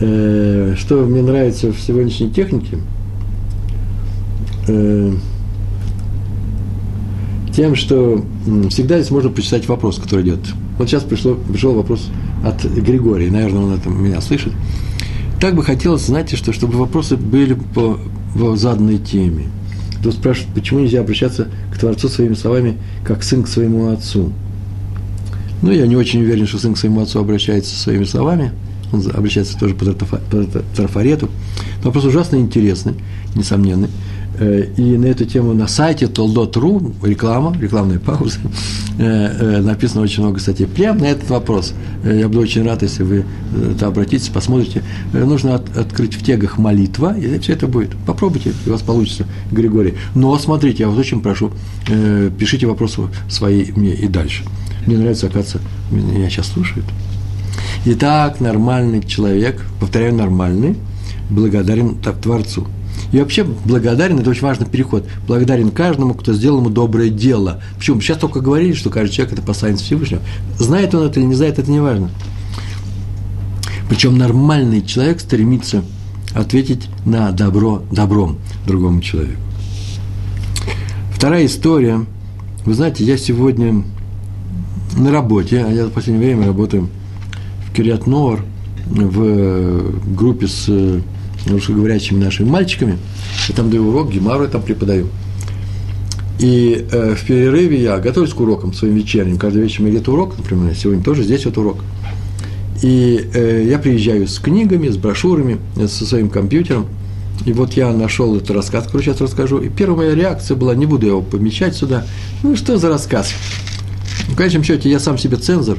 э, 0.00 0.74
Что 0.78 1.04
мне 1.04 1.22
нравится 1.22 1.72
в 1.72 1.78
сегодняшней 1.78 2.30
технике? 2.30 2.78
Э, 4.66 5.14
тем, 7.54 7.76
что 7.76 8.24
всегда 8.70 8.98
здесь 8.98 9.10
можно 9.10 9.30
почитать 9.30 9.68
вопрос, 9.68 9.98
который 9.98 10.24
идет. 10.24 10.40
Вот 10.78 10.88
сейчас 10.88 11.04
пришло, 11.04 11.34
пришел 11.34 11.74
вопрос 11.74 12.08
от 12.44 12.64
Григория, 12.64 13.30
наверное, 13.30 13.62
он 13.62 13.74
это 13.74 13.88
меня 13.90 14.20
слышит. 14.20 14.52
Так 15.40 15.54
бы 15.54 15.62
хотелось, 15.62 16.06
знаете, 16.06 16.36
что, 16.36 16.52
чтобы 16.52 16.78
вопросы 16.78 17.16
были 17.16 17.54
по, 17.54 17.98
по 18.34 18.56
заданной 18.56 18.98
теме. 18.98 19.46
Тут 20.02 20.14
спрашивают, 20.14 20.54
почему 20.54 20.80
нельзя 20.80 21.00
обращаться 21.00 21.48
к 21.72 21.78
Творцу 21.78 22.08
своими 22.08 22.34
словами, 22.34 22.76
как 23.04 23.22
сын 23.22 23.42
к 23.42 23.48
своему 23.48 23.90
отцу. 23.90 24.32
Ну, 25.62 25.70
я 25.70 25.86
не 25.86 25.96
очень 25.96 26.20
уверен, 26.20 26.46
что 26.46 26.58
сын 26.58 26.74
к 26.74 26.78
своему 26.78 27.00
отцу 27.00 27.20
обращается 27.20 27.74
своими 27.74 28.04
словами. 28.04 28.52
Он 28.92 29.02
обращается 29.14 29.58
тоже 29.58 29.74
по 29.74 29.86
трафарету. 29.86 31.30
Но 31.78 31.84
вопрос 31.86 32.04
ужасно 32.04 32.36
интересный, 32.36 32.94
несомненный. 33.34 33.88
Э, 34.38 34.66
и 34.76 34.96
на 34.96 35.06
эту 35.06 35.24
тему 35.26 35.52
на 35.54 35.68
сайте 35.68 36.06
toldot.ru, 36.06 36.94
реклама, 37.06 37.56
рекламная 37.60 37.98
пауза, 37.98 38.38
э, 38.98 39.02
э, 39.02 39.60
написано 39.60 40.02
очень 40.02 40.22
много 40.22 40.40
статей. 40.40 40.66
Прямо 40.66 41.00
на 41.00 41.06
этот 41.06 41.30
вопрос. 41.30 41.72
Я 42.04 42.28
буду 42.28 42.40
очень 42.40 42.64
рад, 42.64 42.82
если 42.82 43.02
вы 43.02 43.24
там 43.78 43.90
обратитесь, 43.90 44.28
посмотрите. 44.28 44.82
Нужно 45.12 45.54
от, 45.54 45.76
открыть 45.76 46.14
в 46.14 46.24
тегах 46.24 46.58
молитва, 46.58 47.16
и 47.16 47.38
все 47.38 47.52
это 47.52 47.66
будет. 47.66 47.96
Попробуйте, 48.06 48.52
у 48.66 48.70
вас 48.70 48.82
получится, 48.82 49.24
Григорий. 49.50 49.94
Но 50.14 50.36
смотрите, 50.38 50.82
я 50.82 50.88
вас 50.88 50.98
очень 50.98 51.20
прошу, 51.20 51.50
пишите 52.38 52.66
вопросы 52.66 53.02
свои 53.28 53.70
мне 53.72 53.94
и 53.94 54.08
дальше. 54.08 54.44
Мне 54.86 54.98
нравится, 54.98 55.26
оказывается, 55.26 55.60
меня 55.90 56.28
сейчас 56.28 56.48
слушают. 56.48 56.84
Итак, 57.86 58.40
нормальный 58.40 59.02
человек, 59.02 59.62
повторяю, 59.80 60.14
нормальный, 60.14 60.76
благодарен 61.30 61.96
Творцу– 61.96 62.66
и 63.14 63.20
вообще 63.20 63.44
благодарен, 63.44 64.18
это 64.18 64.30
очень 64.30 64.42
важный 64.42 64.66
переход, 64.66 65.06
благодарен 65.28 65.70
каждому, 65.70 66.14
кто 66.14 66.32
сделал 66.32 66.58
ему 66.58 66.68
доброе 66.68 67.10
дело. 67.10 67.62
Почему? 67.76 68.00
Сейчас 68.00 68.18
только 68.18 68.40
говорили, 68.40 68.72
что 68.72 68.90
каждый 68.90 69.12
человек– 69.12 69.32
это 69.34 69.42
посланец 69.42 69.82
Всевышнего. 69.82 70.20
Знает 70.58 70.96
он 70.96 71.06
это 71.06 71.20
или 71.20 71.26
не 71.26 71.34
знает, 71.36 71.60
это 71.60 71.70
не 71.70 71.78
важно. 71.78 72.10
Причем 73.88 74.18
нормальный 74.18 74.82
человек 74.82 75.20
стремится 75.20 75.84
ответить 76.34 76.88
на 77.04 77.30
добро 77.30 77.84
добром 77.92 78.38
другому 78.66 79.00
человеку. 79.00 79.40
Вторая 81.12 81.46
история. 81.46 82.04
Вы 82.64 82.74
знаете, 82.74 83.04
я 83.04 83.16
сегодня 83.16 83.84
на 84.96 85.12
работе, 85.12 85.64
а 85.64 85.70
я 85.70 85.86
в 85.86 85.90
последнее 85.90 86.34
время 86.34 86.48
работаю 86.48 86.88
в 87.68 87.72
Кириат 87.74 88.08
Нор, 88.08 88.40
в 88.86 90.14
группе 90.16 90.48
с 90.48 91.00
русскоговорящими 91.46 92.22
нашими 92.22 92.48
мальчиками. 92.48 92.98
Я 93.48 93.54
там 93.54 93.70
даю 93.70 93.88
урок, 93.88 94.10
гемару 94.10 94.44
я 94.44 94.48
там 94.48 94.62
преподаю. 94.62 95.08
И 96.38 96.86
э, 96.90 97.14
в 97.14 97.26
перерыве 97.26 97.80
я 97.80 97.98
готовлюсь 97.98 98.34
к 98.34 98.40
урокам 98.40 98.72
своим 98.72 98.94
вечерним. 98.94 99.38
Каждый 99.38 99.62
вечер 99.62 99.82
у 99.82 99.84
меня 99.84 99.96
где-то 99.96 100.12
урок, 100.12 100.36
например, 100.36 100.74
сегодня 100.74 101.02
тоже 101.02 101.22
здесь 101.22 101.44
вот 101.44 101.56
урок. 101.58 101.78
И 102.82 103.30
э, 103.32 103.66
я 103.68 103.78
приезжаю 103.78 104.26
с 104.26 104.38
книгами, 104.38 104.88
с 104.88 104.96
брошюрами, 104.96 105.58
э, 105.76 105.86
со 105.86 106.04
своим 106.04 106.28
компьютером. 106.28 106.86
И 107.46 107.52
вот 107.52 107.74
я 107.74 107.92
нашел 107.92 108.36
этот 108.36 108.50
рассказ, 108.50 108.86
который 108.86 109.02
сейчас 109.02 109.20
расскажу. 109.20 109.58
И 109.58 109.68
первая 109.68 109.96
моя 109.96 110.14
реакция 110.14 110.56
была, 110.56 110.74
не 110.74 110.86
буду 110.86 111.06
его 111.06 111.22
помещать 111.22 111.76
сюда. 111.76 112.06
Ну, 112.42 112.56
что 112.56 112.76
за 112.78 112.88
рассказ? 112.88 113.32
В 114.28 114.34
конечном 114.34 114.64
счете, 114.64 114.90
я 114.90 114.98
сам 114.98 115.18
себе 115.18 115.36
цензор. 115.36 115.78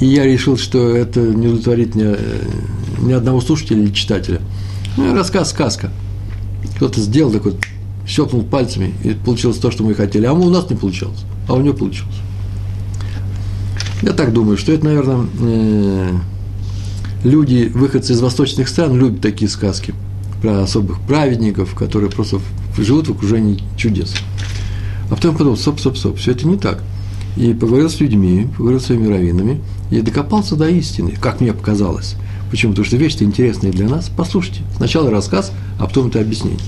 И 0.00 0.06
я 0.06 0.24
решил, 0.24 0.56
что 0.56 0.94
это 0.94 1.20
не 1.20 1.48
удовлетворит 1.48 1.94
ни, 1.96 2.16
ни 3.00 3.12
одного 3.12 3.40
слушателя 3.40 3.82
или 3.82 3.92
читателя. 3.92 4.40
Ну, 4.96 5.14
рассказ, 5.14 5.50
сказка. 5.50 5.90
Кто-то 6.76 7.00
сделал 7.00 7.30
такой, 7.30 7.54
щелкнул 8.06 8.42
пальцами, 8.42 8.92
и 9.04 9.10
получилось 9.10 9.58
то, 9.58 9.70
что 9.70 9.84
мы 9.84 9.94
хотели. 9.94 10.26
А 10.26 10.32
у 10.32 10.50
нас 10.50 10.68
не 10.70 10.76
получалось, 10.76 11.24
а 11.48 11.54
у 11.54 11.60
него 11.60 11.74
получилось. 11.74 12.16
Я 14.02 14.12
так 14.12 14.32
думаю, 14.32 14.56
что 14.56 14.72
это, 14.72 14.84
наверное, 14.84 15.26
э, 15.40 16.10
люди, 17.24 17.70
выходцы 17.74 18.12
из 18.12 18.20
восточных 18.20 18.68
стран, 18.68 18.96
любят 18.96 19.20
такие 19.20 19.50
сказки 19.50 19.94
про 20.40 20.62
особых 20.62 21.00
праведников, 21.00 21.74
которые 21.74 22.10
просто 22.10 22.38
живут 22.76 23.08
в 23.08 23.12
окружении 23.12 23.60
чудес. 23.76 24.14
А 25.10 25.16
потом 25.16 25.36
подумал, 25.36 25.56
стоп, 25.56 25.80
стоп, 25.80 25.96
стоп, 25.96 26.18
все 26.18 26.32
это 26.32 26.46
не 26.46 26.56
так. 26.56 26.82
И 27.36 27.54
поговорил 27.54 27.90
с 27.90 27.98
людьми, 28.00 28.48
поговорил 28.56 28.80
с 28.80 28.86
своими 28.86 29.08
раввинами, 29.08 29.60
и 29.90 30.00
докопался 30.00 30.54
до 30.54 30.68
истины, 30.68 31.14
как 31.20 31.40
мне 31.40 31.52
показалось. 31.52 32.14
Почему? 32.50 32.72
Потому 32.72 32.86
что 32.86 32.96
вещи 32.96 33.22
интересные 33.22 33.72
для 33.72 33.88
нас. 33.88 34.10
Послушайте. 34.14 34.62
Сначала 34.76 35.10
рассказ, 35.10 35.52
а 35.78 35.86
потом 35.86 36.08
это 36.08 36.20
объяснение. 36.20 36.60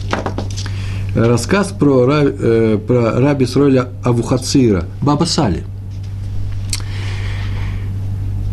Рассказ 1.15 1.69
про, 1.69 2.07
э, 2.09 2.79
про 2.87 3.21
раби 3.21 3.47
Сроля 3.47 3.89
Авухацира, 4.05 4.85
Баба 5.03 5.25
Сали. 5.25 5.65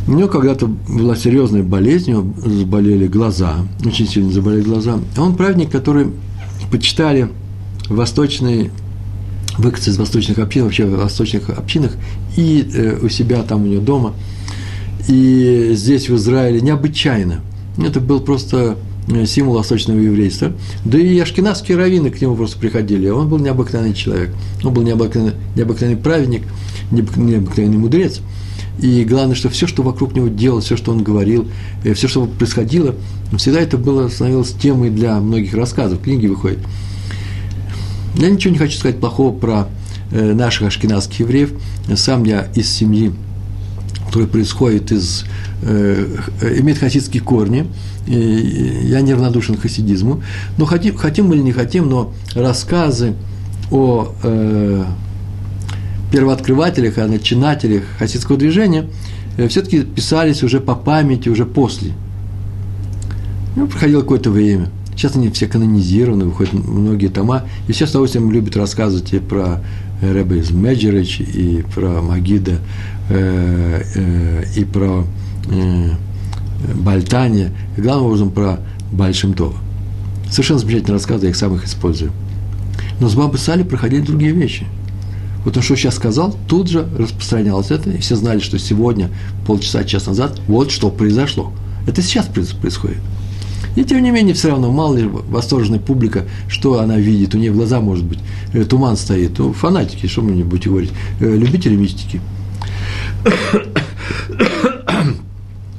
У 0.08 0.14
него 0.14 0.30
когда-то 0.30 0.68
была 0.68 1.16
серьезная 1.18 1.64
болезнь, 1.64 2.14
у 2.14 2.22
него 2.22 2.50
заболели 2.60 3.08
глаза, 3.08 3.56
очень 3.86 4.08
сильно 4.08 4.32
заболели 4.32 4.62
глаза. 4.62 4.98
Он 5.18 5.36
праведник, 5.36 5.70
который 5.70 6.08
почитали 6.72 7.30
восточные 7.90 8.72
выходцы 9.58 9.90
из 9.90 9.98
восточных 9.98 10.40
общин, 10.40 10.64
вообще 10.64 10.86
в 10.86 10.96
восточных 10.98 11.50
общинах, 11.50 11.92
и 12.38 12.68
э, 12.74 13.00
у 13.02 13.10
себя 13.10 13.44
там 13.44 13.64
у 13.64 13.66
него 13.68 13.82
дома– 13.82 14.14
и 15.08 15.72
здесь, 15.74 16.10
в 16.10 16.16
Израиле, 16.16 16.62
необычайно. 16.62 17.42
Это 17.78 18.00
был 18.00 18.20
просто 18.20 18.78
э, 19.08 19.26
символ 19.26 19.56
восточного 19.56 20.00
еврейства. 20.00 20.52
Да 20.84 20.98
и 20.98 21.18
ашкенадские 21.20 21.78
раввины 21.78 22.10
к 22.10 22.20
нему 22.22 22.36
просто 22.36 22.60
приходили. 22.60 23.08
Он 23.08 23.30
был 23.30 23.38
необыкновенный 23.38 23.94
человек. 23.94 24.34
Он 24.64 24.74
был 24.74 24.82
необыкновенный, 24.82 25.34
необыкновенный 25.56 26.02
праведник, 26.02 26.44
необыкновенный 26.92 27.78
мудрец. 27.78 28.20
И 28.80 29.04
главное, 29.06 29.36
что 29.36 29.50
все, 29.50 29.66
что 29.66 29.82
вокруг 29.82 30.14
него 30.14 30.28
делалось, 30.28 30.66
все, 30.66 30.76
что 30.78 30.92
он 30.92 31.04
говорил, 31.04 31.48
э, 31.84 31.94
все, 31.94 32.08
что 32.08 32.26
происходило, 32.26 32.96
всегда 33.38 33.60
это 33.60 33.78
было, 33.78 34.10
становилось 34.10 34.52
темой 34.52 34.90
для 34.90 35.20
многих 35.20 35.54
рассказов, 35.54 36.02
книги 36.02 36.28
выходят. 36.28 36.60
Я 38.16 38.30
ничего 38.30 38.52
не 38.52 38.60
хочу 38.60 38.78
сказать 38.78 39.00
плохого 39.00 39.34
про 39.34 39.68
э, 40.12 40.34
наших 40.34 40.68
ашкенадских 40.68 41.22
евреев. 41.22 41.54
Сам 41.96 42.24
я 42.24 42.48
из 42.56 42.70
семьи 42.70 43.14
который 44.08 44.28
происходит 44.28 44.92
из, 44.92 45.26
э, 45.62 46.08
имеет 46.60 46.80
хасидские 46.80 47.22
корни, 47.22 47.68
и 48.08 48.84
я 48.86 49.02
неравнодушен 49.02 49.56
к 49.56 49.62
хасидизму, 49.62 50.24
но 50.58 50.66
хотим, 50.66 50.96
хотим 50.96 51.32
или 51.34 51.42
не 51.42 51.52
хотим, 51.52 51.90
но 51.90 52.14
рассказы 52.34 53.14
о 53.70 54.14
э, 54.24 54.86
первооткрывателях, 56.12 56.98
о 56.98 57.08
начинателях 57.08 57.84
хасидского 58.00 58.38
движения 58.38 58.90
э, 59.38 59.48
все-таки 59.48 59.82
писались 59.82 60.42
уже 60.42 60.60
по 60.60 60.76
памяти, 60.76 61.30
уже 61.30 61.46
после. 61.46 61.92
Ну, 63.56 63.68
проходило 63.68 64.02
какое-то 64.02 64.30
время. 64.30 64.70
Сейчас 64.92 65.16
они 65.16 65.30
все 65.30 65.48
канонизированы, 65.48 66.26
выходят 66.26 66.54
многие 66.54 67.08
тома. 67.08 67.44
И 67.68 67.72
все 67.72 67.86
с 67.86 67.92
удовольствием 67.92 68.32
любят 68.32 68.56
рассказывать 68.56 69.14
и 69.14 69.20
про 69.20 69.64
Рэбе 70.02 70.40
из 70.40 70.52
Меджерич, 70.52 71.20
и 71.22 71.64
про 71.74 72.02
Магида 72.02 72.60
Э, 73.10 73.84
э, 73.96 74.44
и 74.58 74.66
про 74.66 75.06
э, 75.50 75.92
и 77.78 77.82
главным 77.82 78.06
образом 78.08 78.32
про 78.32 78.60
Бальшемтова. 78.92 79.56
Совершенно 80.30 80.60
замечательные 80.60 80.96
рассказы, 80.96 81.26
я 81.26 81.30
их 81.30 81.38
сам 81.38 81.56
их 81.56 81.66
использую. 81.66 82.12
Но 83.00 83.08
с 83.08 83.16
Бабой 83.16 83.40
Сали 83.40 83.64
проходили 83.64 84.02
другие 84.02 84.34
вещи. 84.34 84.66
Вот 85.46 85.56
он 85.56 85.64
что 85.64 85.78
сейчас 85.78 85.96
сказал, 85.96 86.36
тут 86.50 86.68
же 86.68 86.86
распространялось 86.98 87.72
это, 87.72 87.92
и 87.92 88.00
все 88.00 88.18
знали, 88.18 88.40
что 88.40 88.60
сегодня, 88.60 89.10
полчаса, 89.46 89.86
час 89.86 90.08
назад, 90.08 90.42
вот 90.48 90.72
что 90.72 90.90
произошло. 90.90 91.54
Это 91.88 92.02
сейчас 92.02 92.26
происходит. 92.26 92.98
И 93.78 93.84
тем 93.86 94.04
не 94.04 94.12
менее, 94.12 94.34
все 94.34 94.50
равно, 94.50 94.72
мало 94.72 94.98
ли 94.98 95.06
восторженная 95.08 95.80
публика, 95.80 96.26
что 96.50 96.80
она 96.80 96.98
видит, 96.98 97.36
у 97.36 97.38
нее 97.38 97.52
глаза, 97.52 97.80
может 97.80 98.04
быть, 98.04 98.20
туман 98.70 98.98
стоит. 98.98 99.38
Ну, 99.38 99.54
фанатики, 99.54 100.08
что 100.08 100.22
мне 100.22 100.44
будете 100.44 100.70
говорить, 100.70 100.92
любители 101.20 101.76
мистики– 101.76 102.20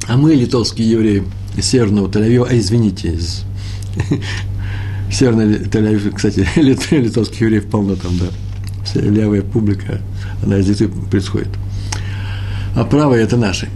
а 0.06 0.16
мы, 0.16 0.34
литовские 0.34 0.90
евреи 0.90 1.22
из 1.56 1.66
Северного 1.66 2.10
тель 2.10 2.42
а 2.42 2.56
извините, 2.56 3.12
из 3.12 3.44
Северного 5.12 5.54
тель 5.54 6.12
кстати, 6.12 6.46
литовских 6.56 7.40
евреев 7.42 7.66
полно 7.66 7.96
там, 7.96 8.16
да. 8.18 8.26
Вся 8.84 9.00
левая 9.00 9.42
публика, 9.42 10.00
она 10.42 10.58
из 10.58 10.68
Литвы 10.68 10.88
происходит. 10.88 11.48
А 12.74 12.84
правые– 12.84 13.22
это 13.24 13.36
наши. 13.36 13.68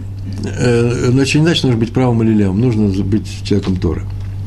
Э, 0.43 1.09
но 1.11 1.21
очень 1.21 1.41
иначе 1.41 1.67
нужно 1.67 1.79
быть 1.79 1.93
правым 1.93 2.23
или 2.23 2.33
левым, 2.33 2.59
нужно 2.59 2.87
быть 3.03 3.27
человеком 3.43 3.77
Торы. 3.77 4.03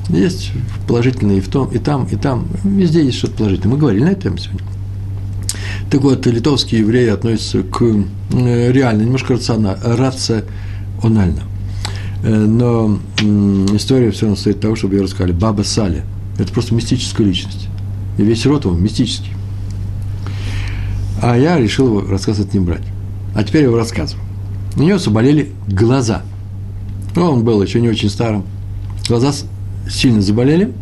Есть 0.09 0.53
положительные 0.87 1.39
и 1.39 1.41
в 1.41 1.49
том, 1.49 1.69
и 1.69 1.79
там, 1.79 2.05
и 2.05 2.17
там. 2.17 2.47
Везде 2.65 3.05
есть 3.05 3.19
что-то 3.19 3.39
положительное. 3.39 3.75
Мы 3.75 3.81
говорили 3.81 4.05
на 4.05 4.15
тему 4.15 4.39
сегодня. 4.39 4.67
Так 5.91 6.03
вот, 6.03 6.27
литовские 6.27 6.81
евреи 6.81 7.09
относятся 7.09 7.63
к 7.63 7.83
э, 7.83 8.73
реально, 8.73 9.03
немножко 9.03 9.35
рационально. 9.35 11.43
Э, 12.23 12.35
но 12.35 12.99
история 13.75 14.11
все 14.11 14.23
равно 14.23 14.37
стоит 14.37 14.61
того, 14.61 14.77
чтобы 14.77 14.97
ее 14.97 15.03
рассказали. 15.03 15.33
Баба 15.33 15.63
Сали. 15.63 16.03
Это 16.39 16.53
просто 16.53 16.75
мистическая 16.75 17.27
личность. 17.27 17.69
И 18.19 18.23
весь 18.23 18.45
род 18.47 18.65
его 18.65 18.77
мистический. 18.77 19.33
А 21.23 21.37
я 21.37 21.59
решил 21.59 21.87
его 21.87 22.01
рассказывать 22.03 22.53
не 22.53 22.61
брать. 22.61 22.85
А 23.35 23.43
теперь 23.43 23.63
я 23.63 23.69
его 23.69 23.77
рассказываю. 23.77 24.26
У 24.77 24.83
него 24.83 24.99
заболели 24.99 25.53
глаза. 25.69 26.23
Ну, 27.15 27.31
он 27.31 27.45
был 27.45 27.63
еще 27.63 27.81
не 27.81 27.89
очень 27.89 28.11
старым. 28.11 28.45
Глаза 29.09 29.33
сильно 29.89 30.21
заболели. 30.21 30.73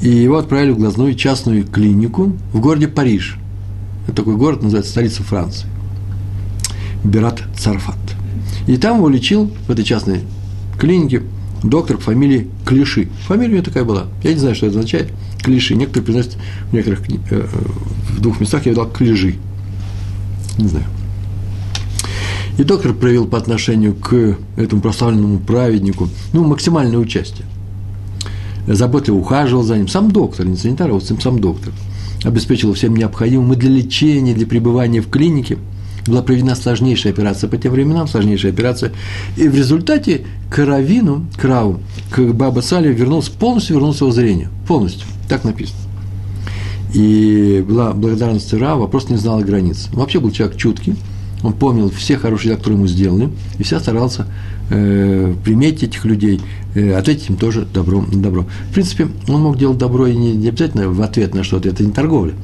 И 0.00 0.08
его 0.08 0.38
отправили 0.38 0.70
в 0.70 0.78
глазную 0.78 1.14
частную 1.14 1.66
клинику 1.66 2.32
в 2.52 2.60
городе 2.60 2.88
Париж. 2.88 3.36
Это 4.06 4.16
такой 4.16 4.36
город, 4.36 4.62
называется 4.62 4.92
столица 4.92 5.22
Франции. 5.22 5.68
Бират 7.04 7.42
Царфат. 7.58 7.98
И 8.66 8.78
там 8.78 8.98
его 8.98 9.08
лечил, 9.10 9.50
в 9.66 9.70
этой 9.70 9.84
частной 9.84 10.22
клинике, 10.78 11.22
доктор 11.62 11.98
по 11.98 12.04
фамилии 12.04 12.48
Клиши. 12.64 13.08
Фамилия 13.26 13.50
у 13.50 13.54
него 13.56 13.64
такая 13.64 13.84
была. 13.84 14.06
Я 14.22 14.32
не 14.32 14.38
знаю, 14.38 14.54
что 14.54 14.66
это 14.66 14.78
означает. 14.78 15.12
Клиши. 15.42 15.74
Некоторые 15.74 16.06
приносят 16.06 16.36
в 16.70 16.72
некоторых 16.72 17.02
э, 17.30 17.46
в 18.16 18.20
двух 18.20 18.40
местах 18.40 18.64
я 18.64 18.72
видал 18.72 18.88
Клижи. 18.88 19.36
Не 20.58 20.68
знаю. 20.68 20.86
И 22.60 22.64
доктор 22.64 22.92
проявил 22.92 23.26
по 23.26 23.38
отношению 23.38 23.94
к 23.94 24.36
этому 24.58 24.82
прославленному 24.82 25.38
праведнику 25.38 26.10
ну, 26.34 26.44
максимальное 26.44 26.98
участие. 26.98 27.46
Заботливо 28.66 29.16
ухаживал 29.16 29.62
за 29.62 29.78
ним. 29.78 29.88
Сам 29.88 30.10
доктор, 30.10 30.44
не 30.44 30.56
санитар, 30.56 30.90
а 30.90 30.92
вот 30.92 31.04
сам 31.04 31.38
доктор. 31.38 31.72
Обеспечил 32.22 32.74
всем 32.74 32.94
необходимым 32.94 33.54
и 33.54 33.56
для 33.56 33.70
лечения, 33.70 34.32
и 34.32 34.34
для 34.34 34.46
пребывания 34.46 35.00
в 35.00 35.08
клинике– 35.08 35.56
была 36.06 36.22
проведена 36.22 36.54
сложнейшая 36.54 37.12
операция 37.12 37.48
по 37.48 37.56
тем 37.56 37.72
временам, 37.72 38.08
сложнейшая 38.08 38.52
операция. 38.52 38.92
И 39.36 39.48
в 39.48 39.54
результате 39.54 40.26
к 40.50 40.58
Равину, 40.64 41.26
к 41.38 42.20
Баба 42.32 42.60
Сале 42.60 42.92
вернулся, 42.92 43.30
полностью 43.30 43.76
вернулся 43.76 44.04
его 44.04 44.12
зрение. 44.12 44.50
Полностью. 44.66 45.06
Так 45.28 45.44
написано. 45.44 45.78
И 46.92 47.64
была 47.66 47.92
благодарность 47.92 48.52
Рава, 48.52 48.86
просто 48.86 49.12
не 49.12 49.18
знала 49.18 49.40
границ. 49.40 49.88
Вообще 49.92 50.20
был 50.20 50.30
человек 50.30 50.56
чуткий, 50.56 50.96
он 51.42 51.52
помнил 51.52 51.90
все 51.90 52.16
хорошие 52.16 52.50
дела, 52.50 52.58
которые 52.58 52.78
ему 52.78 52.86
сделали, 52.86 53.30
и 53.58 53.62
вся 53.62 53.80
старался 53.80 54.26
э, 54.70 55.34
приметить 55.44 55.84
этих 55.84 56.04
людей, 56.04 56.40
э, 56.74 56.94
ответить 56.94 57.30
им 57.30 57.36
тоже 57.36 57.66
добро 57.72 58.02
на 58.02 58.22
добро. 58.22 58.46
В 58.70 58.74
принципе, 58.74 59.08
он 59.28 59.42
мог 59.42 59.58
делать 59.58 59.78
добро 59.78 60.06
и 60.06 60.14
не, 60.14 60.34
не 60.34 60.48
обязательно 60.48 60.88
в 60.88 61.00
ответ 61.02 61.34
на 61.34 61.44
что-то, 61.44 61.68
это 61.68 61.84
не 61.84 61.92
торговля. 61.92 62.34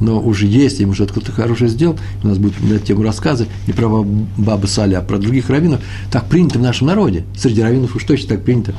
Но 0.00 0.20
уже 0.20 0.46
если 0.46 0.82
ему 0.82 0.94
что-то 0.94 1.12
кто-то 1.12 1.32
хорошее 1.32 1.70
сделал, 1.70 1.96
у 2.22 2.28
нас 2.28 2.38
будет 2.38 2.60
на 2.60 2.74
эту 2.74 2.86
тему 2.86 3.02
рассказы 3.02 3.46
не 3.66 3.72
про 3.72 4.04
Бабы 4.36 4.66
Сали, 4.66 4.94
а 4.94 5.00
про 5.00 5.18
других 5.18 5.50
раввинов, 5.50 5.80
так 6.10 6.26
принято 6.26 6.58
в 6.58 6.62
нашем 6.62 6.88
народе, 6.88 7.24
среди 7.36 7.62
раввинов 7.62 7.94
уж 7.94 8.04
точно 8.04 8.30
так 8.30 8.44
принято, 8.44 8.74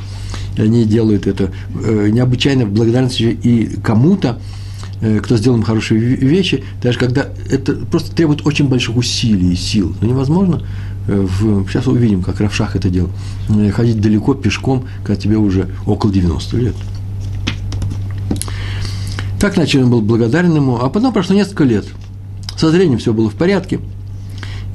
и 0.57 0.61
они 0.61 0.85
делают 0.85 1.27
это 1.27 1.51
э, 1.83 2.09
необычайно 2.11 2.65
в 2.65 2.71
благодарности 2.71 3.23
и 3.23 3.79
кому-то, 3.81 4.39
кто 4.99 5.38
сделал 5.38 5.58
им 5.58 5.63
хорошие 5.63 5.99
вещи, 5.99 6.63
даже 6.81 6.97
когда 6.97 7.27
это 7.49 7.75
просто 7.75 8.15
требует 8.15 8.45
очень 8.45 8.67
больших 8.67 8.95
усилий 8.95 9.53
и 9.53 9.55
сил. 9.55 9.95
Но 10.01 10.08
невозможно, 10.08 10.62
э, 11.08 11.27
в, 11.39 11.67
сейчас 11.69 11.88
увидим, 11.88 12.23
как 12.23 12.39
Равшах 12.39 12.75
это 12.75 12.89
делал, 12.89 13.10
ходить 13.73 13.99
далеко 13.99 14.34
пешком, 14.34 14.86
когда 15.03 15.19
тебе 15.19 15.38
уже 15.38 15.69
около 15.86 16.12
90 16.12 16.58
лет. 16.58 16.75
Так 19.39 19.58
начали 19.58 19.84
он 19.84 19.91
был 19.91 20.01
благодарен 20.01 20.55
ему, 20.55 20.77
а 20.77 20.89
потом 20.89 21.13
прошло 21.13 21.36
несколько 21.36 21.65
лет. 21.65 21.86
Со 22.58 22.71
зрением 22.71 22.99
все 22.99 23.13
было 23.13 23.29
в 23.29 23.36
порядке. 23.36 23.79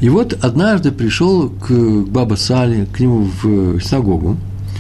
И 0.01 0.09
вот 0.09 0.33
однажды 0.45 0.93
пришел 0.93 1.49
к 1.49 1.71
Баба 1.71 2.35
Сали, 2.35 2.87
к 2.87 3.01
нему 3.01 3.29
в 3.43 3.81
синагогу, 3.81 4.37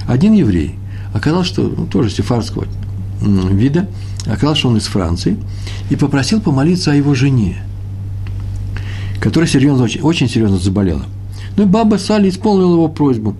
один 0.06 0.32
еврей. 0.32 0.76
Оказалось, 1.12 1.46
что 1.46 1.62
ну, 1.62 1.86
тоже 1.86 2.10
сефарского 2.10 2.66
вида, 3.20 3.88
оказалось, 4.26 4.58
что 4.58 4.68
он 4.68 4.76
из 4.76 4.86
Франции, 4.86 5.36
и 5.90 5.96
попросил 5.96 6.40
помолиться 6.40 6.92
о 6.92 6.94
его 6.94 7.14
жене, 7.14 7.62
которая 9.20 9.48
серьезно, 9.48 9.84
очень, 9.84 10.00
очень 10.00 10.28
серьезно 10.28 10.58
заболела. 10.58 11.04
Ну 11.56 11.64
и 11.64 11.66
Баба 11.66 11.96
Сали 11.96 12.28
исполнил 12.28 12.72
его 12.72 12.88
просьбу 12.88 13.36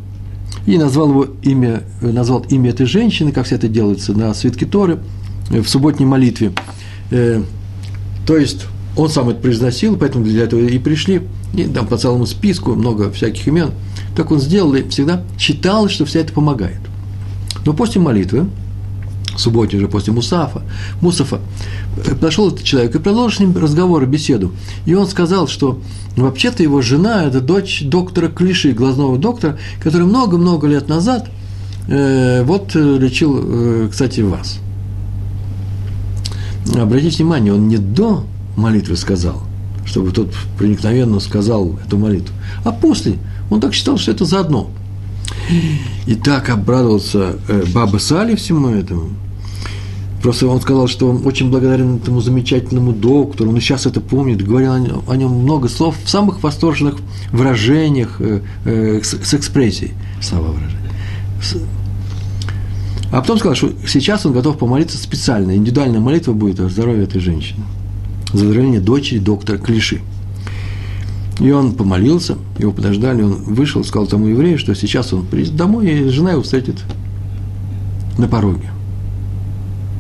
и 0.67 0.77
назвал 0.79 1.11
его 1.11 1.27
имя, 1.43 1.83
назвал 2.01 2.41
имя 2.49 2.71
этой 2.71 2.87
женщины, 2.87 3.33
как 3.33 3.47
все 3.47 3.57
это 3.57 3.69
делается 3.69 4.13
на 4.13 4.33
свитке 4.35 4.67
Торы– 4.67 4.99
в 5.51 5.67
субботней 5.67 6.07
молитве. 6.07 6.53
Э, 7.11 7.43
то 8.27 8.37
есть 8.37 8.67
он 8.97 9.09
сам 9.09 9.29
это 9.29 9.41
произносил, 9.41 9.97
поэтому 9.97 10.25
для 10.25 10.45
этого 10.45 10.61
и 10.61 10.79
пришли. 10.79 11.23
И 11.55 11.65
там 11.65 11.87
по 11.87 11.97
целому 11.97 12.27
списку 12.27 12.75
много 12.75 13.11
всяких 13.11 13.49
имен. 13.49 13.73
Так 14.17 14.31
он 14.31 14.41
сделал 14.41 14.75
и 14.75 14.89
всегда 14.89 15.25
считал, 15.39 15.89
что 15.89 16.05
вся 16.05 16.21
это 16.21 16.33
помогает. 16.33 16.79
Но 17.67 17.73
после 17.73 18.01
молитвы, 18.01 18.47
субботе 19.41 19.77
уже 19.77 19.89
после 19.89 20.13
Мусафа, 20.13 20.63
Мусафа, 21.01 21.41
э, 21.97 22.15
подошел 22.15 22.49
этот 22.49 22.63
человек 22.63 22.95
и 22.95 22.99
продолжил 22.99 23.37
с 23.37 23.41
ним 23.41 23.57
разговор 23.57 24.07
беседу. 24.07 24.53
И 24.87 24.95
он 24.95 25.07
сказал, 25.07 25.49
что 25.49 25.81
вообще-то 26.17 26.63
его 26.63 26.83
жена– 26.83 27.25
это 27.27 27.41
дочь 27.41 27.83
доктора 27.85 28.29
Клиши, 28.29 28.73
глазного 28.73 29.19
доктора, 29.19 29.59
который 29.83 30.07
много-много 30.07 30.67
лет 30.67 30.89
назад 30.89 31.31
э, 31.89 32.43
вот 32.45 32.75
э, 32.75 32.99
лечил, 32.99 33.39
э, 33.43 33.89
кстати, 33.91 34.21
вас– 34.21 34.59
обратите 36.79 37.19
внимание, 37.19 37.55
он 37.55 37.69
не 37.69 37.79
до 37.79 38.25
молитвы 38.57 38.97
сказал, 38.97 39.43
чтобы 39.85 40.13
тот 40.13 40.33
проникновенно 40.59 41.21
сказал 41.21 41.79
эту 41.85 41.99
молитву, 41.99 42.35
а 42.65 42.73
после. 42.73 43.19
Он 43.51 43.61
так 43.61 43.75
считал, 43.75 43.99
что 43.99 44.13
это 44.13 44.25
заодно. 44.25 44.71
И 46.07 46.15
так 46.15 46.49
обрадовался 46.51 47.37
э, 47.49 47.65
Баба 47.75 47.99
Сали 47.99 48.37
всему 48.37 48.69
этому. 48.69 49.11
Просто 50.23 50.47
он 50.47 50.61
сказал, 50.61 50.87
что 50.87 51.09
он 51.09 51.27
очень 51.27 51.51
благодарен 51.51 51.97
этому 51.97 52.21
замечательному 52.21 52.93
доктору, 52.93 53.51
он 53.51 53.61
сейчас 53.61 53.87
это 53.87 54.01
помнит, 54.01 54.47
говорил 54.47 54.73
о 55.07 55.17
нем 55.17 55.33
много 55.33 55.69
слов 55.69 55.97
в 56.03 56.11
самых 56.11 56.43
восторженных 56.43 56.97
выражениях, 57.33 58.17
э, 58.21 58.41
э, 58.67 59.01
с 59.03 59.35
экспрессией 59.35 59.95
слова 60.21 60.49
выражения 60.49 60.91
а 63.13 63.21
потом 63.21 63.39
сказал, 63.39 63.57
что 63.57 63.73
сейчас 63.89 64.25
он 64.25 64.33
готов 64.33 64.59
помолиться 64.59 64.97
специально. 64.97 65.57
Индивидуальная 65.57 66.01
молитва 66.01 66.33
будет 66.33 66.61
о 66.61 66.69
здоровье 66.69 67.05
этой 67.05 67.21
женщины. 67.21 67.65
За 68.33 68.45
здоровье 68.45 68.81
дочери 68.81 69.19
доктора 69.19 69.59
Клиши. 69.59 70.01
И 71.41 71.51
он 71.51 71.73
помолился, 71.73 72.37
его 72.59 72.71
подождали, 72.71 73.23
он 73.23 73.33
вышел, 73.33 73.83
сказал 73.83 74.07
тому 74.07 74.27
еврею, 74.27 74.59
что 74.59 74.75
сейчас 74.75 75.13
он 75.13 75.27
приедет 75.27 75.57
домой, 75.57 75.91
и 75.91 76.09
жена 76.11 76.33
его 76.33 76.43
встретит 76.43 76.77
на 78.19 78.29
пороге. 78.29 78.71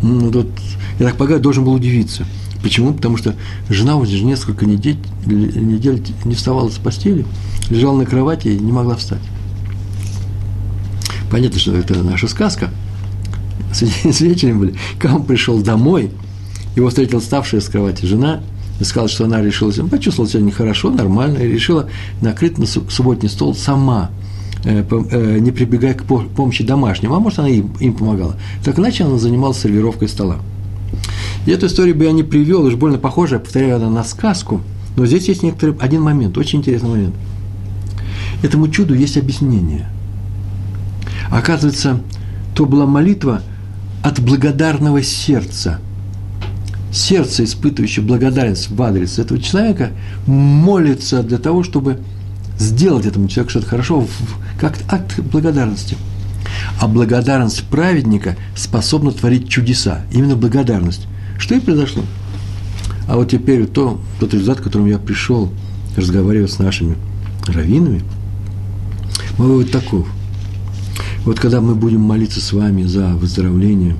Ну, 0.02 0.30
тут, 0.30 0.48
я 0.98 1.06
так 1.06 1.16
полагаю, 1.16 1.40
должен 1.40 1.64
был 1.64 1.72
удивиться. 1.74 2.26
Почему? 2.62 2.92
Потому 2.92 3.16
что 3.16 3.34
жена 3.68 3.96
уже 3.96 4.22
несколько 4.22 4.66
недель, 4.66 4.98
недель 5.26 6.02
не 6.24 6.34
вставала 6.34 6.68
с 6.68 6.78
постели, 6.78 7.24
лежала 7.70 7.96
на 7.96 8.06
кровати 8.06 8.48
и 8.48 8.58
не 8.58 8.72
могла 8.72 8.96
встать. 8.96 9.22
Понятно, 11.30 11.58
что 11.58 11.74
это 11.74 12.02
наша 12.02 12.28
сказка– 12.28 12.70
свидетелями 13.72 14.58
были. 14.58 14.74
Он 15.04 15.24
пришел 15.24 15.60
домой, 15.62 16.10
его 16.76 16.88
встретила 16.88 17.20
ставшая 17.20 17.60
с 17.60 17.68
кровати 17.68 18.04
жена, 18.04 18.40
и 18.78 18.84
сказала, 18.84 19.08
что 19.08 19.24
она 19.26 19.42
решила, 19.42 19.70
почувствовала 19.86 20.30
себя 20.30 20.42
нехорошо, 20.42 20.90
нормально, 20.90 21.38
и 21.38 21.52
решила 21.52 21.88
накрыть 22.22 22.58
на 22.58 22.66
субботний 22.66 23.28
стол 23.28 23.54
сама, 23.54 24.10
не 24.64 25.50
прибегая 25.50 25.94
к 25.94 26.04
помощи 26.04 26.64
домашним, 26.64 27.12
а 27.12 27.20
может, 27.20 27.38
она 27.38 27.48
им, 27.48 27.94
помогала. 27.94 28.36
Так 28.64 28.78
иначе 28.78 29.04
она 29.04 29.18
занималась 29.18 29.58
сервировкой 29.58 30.08
стола. 30.08 30.36
И 31.46 31.50
эту 31.50 31.66
историю 31.66 31.94
бы 31.94 32.04
я 32.04 32.12
не 32.12 32.22
привел, 32.22 32.64
уж 32.64 32.74
больно 32.74 32.98
похожая, 32.98 33.40
повторяю, 33.40 33.76
она 33.76 33.88
на 33.88 34.04
сказку, 34.04 34.60
но 34.96 35.06
здесь 35.06 35.28
есть 35.28 35.42
некоторый 35.42 35.76
один 35.78 36.02
момент, 36.02 36.36
очень 36.36 36.58
интересный 36.58 36.90
момент. 36.90 37.14
Этому 38.42 38.68
чуду 38.68 38.94
есть 38.94 39.16
объяснение. 39.16 39.88
Оказывается, 41.30 42.00
то 42.54 42.66
была 42.66 42.86
молитва 42.86 43.42
от 44.02 44.20
благодарного 44.20 45.02
сердца. 45.02 45.78
Сердце, 46.92 47.44
испытывающее 47.44 48.04
благодарность 48.04 48.70
в 48.70 48.82
адрес 48.82 49.18
этого 49.18 49.40
человека, 49.40 49.90
молится 50.26 51.22
для 51.22 51.38
того, 51.38 51.62
чтобы 51.62 52.00
сделать 52.58 53.06
этому 53.06 53.28
человеку 53.28 53.50
что-то 53.50 53.66
хорошо, 53.66 54.06
как 54.60 54.78
акт 54.88 55.18
благодарности. 55.20 55.96
А 56.80 56.86
благодарность 56.86 57.64
праведника 57.64 58.36
способна 58.54 59.12
творить 59.12 59.48
чудеса. 59.48 60.02
Именно 60.12 60.36
благодарность. 60.36 61.06
Что 61.38 61.54
и 61.54 61.60
произошло. 61.60 62.04
А 63.08 63.16
вот 63.16 63.30
теперь 63.30 63.66
то, 63.66 64.00
тот 64.20 64.34
результат, 64.34 64.60
к 64.60 64.64
которому 64.64 64.88
я 64.88 64.98
пришел, 64.98 65.50
разговаривая 65.96 66.48
с 66.48 66.58
нашими 66.58 66.96
раввинами, 67.46 68.02
мой 69.38 69.48
вывод 69.48 69.72
таков– 69.72 70.06
вот 71.24 71.38
когда 71.38 71.60
мы 71.60 71.74
будем 71.74 72.00
молиться 72.00 72.40
с 72.40 72.52
вами 72.52 72.84
за 72.84 73.08
выздоровление 73.08 73.96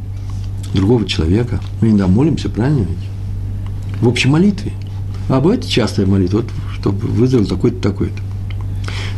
другого 0.72 1.04
человека, 1.04 1.60
мы 1.80 1.88
иногда 1.88 2.06
молимся, 2.06 2.48
правильно 2.48 2.86
ведь? 2.88 4.00
В 4.00 4.08
общей 4.08 4.28
молитве. 4.28 4.72
А 5.28 5.40
бывает 5.40 5.66
частая 5.66 6.06
молитва, 6.06 6.38
вот, 6.38 6.46
чтобы 6.78 7.06
выздоровел 7.08 7.48
такой-то, 7.48 7.80
такой-то. 7.80 8.22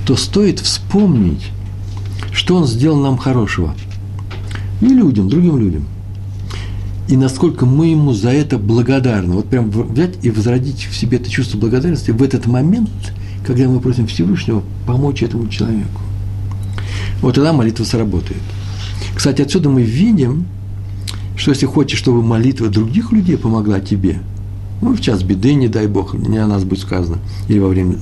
То 0.06 0.16
стоит 0.16 0.60
вспомнить, 0.60 1.50
что 2.32 2.56
он 2.56 2.66
сделал 2.66 3.00
нам 3.00 3.16
хорошего. 3.16 3.74
И 4.80 4.86
людям, 4.86 5.28
другим 5.28 5.58
людям. 5.58 5.84
И 7.08 7.16
насколько 7.16 7.66
мы 7.66 7.88
ему 7.88 8.12
за 8.12 8.30
это 8.30 8.58
благодарны. 8.58 9.34
Вот 9.34 9.48
прям 9.48 9.70
взять 9.70 10.14
и 10.22 10.30
возродить 10.30 10.86
в 10.90 10.96
себе 10.96 11.18
это 11.18 11.28
чувство 11.30 11.58
благодарности 11.58 12.10
в 12.10 12.22
этот 12.22 12.46
момент, 12.46 12.90
когда 13.46 13.68
мы 13.68 13.80
просим 13.80 14.06
Всевышнего 14.06 14.62
помочь 14.86 15.22
этому 15.22 15.48
человеку 15.48 16.00
вот 17.22 17.36
тогда 17.36 17.52
молитва 17.52 17.84
сработает. 17.84 18.42
Кстати, 19.14 19.42
отсюда 19.42 19.70
мы 19.70 19.82
видим, 19.82 20.46
что 21.36 21.52
если 21.52 21.66
хочешь, 21.66 21.98
чтобы 21.98 22.22
молитва 22.22 22.68
других 22.68 23.12
людей 23.12 23.38
помогла 23.38 23.80
тебе, 23.80 24.18
ну, 24.82 24.94
в 24.94 25.00
час 25.00 25.22
беды, 25.22 25.54
не 25.54 25.68
дай 25.68 25.86
Бог, 25.86 26.14
не 26.14 26.38
о 26.38 26.46
нас 26.46 26.64
будет 26.64 26.80
сказано, 26.80 27.18
или 27.48 27.60
во 27.60 27.68
время 27.68 27.96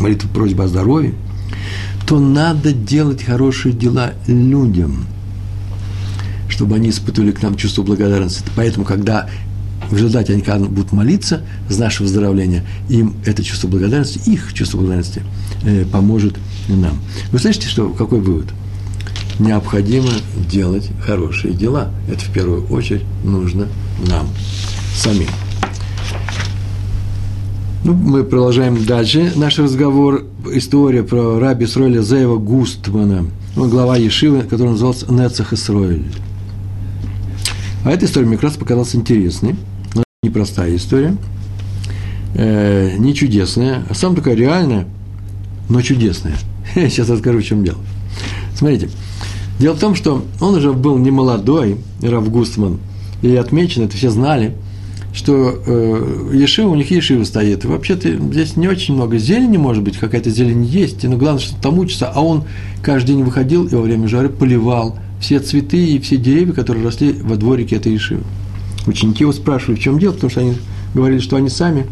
молитвы 0.00 0.28
просьбы 0.30 0.64
о 0.64 0.68
здоровье, 0.68 1.14
то 2.06 2.18
надо 2.18 2.72
делать 2.72 3.22
хорошие 3.22 3.72
дела 3.72 4.12
людям, 4.26 5.06
чтобы 6.48 6.76
они 6.76 6.90
испытывали 6.90 7.32
к 7.32 7.42
нам 7.42 7.56
чувство 7.56 7.82
благодарности. 7.82 8.44
Поэтому, 8.54 8.84
когда 8.84 9.28
в 9.90 9.94
результате 9.94 10.32
они 10.32 10.42
когда 10.42 10.66
будут 10.66 10.92
молиться 10.92 11.42
за 11.68 11.80
наше 11.80 12.02
выздоровление, 12.02 12.64
им 12.88 13.14
это 13.24 13.42
чувство 13.42 13.68
благодарности, 13.68 14.20
их 14.28 14.52
чувство 14.52 14.78
благодарности 14.78 15.22
э, 15.62 15.84
поможет 15.84 16.36
нам. 16.68 16.98
Вы 17.32 17.38
слышите, 17.38 17.68
что, 17.68 17.90
какой 17.90 18.20
вывод? 18.20 18.46
Необходимо 19.38 20.10
делать 20.48 20.88
хорошие 21.04 21.54
дела. 21.54 21.90
Это 22.08 22.20
в 22.20 22.32
первую 22.32 22.66
очередь 22.68 23.02
нужно 23.22 23.68
нам 24.08 24.28
самим. 24.94 25.28
Ну, 27.86 27.92
мы 27.94 28.24
продолжаем 28.24 28.84
дальше 28.84 29.32
наш 29.36 29.60
разговор. 29.60 30.24
История 30.52 31.04
про 31.04 31.38
раби 31.38 31.66
Сройля 31.66 32.02
Зеева 32.02 32.36
Густмана. 32.36 33.26
Он 33.56 33.70
глава 33.70 33.96
Ешивы, 33.96 34.42
который 34.42 34.70
назывался 34.70 35.06
Нецах 35.08 35.52
Исроэль. 35.52 36.02
А 37.84 37.92
эта 37.92 38.06
история 38.06 38.26
мне 38.26 38.38
как 38.38 38.42
раз 38.42 38.56
показалась 38.56 38.96
интересной. 38.96 39.54
Она 39.94 40.02
непростая 40.24 40.74
история, 40.74 41.16
э, 42.34 42.96
не 42.98 43.14
чудесная, 43.14 43.84
а 43.88 43.94
сам 43.94 44.16
такая 44.16 44.34
реальная, 44.34 44.88
но 45.68 45.80
чудесная. 45.80 46.34
Сейчас 46.74 47.08
расскажу, 47.08 47.38
в 47.38 47.44
чем 47.44 47.62
дело. 47.62 47.78
Смотрите, 48.56 48.90
дело 49.60 49.74
в 49.76 49.78
том, 49.78 49.94
что 49.94 50.24
он 50.40 50.56
уже 50.56 50.72
был 50.72 50.98
не 50.98 51.12
молодой, 51.12 51.76
Раф 52.02 52.28
Густман, 52.30 52.80
и 53.22 53.36
отмечено, 53.36 53.84
это 53.84 53.96
все 53.96 54.10
знали– 54.10 54.56
что 55.16 55.58
э, 55.66 56.30
Ешива, 56.34 56.68
у 56.68 56.74
них 56.74 56.90
Ешива 56.90 57.24
стоит. 57.24 57.64
Вообще-то 57.64 58.12
здесь 58.16 58.56
не 58.56 58.68
очень 58.68 58.94
много 58.94 59.16
зелени, 59.16 59.56
может 59.56 59.82
быть, 59.82 59.96
какая-то 59.96 60.28
зелень 60.28 60.64
есть, 60.64 61.02
но 61.04 61.16
главное, 61.16 61.40
что 61.40 61.60
там 61.60 61.78
учится, 61.78 62.12
а 62.14 62.20
он 62.20 62.44
каждый 62.82 63.14
день 63.14 63.24
выходил 63.24 63.64
и 63.64 63.74
во 63.74 63.80
время 63.80 64.08
жары 64.08 64.28
поливал 64.28 64.98
все 65.18 65.40
цветы 65.40 65.82
и 65.82 65.98
все 66.00 66.18
деревья, 66.18 66.52
которые 66.52 66.84
росли 66.84 67.14
во 67.14 67.36
дворике 67.36 67.76
этой 67.76 67.92
Ешивы. 67.92 68.24
Ученики 68.86 69.24
его 69.24 69.32
спрашивали, 69.32 69.76
в 69.76 69.80
чем 69.80 69.98
дело, 69.98 70.12
потому 70.12 70.30
что 70.30 70.40
они 70.40 70.54
говорили, 70.94 71.20
что 71.20 71.36
они 71.36 71.48
сами 71.48 71.86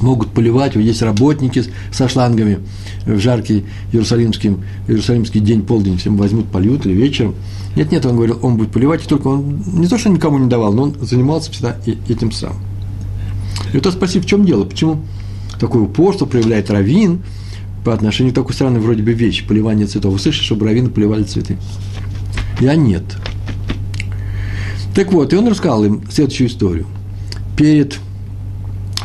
могут 0.00 0.30
поливать, 0.32 0.74
есть 0.76 1.02
работники 1.02 1.64
со 1.92 2.08
шлангами 2.08 2.58
в 3.04 3.18
жаркий 3.18 3.64
иерусалимский, 3.92 4.56
иерусалимский 4.88 5.40
день, 5.40 5.62
полдень, 5.62 5.98
всем 5.98 6.16
возьмут, 6.16 6.46
польют 6.46 6.86
или 6.86 6.94
вечером– 6.94 7.34
нет, 7.76 7.92
нет, 7.92 8.06
он 8.06 8.16
говорил, 8.16 8.38
он 8.40 8.56
будет 8.56 8.72
поливать, 8.72 9.04
и 9.04 9.06
только 9.06 9.28
он 9.28 9.62
не 9.66 9.86
то, 9.86 9.98
что 9.98 10.08
никому 10.08 10.38
не 10.38 10.48
давал, 10.48 10.72
но 10.72 10.84
он 10.84 10.96
занимался 11.02 11.52
всегда 11.52 11.76
этим 12.08 12.32
сам. 12.32 12.54
И 13.74 13.76
вот 13.76 13.92
спроси, 13.92 14.18
в 14.18 14.24
чем 14.24 14.46
дело, 14.46 14.64
почему 14.64 15.02
такое 15.60 15.82
упорство 15.82 16.24
проявляет 16.24 16.70
равин 16.70 17.22
по 17.84 17.92
отношению 17.92 18.32
к 18.32 18.36
такой 18.36 18.54
странной 18.54 18.80
вроде 18.80 19.02
бы 19.02 19.12
вещи, 19.12 19.46
поливание 19.46 19.86
цветов. 19.86 20.14
Вы 20.14 20.18
слышите, 20.18 20.46
чтобы 20.46 20.64
раввины 20.64 20.88
поливали 20.88 21.24
цветы? 21.24 21.58
Я 22.60 22.76
нет. 22.76 23.04
Так 24.94 25.12
вот, 25.12 25.34
и 25.34 25.36
он 25.36 25.46
рассказал 25.46 25.84
им 25.84 26.02
следующую 26.10 26.48
историю. 26.48 26.86
Перед 27.58 28.00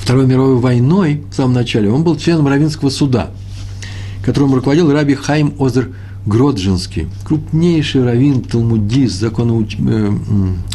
Второй 0.01 0.25
мировой 0.25 0.57
войной, 0.57 1.23
в 1.31 1.35
самом 1.35 1.53
начале, 1.53 1.89
он 1.91 2.03
был 2.03 2.17
членом 2.17 2.47
Равинского 2.47 2.89
суда, 2.89 3.29
которым 4.25 4.53
руководил 4.55 4.91
раби 4.91 5.13
Хайм 5.15 5.53
Озер 5.59 5.89
Гроджинский, 6.25 7.07
крупнейший 7.23 8.03
раввин, 8.03 8.41
талмудист, 8.41 9.19
законоуч... 9.19 9.77
э, 9.79 10.11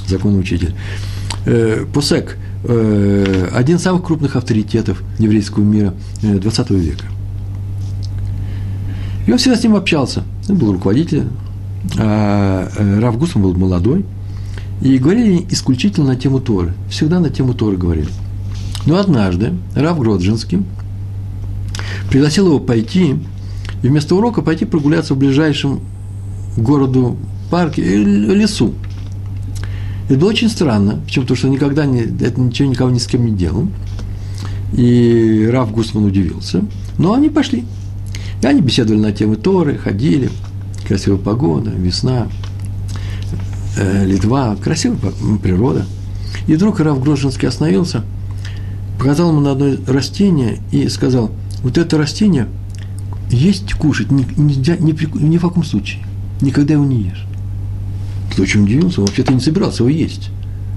законоучитель, 0.06 0.74
э, 1.44 1.84
Посек, 1.92 2.38
э, 2.64 3.48
один 3.52 3.76
из 3.76 3.82
самых 3.82 4.04
крупных 4.04 4.36
авторитетов 4.36 5.02
еврейского 5.18 5.62
мира 5.62 5.94
э, 6.22 6.38
20 6.38 6.70
века. 6.70 7.04
И 9.26 9.32
он 9.32 9.38
всегда 9.38 9.56
с 9.56 9.62
ним 9.62 9.74
общался. 9.74 10.22
Он 10.48 10.56
был 10.56 10.72
руководителем, 10.72 11.30
а 11.98 12.68
э, 12.76 13.00
Рав 13.00 13.18
Гусман 13.18 13.42
был 13.42 13.54
молодой. 13.54 14.04
И 14.80 14.98
говорили 14.98 15.46
исключительно 15.50 16.08
на 16.08 16.16
тему 16.16 16.38
Торы. 16.38 16.74
Всегда 16.90 17.18
на 17.18 17.30
тему 17.30 17.54
Торы 17.54 17.76
говорили. 17.76 18.08
Но 18.86 18.98
однажды 18.98 19.52
Рав 19.74 19.98
Гроджинский 19.98 20.62
пригласил 22.08 22.46
его 22.46 22.60
пойти 22.60 23.16
и 23.82 23.88
вместо 23.88 24.14
урока 24.14 24.42
пойти 24.42 24.64
прогуляться 24.64 25.14
в 25.14 25.18
ближайшем 25.18 25.80
городу 26.56 27.16
парке, 27.50 27.82
лесу. 27.82 28.74
Это 30.08 30.18
было 30.18 30.30
очень 30.30 30.48
странно, 30.48 31.00
почему? 31.04 31.24
Потому 31.24 31.36
что 31.36 31.48
никогда 31.48 31.84
не, 31.84 32.02
это 32.02 32.40
ничего 32.40 32.68
никого 32.68 32.90
ни 32.90 32.98
с 32.98 33.06
кем 33.06 33.26
не 33.26 33.32
делал. 33.32 33.68
И 34.72 35.48
Раф 35.52 35.72
Гусман 35.72 36.04
удивился. 36.04 36.64
Но 36.98 37.12
они 37.12 37.28
пошли. 37.28 37.64
И 38.42 38.46
они 38.46 38.60
беседовали 38.60 39.00
на 39.00 39.12
темы 39.12 39.36
Торы, 39.36 39.76
ходили. 39.76 40.30
Красивая 40.86 41.18
погода, 41.18 41.70
весна, 41.70 42.28
э, 43.76 44.06
Литва, 44.06 44.56
красивая 44.62 44.98
природа. 45.42 45.86
И 46.46 46.54
вдруг 46.54 46.78
Раф 46.78 47.02
Грожинский 47.02 47.48
остановился, 47.48 48.04
показал 48.98 49.30
ему 49.30 49.40
на 49.40 49.52
одно 49.52 49.76
растение 49.86 50.58
и 50.72 50.88
сказал, 50.88 51.30
вот 51.62 51.78
это 51.78 51.98
растение– 51.98 52.48
есть 53.30 53.74
кушать 53.74 54.10
нельзя 54.10 54.76
ни, 54.76 54.92
ни 55.18 55.38
в 55.38 55.42
каком 55.42 55.64
случае. 55.64 56.02
Никогда 56.40 56.74
его 56.74 56.84
не 56.84 57.02
ешь. 57.02 57.24
Кто 58.32 58.42
очень 58.42 58.64
удивился, 58.64 59.00
он 59.00 59.06
вообще-то 59.06 59.32
не 59.32 59.40
собирался 59.40 59.82
его 59.82 59.88
есть. 59.88 60.30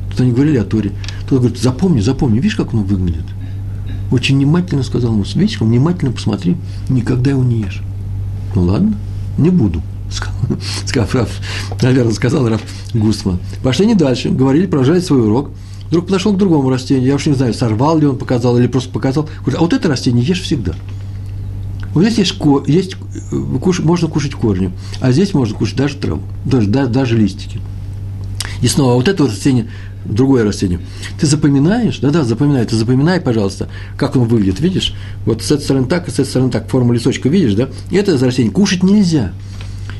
Тут 0.10 0.21
они 0.21 0.32
говорили 0.32 0.58
о 0.58 0.63
Торе. 0.63 0.91
Тот 1.27 1.39
говорит, 1.39 1.60
запомни, 1.60 1.99
запомни, 1.99 2.38
видишь, 2.38 2.55
как 2.55 2.73
он 2.73 2.84
выглядит? 2.84 3.25
Очень 4.12 4.38
внимательно 4.38 4.82
сказал 4.82 5.13
ему, 5.13 5.23
видишь, 5.36 5.60
внимательно 5.62 6.12
посмотри, 6.12 6.58
никогда 6.89 7.32
его 7.32 7.43
не 7.43 7.62
ешь. 7.62 7.84
Ну 8.55 8.63
ладно, 8.63 8.95
не 9.38 9.51
буду, 9.51 9.84
сказал, 10.86 11.08
Раф, 11.13 11.29
наверное, 11.84 12.13
сказал 12.13 12.49
Раф 12.49 12.62
Густман. 12.93 13.39
Пошли 13.62 13.86
не 13.86 13.93
дальше, 13.93 14.29
говорили, 14.29 14.65
продолжали 14.65 15.01
свой 15.01 15.21
урок. 15.21 15.51
Вдруг 15.89 16.06
подошел 16.06 16.34
к 16.34 16.38
другому 16.38 16.69
растению, 16.69 17.08
я 17.08 17.15
уж 17.15 17.25
не 17.25 17.34
знаю, 17.34 17.54
сорвал 17.54 17.97
ли 17.97 18.06
он, 18.06 18.17
показал 18.17 18.58
или 18.58 18.67
просто 18.67 18.91
показал. 18.91 19.28
Говорит, 19.41 19.60
а 19.60 19.62
вот 19.62 19.73
это 19.73 19.89
растение 19.89 20.23
ешь 20.23 20.41
всегда– 20.41 20.73
вот 21.93 22.04
здесь 22.04 22.17
есть, 22.17 22.36
есть 22.67 22.95
куш, 23.62 23.80
можно 23.80 24.08
кушать 24.08 24.34
корни, 24.34 24.71
а 25.02 25.12
здесь 25.12 25.34
можно 25.34 25.58
кушать 25.58 25.75
даже 25.75 25.95
траву, 25.95 26.21
даже, 26.45 26.67
даже, 26.67 26.89
даже 26.89 27.17
листики. 27.17 27.60
И 28.62 28.67
снова 28.67 28.93
вот 28.93 29.08
это 29.08 29.25
растение, 29.25 29.69
другое 30.06 30.43
растение. 30.43 30.82
Ты 31.19 31.25
запоминаешь, 31.25 31.99
да-да, 31.99 32.23
запоминай, 32.23 32.65
ты 32.65 32.75
запоминай, 32.75 33.19
пожалуйста, 33.19 33.69
как 33.97 34.15
он 34.15 34.28
выглядит, 34.28 34.60
видишь? 34.60 34.93
Вот 35.25 35.41
с 35.41 35.52
этой 35.52 35.63
стороны 35.63 35.88
так, 35.88 36.08
и 36.08 36.12
с 36.12 36.15
этой 36.15 36.25
стороны 36.25 36.52
так, 36.52 36.69
форму 36.69 36.93
листочка 36.93 37.28
видишь, 37.30 37.56
да? 37.56 37.69
И 37.89 37.95
это 37.95 38.17
растение 38.23 38.52
кушать 38.52 38.84
нельзя. 38.84 39.32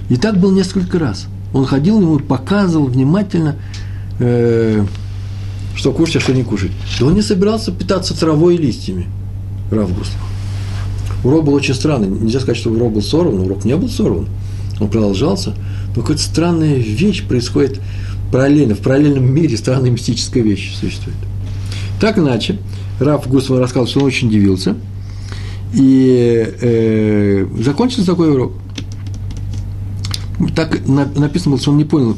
И 0.10 0.17
так 0.17 0.39
было 0.39 0.54
несколько 0.54 0.99
раз. 0.99 1.28
Он 1.54 1.65
ходил 1.65 1.99
ему, 2.02 2.19
показывал 2.19 2.86
внимательно, 2.86 3.56
э, 4.19 4.86
что 5.80 5.94
кушать, 5.94 6.18
а 6.18 6.20
что 6.20 6.34
не 6.34 6.44
кушать. 6.44 6.72
И 7.00 7.04
он 7.04 7.13
не 7.13 7.22
собирался 7.22 7.72
питаться 7.72 8.18
травой 8.18 8.56
и 8.56 8.58
листьями. 8.58 9.08
Равгуст. 9.72 10.12
Урок 11.24 11.46
был 11.46 11.54
очень 11.54 11.74
странный. 11.74 12.10
Нельзя 12.10 12.42
сказать, 12.42 12.58
что 12.58 12.70
урок 12.70 12.92
был 12.92 13.02
сорван, 13.02 13.39
урок 13.39 13.63
не 13.63 13.78
был 13.78 13.88
сорван. 13.88 14.28
Он 14.82 14.89
продолжался. 14.89 15.56
Но 15.96 16.02
какая-то 16.02 16.22
странная 16.22 16.76
вещь 16.76 17.24
происходит 17.24 17.80
параллельно, 18.30 18.76
в 18.76 18.80
параллельном 18.80 19.34
мире 19.34 19.58
странная 19.58 19.89
мистическая 19.89 20.42
вещь 20.42 20.76
существует. 20.76 21.18
Так 22.02 22.18
иначе, 22.18 22.60
Раф 23.00 23.28
Гусман 23.30 23.60
рассказал, 23.60 23.88
что 23.88 24.02
он 24.02 24.06
очень 24.06 24.28
удивился. 24.28 24.76
И 25.74 26.56
э, 26.62 27.48
закончился 27.63 28.06
такой 28.06 28.32
урок. 28.34 28.54
Так 30.56 30.86
написано 30.88 31.52
было, 31.52 31.62
что 31.62 31.72
он 31.72 31.78
не 31.78 31.86
понял, 31.86 32.18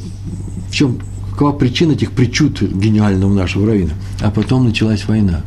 в 0.70 0.74
чем, 0.74 1.00
какова 1.42 1.58
причина 1.58 1.94
этих 1.94 2.12
причуд 2.12 2.62
гениального 2.62 3.34
нашего 3.34 3.66
равина. 3.66 3.94
А 4.20 4.30
потом 4.30 4.64
началась 4.64 5.08
война. 5.08 5.42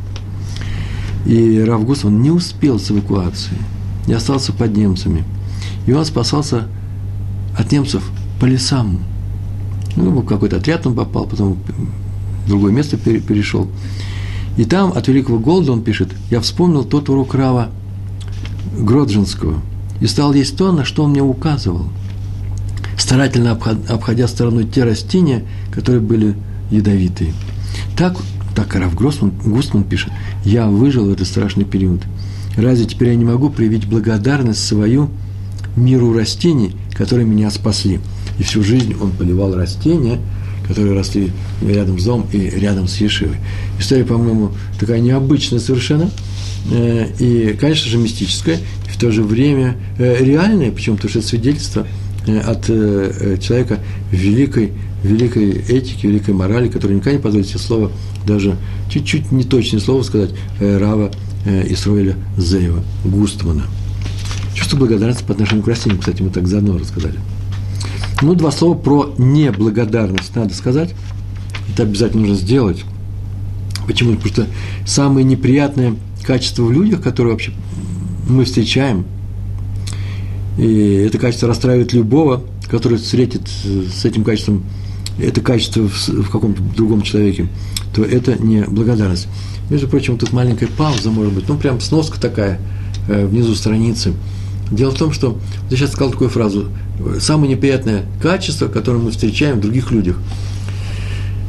И 1.24 1.60
Рав 1.60 1.84
Гусман 1.84 2.20
не 2.20 2.32
успел 2.32 2.80
с 2.80 2.90
эвакуацией, 2.90 3.60
не 4.08 4.14
остался 4.14 4.52
под 4.52 4.76
немцами. 4.76 5.22
И 5.86 5.92
он 5.92 6.04
спасался 6.04 6.66
от 7.56 7.70
немцев 7.70 8.02
по 8.40 8.46
лесам. 8.46 8.98
Ну, 9.94 10.10
в 10.10 10.26
какой-то 10.26 10.56
отряд 10.56 10.84
он 10.84 10.96
попал, 10.96 11.26
потом 11.26 11.58
в 12.44 12.48
другое 12.48 12.72
место 12.72 12.96
перешел. 12.96 13.68
И 14.56 14.64
там 14.64 14.90
от 14.96 15.06
великого 15.06 15.38
голода 15.38 15.70
он 15.70 15.82
пишет, 15.82 16.08
я 16.28 16.40
вспомнил 16.40 16.82
тот 16.82 17.08
урок 17.08 17.36
Рава 17.36 17.68
Гроджинского 18.76 19.62
и 20.00 20.08
стал 20.08 20.32
есть 20.32 20.56
то, 20.56 20.72
на 20.72 20.84
что 20.84 21.04
он 21.04 21.10
мне 21.10 21.22
указывал, 21.22 21.86
старательно 22.96 23.52
обходя 23.52 24.28
стороной 24.28 24.64
те 24.64 24.84
растения, 24.84 25.44
которые 25.72 26.00
были 26.00 26.34
ядовитые. 26.70 27.32
Так 27.96 28.16
так 28.54 28.74
Раф 28.76 28.94
Гроссман, 28.94 29.32
Густман 29.44 29.84
пишет, 29.84 30.12
я 30.44 30.66
выжил 30.68 31.06
в 31.06 31.12
этот 31.12 31.26
страшный 31.26 31.64
период. 31.64 32.02
Разве 32.56 32.86
теперь 32.86 33.08
я 33.08 33.16
не 33.16 33.24
могу 33.24 33.50
проявить 33.50 33.86
благодарность 33.86 34.64
свою 34.64 35.10
миру 35.76 36.12
растений, 36.12 36.76
которые 36.96 37.26
меня 37.26 37.50
спасли? 37.50 37.98
И 38.38 38.44
всю 38.44 38.62
жизнь 38.62 38.94
он 39.00 39.10
поливал 39.10 39.54
растения, 39.54 40.20
которые 40.68 40.94
росли 40.94 41.32
рядом 41.62 41.98
с 41.98 42.04
домом 42.04 42.26
и 42.32 42.38
рядом 42.38 42.86
с 42.86 42.96
Ешивой. 42.98 43.36
История, 43.78 44.04
по-моему, 44.04 44.52
такая 44.78 45.00
необычная 45.00 45.58
совершенно, 45.58 46.10
э, 46.70 47.08
и, 47.18 47.56
конечно 47.60 47.90
же, 47.90 47.98
мистическая. 47.98 48.58
в 48.88 48.98
то 48.98 49.10
же 49.10 49.24
время 49.24 49.76
э, 49.98 50.24
реальное, 50.24 50.70
почему? 50.70 50.96
Потому 50.96 51.10
что 51.10 51.18
это 51.18 51.28
свидетельство 51.28 51.86
от 52.26 52.64
э, 52.68 53.36
человека 53.40 53.80
великой, 54.10 54.72
великой 55.02 55.50
этики, 55.50 56.06
великой 56.06 56.34
морали, 56.34 56.68
который 56.68 56.96
никогда 56.96 57.16
не 57.16 57.22
позволит 57.22 57.46
себе 57.46 57.58
слово, 57.58 57.92
даже 58.26 58.56
чуть-чуть 58.90 59.32
неточное 59.32 59.80
слово 59.80 60.02
сказать, 60.02 60.30
Рава 60.58 61.10
Исроиля 61.44 62.16
Зеева, 62.38 62.82
Густмана. 63.04 63.64
Чувство 64.54 64.78
благодарности 64.78 65.24
по 65.24 65.32
отношению 65.32 65.64
к 65.64 65.68
растениям, 65.68 65.98
кстати, 65.98 66.22
мы 66.22 66.30
так 66.30 66.46
заодно 66.46 66.78
рассказали. 66.78 67.18
Ну, 68.22 68.34
два 68.34 68.50
слова 68.52 68.76
про 68.76 69.14
неблагодарность 69.18 70.34
надо 70.36 70.54
сказать. 70.54 70.94
Это 71.72 71.82
обязательно 71.82 72.22
нужно 72.22 72.36
сделать. 72.36 72.84
Почему? 73.86 74.14
Потому 74.16 74.32
что 74.32 74.46
самое 74.86 75.24
неприятное 75.24 75.96
качество 76.22 76.62
в 76.62 76.72
людях, 76.72 77.02
которые 77.02 77.32
вообще 77.32 77.52
мы 78.28 78.44
встречаем, 78.44 79.04
и 80.58 81.04
это 81.06 81.18
качество 81.18 81.48
расстраивает 81.48 81.92
любого, 81.92 82.42
который 82.70 82.98
встретит 82.98 83.42
с 83.48 84.04
этим 84.04 84.24
качеством, 84.24 84.64
это 85.18 85.40
качество 85.40 85.88
в, 85.88 86.30
каком-то 86.30 86.62
другом 86.76 87.02
человеке, 87.02 87.48
то 87.94 88.04
это 88.04 88.36
не 88.42 88.64
благодарность. 88.64 89.28
Между 89.70 89.88
прочим, 89.88 90.18
тут 90.18 90.32
маленькая 90.32 90.66
пауза, 90.66 91.10
может 91.10 91.32
быть, 91.32 91.48
ну, 91.48 91.56
прям 91.56 91.80
сноска 91.80 92.20
такая 92.20 92.60
э, 93.08 93.26
внизу 93.26 93.54
страницы. 93.54 94.12
Дело 94.70 94.90
в 94.90 94.98
том, 94.98 95.12
что 95.12 95.38
я 95.70 95.76
сейчас 95.76 95.92
сказал 95.92 96.12
такую 96.12 96.30
фразу. 96.30 96.68
Самое 97.20 97.54
неприятное 97.54 98.04
качество, 98.20 98.66
которое 98.68 98.98
мы 98.98 99.10
встречаем 99.10 99.58
в 99.58 99.60
других 99.60 99.90
людях. 99.90 100.18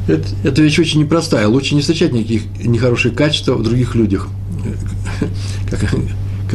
Это, 0.07 0.27
это 0.43 0.61
вещь 0.61 0.77
очень 0.79 1.01
непростая. 1.01 1.47
Лучше 1.47 1.75
не 1.75 1.81
встречать 1.81 2.13
никаких 2.13 2.43
нехороших 2.63 3.15
качеств 3.15 3.47
в 3.47 3.63
других 3.63 3.95
людях. 3.95 4.27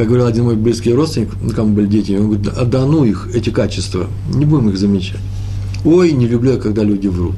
Как 0.01 0.07
говорил 0.07 0.25
один 0.25 0.45
мой 0.45 0.55
близкий 0.55 0.95
родственник, 0.95 1.29
ну, 1.43 1.51
кому 1.51 1.75
были 1.75 1.85
дети, 1.85 2.13
он 2.13 2.25
говорит, 2.25 2.47
а 2.57 2.65
да 2.65 2.87
ну 2.87 3.03
их, 3.03 3.29
эти 3.35 3.51
качества, 3.51 4.07
не 4.33 4.45
будем 4.45 4.69
их 4.69 4.77
замечать. 4.77 5.19
Ой, 5.85 6.11
не 6.11 6.27
люблю 6.27 6.53
я, 6.53 6.57
когда 6.57 6.81
люди 6.81 7.07
врут. 7.07 7.35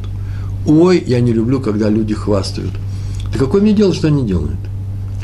Ой, 0.65 1.03
я 1.05 1.19
не 1.19 1.33
люблю, 1.33 1.59
когда 1.59 1.89
люди 1.89 2.13
хвастают. 2.13 2.71
Да 3.33 3.37
какое 3.37 3.61
мне 3.61 3.73
дело, 3.73 3.93
что 3.93 4.07
они 4.07 4.25
делают? 4.25 4.55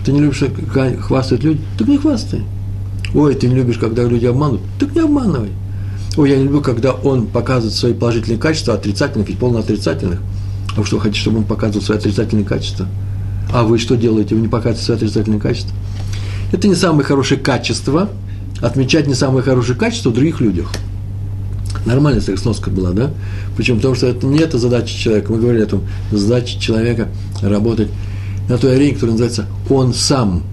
Ты 0.03 0.11
не 0.11 0.19
любишь, 0.19 0.43
когда 0.73 0.97
хвастают 0.97 1.45
люди? 1.45 1.61
Так 1.77 1.87
не 1.87 1.97
хвастай. 1.97 2.43
Ой, 3.15 3.33
ты 3.35 3.47
не 3.47 3.55
любишь, 3.55 3.77
когда 3.77 4.03
люди 4.03 4.25
обманут? 4.25 4.59
Так 4.77 4.93
не 4.93 4.99
обманывай. 4.99 5.51
Ой, 6.17 6.31
я 6.31 6.35
не 6.35 6.43
люблю, 6.43 6.59
когда 6.59 6.91
он 6.91 7.27
показывает 7.27 7.73
свои 7.73 7.93
положительные 7.93 8.37
качества, 8.37 8.73
отрицательных 8.73 9.29
и 9.29 9.33
полно 9.33 9.59
отрицательных. 9.59 10.19
А 10.75 10.81
вы 10.81 10.85
что, 10.85 10.99
хотите, 10.99 11.21
чтобы 11.21 11.37
он 11.37 11.45
показывал 11.45 11.85
свои 11.85 11.99
отрицательные 11.99 12.45
качества? 12.45 12.85
А 13.53 13.63
вы 13.63 13.77
что 13.77 13.95
делаете? 13.95 14.35
Вы 14.35 14.41
не 14.41 14.49
показываете 14.49 14.83
свои 14.83 14.97
отрицательные 14.97 15.39
качества? 15.39 15.73
Это 16.51 16.67
не 16.67 16.75
самое 16.75 17.03
хорошее 17.03 17.39
качество, 17.39 18.09
отмечать 18.61 19.07
не 19.07 19.13
самое 19.13 19.43
хорошее 19.43 19.77
качество 19.77 20.09
в 20.09 20.13
других 20.13 20.41
людях. 20.41 20.71
Нормальная 21.85 22.21
сноска 22.21 22.69
была, 22.69 22.91
да? 22.91 23.11
Причем 23.55 23.77
потому, 23.77 23.95
что 23.95 24.07
это 24.07 24.25
не 24.25 24.39
это 24.39 24.57
задача 24.57 24.97
человека. 24.97 25.31
Мы 25.31 25.39
говорили 25.39 25.63
о 25.63 25.67
том, 25.67 25.83
задача 26.11 26.59
человека 26.59 27.09
работать 27.41 27.89
на 28.49 28.57
той 28.57 28.75
арене, 28.75 28.93
которая 28.93 29.11
называется 29.11 29.45
«он 29.69 29.93
сам». 29.93 30.43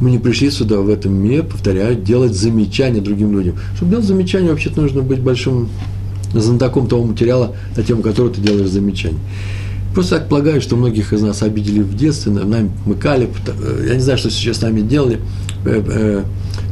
Мы 0.00 0.12
не 0.12 0.18
пришли 0.18 0.50
сюда, 0.50 0.78
в 0.78 0.88
этом 0.88 1.12
мире, 1.12 1.42
повторяю, 1.42 1.96
делать 1.96 2.32
замечания 2.34 3.00
другим 3.00 3.32
людям. 3.32 3.56
Чтобы 3.74 3.90
делать 3.90 4.06
замечания, 4.06 4.50
вообще-то 4.50 4.80
нужно 4.80 5.02
быть 5.02 5.20
большим 5.20 5.68
знатоком 6.32 6.86
того 6.86 7.04
материала, 7.04 7.56
на 7.76 7.82
тему 7.82 8.02
которого 8.02 8.32
ты 8.32 8.40
делаешь 8.40 8.68
замечания. 8.68 9.18
Просто 9.94 10.18
так 10.18 10.28
полагаю, 10.28 10.60
что 10.60 10.76
многих 10.76 11.12
из 11.12 11.22
нас 11.22 11.42
обидели 11.42 11.80
в 11.80 11.96
детстве, 11.96 12.32
нами 12.32 12.70
мыкали, 12.84 13.28
э, 13.46 13.86
я 13.88 13.94
не 13.94 14.00
знаю, 14.00 14.18
что 14.18 14.30
сейчас 14.30 14.58
с 14.58 14.62
нами 14.62 14.82
делали, 14.82 15.18
э, 15.64 15.82
э, 15.86 16.24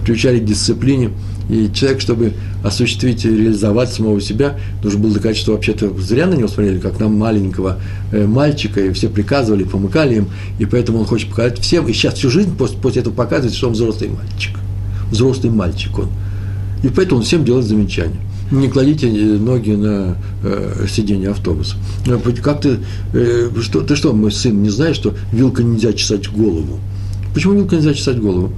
приучали 0.05 0.39
к 0.39 0.45
дисциплине. 0.45 1.11
И 1.49 1.71
человек, 1.73 2.01
чтобы 2.01 2.33
осуществить 2.65 3.25
и 3.25 3.29
реализовать 3.29 3.93
самого 3.93 4.21
себя, 4.21 4.59
должен 4.83 5.01
был 5.01 5.13
доказать, 5.13 5.37
что 5.37 5.53
вообще-то 5.53 5.97
зря 6.01 6.27
на 6.27 6.35
него 6.35 6.49
смотрели, 6.49 6.81
как 6.81 6.99
на 6.99 7.09
маленького 7.09 7.79
мальчика, 8.13 8.81
и 8.81 8.93
все 8.93 9.09
приказывали, 9.09 9.63
помыкали 9.63 10.17
им, 10.17 10.29
и 10.59 10.67
поэтому 10.67 10.99
он 10.99 11.07
хочет 11.07 11.31
показать 11.31 11.61
всем, 11.61 11.87
и 11.87 11.93
сейчас 11.93 12.15
всю 12.15 12.31
жизнь 12.31 12.57
после, 12.57 12.79
после 12.79 13.03
этого 13.03 13.15
показывает, 13.15 13.55
что 13.55 13.69
он 13.69 13.75
взрослый 13.75 14.11
мальчик. 14.11 14.57
Взрослый 15.09 15.53
мальчик 15.53 15.97
он. 16.01 16.09
И 16.83 16.89
поэтому 16.89 17.21
он 17.21 17.25
всем 17.25 17.45
делает 17.45 17.65
замечания 17.65 18.19
не 18.51 18.69
кладите 18.69 19.09
ноги 19.09 19.73
на 19.73 20.17
э, 20.43 20.87
сиденье 20.89 21.31
автобуса. 21.31 21.77
Э, 22.07 22.19
как 22.43 22.61
ты, 22.61 22.79
э, 23.13 23.51
что, 23.61 23.81
ты 23.83 23.97
что, 23.97 24.13
мой 24.13 24.33
сын, 24.33 24.63
не 24.63 24.71
знаешь, 24.71 24.97
что 24.97 25.15
вилкой 25.33 25.65
нельзя 25.65 25.93
чесать 25.93 26.29
голову? 26.31 26.79
Почему 27.35 27.55
вилкой 27.55 27.79
нельзя 27.79 27.95
чесать 27.95 28.21
голову? 28.21 28.53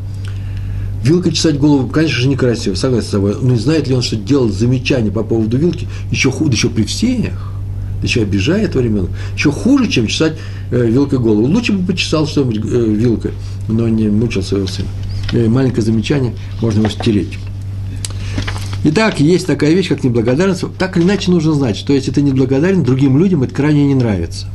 Вилкой 1.03 1.33
чесать 1.33 1.59
голову, 1.59 1.89
конечно 1.89 2.21
же, 2.21 2.29
некрасиво, 2.29 2.75
согласен 2.75 3.07
с 3.07 3.11
тобой. 3.11 3.37
Но 3.41 3.57
знает 3.57 3.89
ли 3.89 3.95
он, 3.95 4.03
что 4.03 4.17
делать 4.17 4.53
замечание 4.53 5.13
по 5.13 5.23
поводу 5.23 5.57
вилки 5.57 5.87
еще 6.11 6.31
хуже, 6.31 6.53
еще 6.53 6.69
при 6.69 6.85
всех? 6.85 7.55
еще 8.03 8.23
обижает 8.23 8.71
этого 8.71 8.83
ребенка, 8.83 9.13
еще 9.35 9.51
хуже, 9.51 9.89
чем 9.89 10.07
чесать 10.07 10.35
э, 10.71 10.87
вилкой 10.87 11.19
голову. 11.19 11.47
Лучше 11.47 11.73
бы 11.73 11.87
почесал 11.87 12.27
что-нибудь 12.27 12.59
э, 12.65 12.85
вилкой, 12.95 13.33
но 13.69 13.89
не 13.89 14.09
мучил 14.09 14.43
своего 14.43 14.67
сына. 14.67 14.89
Э, 15.33 15.49
маленькое 15.49 15.83
замечание, 15.83 16.35
можно 16.61 16.81
его 16.81 16.91
стереть. 16.91 17.39
Итак, 18.91 19.21
есть 19.21 19.47
такая 19.47 19.75
вещь, 19.75 19.89
как 19.89 20.03
неблагодарность. 20.03 20.65
Так 20.79 20.97
или 20.97 21.05
иначе 21.05 21.31
нужно 21.31 21.53
знать, 21.53 21.77
что 21.77 21.93
если 21.93 22.11
ты 22.11 22.23
неблагодарен, 22.23 22.83
другим 22.83 23.19
людям 23.19 23.43
это 23.43 23.55
крайне 23.55 23.87
не 23.87 23.95
нравится. 23.95 24.47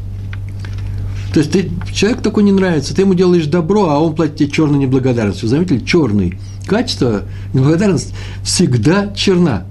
То 1.32 1.40
есть 1.40 1.52
ты, 1.52 1.70
человек 1.94 2.24
такой 2.24 2.42
не 2.42 2.52
нравится, 2.52 2.96
ты 2.96 3.04
ему 3.04 3.14
делаешь 3.14 3.46
добро, 3.46 3.90
а 3.90 4.00
он 4.00 4.16
платит 4.16 4.38
тебе 4.38 4.50
черной 4.50 4.80
неблагодарностью. 4.80 5.48
Заметили? 5.48 5.86
Черный. 5.86 6.40
Качество, 6.66 7.26
неблагодарность 7.54 8.16
всегда 8.44 9.14
черна. 9.14 9.68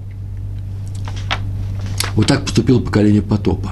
Вот 2.15 2.27
так 2.27 2.43
поступило 2.43 2.79
поколение 2.79 3.21
потопа. 3.21 3.71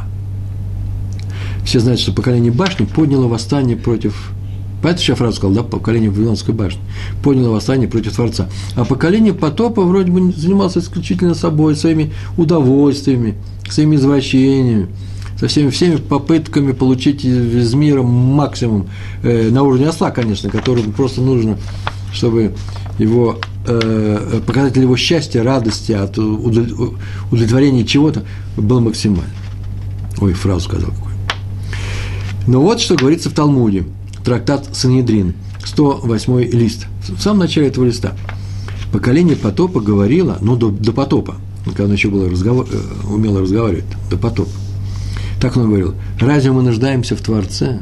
Все 1.64 1.80
знают, 1.80 2.02
что 2.02 2.12
поколение 2.12 2.52
башни 2.52 2.84
подняло 2.84 3.30
восстание 3.30 3.78
против 3.78 4.34
Поэтому 4.82 5.02
еще 5.02 5.16
фразу 5.16 5.38
сказал, 5.38 5.56
да, 5.56 5.64
поколение 5.64 6.10
Вавилонской 6.10 6.54
башни. 6.54 6.82
Подняло 7.24 7.54
восстание 7.54 7.88
против 7.88 8.16
Творца. 8.16 8.50
А 8.76 8.84
поколение 8.84 9.34
потопа 9.34 9.84
вроде 9.84 10.12
бы 10.12 10.32
занималось 10.32 10.78
исключительно 10.78 11.36
собой, 11.36 11.76
своими 11.76 12.12
удовольствиями, 12.38 13.36
своими 13.70 13.96
извращениями, 13.96 14.88
со 15.40 15.48
всеми, 15.48 15.70
всеми 15.70 15.98
попытками 15.98 16.72
получить 16.72 17.24
из 17.24 17.74
мира 17.74 18.02
максимум 18.02 18.90
э, 19.24 19.50
на 19.50 19.64
уровне 19.64 19.88
осла, 19.88 20.12
конечно, 20.12 20.50
которому 20.50 20.92
просто 20.92 21.22
нужно, 21.22 21.58
чтобы 22.12 22.56
его 22.98 23.38
э, 23.68 24.42
показатель 24.46 24.82
его 24.82 24.98
счастья, 24.98 25.44
радости 25.44 25.92
от 25.92 26.18
удовлетворения 26.18 27.86
чего-то 27.86 28.24
был 28.58 28.80
максимален. 28.82 29.30
Ой, 30.20 30.34
фразу 30.34 30.62
сказал 30.62 30.90
какой. 30.90 31.12
Но 32.48 32.62
вот 32.62 32.80
что 32.80 32.96
говорится 32.96 33.30
в 33.30 33.34
Талмуде– 33.34 33.86
трактат 34.24 34.76
Санедрин, 34.76 35.34
108 35.66 36.44
лист, 36.52 36.88
в 37.08 37.22
самом 37.22 37.40
начале 37.40 37.68
этого 37.68 37.86
листа. 37.86 38.14
Поколение 38.92 39.36
потопа 39.36 39.80
говорило, 39.80 40.38
ну, 40.42 40.56
до, 40.56 40.70
до 40.70 40.92
потопа, 40.92 41.36
когда 41.66 41.86
он 41.86 41.94
еще 41.94 42.10
был 42.10 42.30
разговор, 42.30 42.68
э, 42.70 43.08
умело 43.10 43.42
разговаривать, 43.42 43.86
до 44.10 44.18
потопа. 44.18 44.52
Так 45.40 45.58
он 45.58 45.68
говорил, 45.68 45.96
разве 46.20 46.52
мы 46.52 46.62
нуждаемся 46.62 47.16
в 47.16 47.22
Творце? 47.22 47.80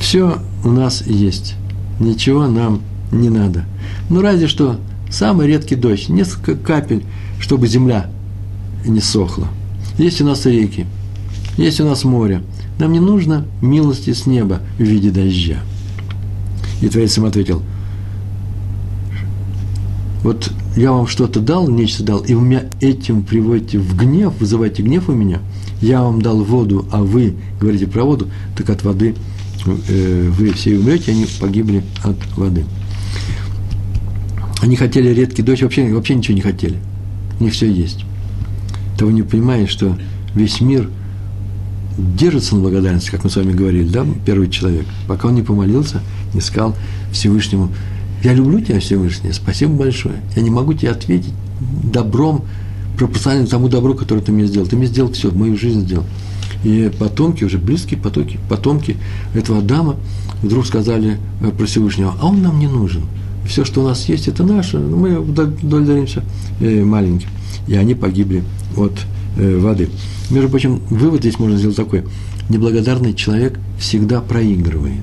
Все 0.00 0.38
у 0.64 0.70
нас 0.70 1.06
есть, 1.06 1.54
ничего 1.98 2.46
нам 2.46 2.80
не 3.12 3.28
надо. 3.28 3.64
Ну, 4.08 4.20
разве 4.20 4.48
что 4.48 4.78
самый 5.10 5.46
редкий 5.46 5.76
дождь, 5.76 6.08
несколько 6.08 6.56
капель, 6.56 7.04
чтобы 7.38 7.68
земля 7.68 8.10
не 8.84 9.00
сохла. 9.00 9.48
Есть 9.98 10.20
у 10.20 10.24
нас 10.24 10.46
реки, 10.46 10.86
есть 11.56 11.80
у 11.80 11.84
нас 11.84 12.04
море, 12.04 12.42
нам 12.80 12.92
не 12.92 13.00
нужно 13.00 13.46
милости 13.60 14.12
с 14.12 14.26
неба 14.26 14.60
в 14.78 14.82
виде 14.82 15.10
дождя. 15.10 15.58
И 16.80 16.88
Творец 16.88 17.16
им 17.18 17.26
ответил, 17.26 17.62
вот 20.22 20.50
я 20.76 20.92
вам 20.92 21.06
что-то 21.06 21.40
дал, 21.40 21.68
нечто 21.68 22.02
дал, 22.02 22.20
и 22.20 22.34
вы 22.34 22.42
меня 22.42 22.64
этим 22.80 23.22
приводите 23.22 23.78
в 23.78 23.96
гнев, 23.96 24.32
вызываете 24.40 24.82
гнев 24.82 25.08
у 25.08 25.12
меня. 25.12 25.40
Я 25.80 26.02
вам 26.02 26.20
дал 26.20 26.42
воду, 26.42 26.86
а 26.90 27.02
вы 27.02 27.34
говорите 27.60 27.86
про 27.86 28.04
воду, 28.04 28.28
так 28.56 28.68
от 28.70 28.82
воды 28.82 29.14
э, 29.88 30.30
вы 30.30 30.52
все 30.52 30.78
умрете, 30.78 31.12
они 31.12 31.26
погибли 31.38 31.82
от 32.02 32.16
воды. 32.36 32.64
Они 34.62 34.76
хотели 34.76 35.08
редкий 35.08 35.42
дождь, 35.42 35.62
вообще, 35.62 35.92
вообще 35.92 36.14
ничего 36.14 36.34
не 36.34 36.42
хотели. 36.42 36.76
У 37.38 37.44
них 37.44 37.54
все 37.54 37.70
есть. 37.70 38.04
Того 38.98 39.10
не 39.10 39.22
понимаешь, 39.22 39.70
что 39.70 39.96
весь 40.34 40.60
мир– 40.60 40.90
держится 42.16 42.54
на 42.54 42.62
благодарности, 42.62 43.10
как 43.10 43.24
мы 43.24 43.30
с 43.30 43.36
вами 43.36 43.52
говорили, 43.52 43.88
да, 43.88 44.06
первый 44.24 44.48
человек, 44.48 44.86
пока 45.06 45.28
он 45.28 45.34
не 45.34 45.42
помолился, 45.42 46.00
не 46.34 46.40
сказал 46.40 46.74
Всевышнему, 47.12 47.70
я 48.22 48.34
люблю 48.34 48.60
тебя, 48.60 48.80
Всевышний, 48.80 49.32
спасибо 49.32 49.72
большое. 49.72 50.16
Я 50.36 50.42
не 50.42 50.50
могу 50.50 50.74
тебе 50.74 50.90
ответить 50.90 51.32
добром, 51.84 52.44
пропорционально 52.98 53.46
тому 53.46 53.68
добру, 53.68 53.94
которое 53.94 54.20
ты 54.20 54.30
мне 54.30 54.44
сделал. 54.44 54.66
Ты 54.66 54.76
мне 54.76 54.86
сделал 54.86 55.10
все, 55.12 55.30
мою 55.30 55.56
жизнь 55.56 55.80
сделал. 55.82 56.04
И 56.64 56.90
потомки, 56.98 57.44
уже 57.44 57.56
близкие 57.56 57.98
потоки, 57.98 58.38
потомки 58.48 58.98
этого 59.34 59.60
Адама 59.60 59.96
вдруг 60.42 60.66
сказали 60.66 61.18
э, 61.40 61.50
про 61.50 61.64
Всевышнего, 61.64 62.14
а 62.20 62.26
он 62.26 62.42
нам 62.42 62.58
не 62.58 62.66
нужен. 62.66 63.04
все, 63.46 63.64
что 63.64 63.82
у 63.82 63.88
нас 63.88 64.06
есть, 64.08 64.28
это 64.28 64.44
наше, 64.44 64.78
мы 64.78 65.18
удовлетворимся 65.18 66.22
э, 66.60 66.84
маленьким. 66.84 67.28
И 67.66 67.74
они 67.74 67.94
погибли 67.94 68.44
от 68.76 68.92
э, 69.38 69.58
воды. 69.58 69.88
Между 70.30 70.48
прочим, 70.48 70.80
вывод 70.90 71.20
здесь 71.20 71.38
можно 71.38 71.56
сделать 71.56 71.76
такой. 71.76 72.04
Неблагодарный 72.48 73.14
человек 73.14 73.58
всегда 73.78 74.20
проигрывает. 74.20 75.02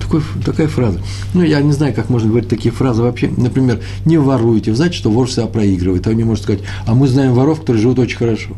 Такой, 0.00 0.22
такая 0.44 0.68
фраза. 0.68 1.00
Ну, 1.34 1.42
я 1.42 1.60
не 1.60 1.72
знаю, 1.72 1.94
как 1.94 2.10
можно 2.10 2.28
говорить 2.28 2.48
такие 2.48 2.72
фразы 2.72 3.02
вообще. 3.02 3.30
Например, 3.36 3.80
не 4.04 4.18
воруйте. 4.18 4.70
Вы 4.70 4.76
знаете, 4.76 4.96
что 4.96 5.10
вор 5.10 5.28
всегда 5.28 5.46
проигрывает. 5.46 6.06
А 6.06 6.10
мне 6.10 6.24
может 6.24 6.44
сказать, 6.44 6.62
а 6.86 6.94
мы 6.94 7.06
знаем 7.08 7.34
воров, 7.34 7.60
которые 7.60 7.82
живут 7.82 7.98
очень 7.98 8.18
хорошо. 8.18 8.50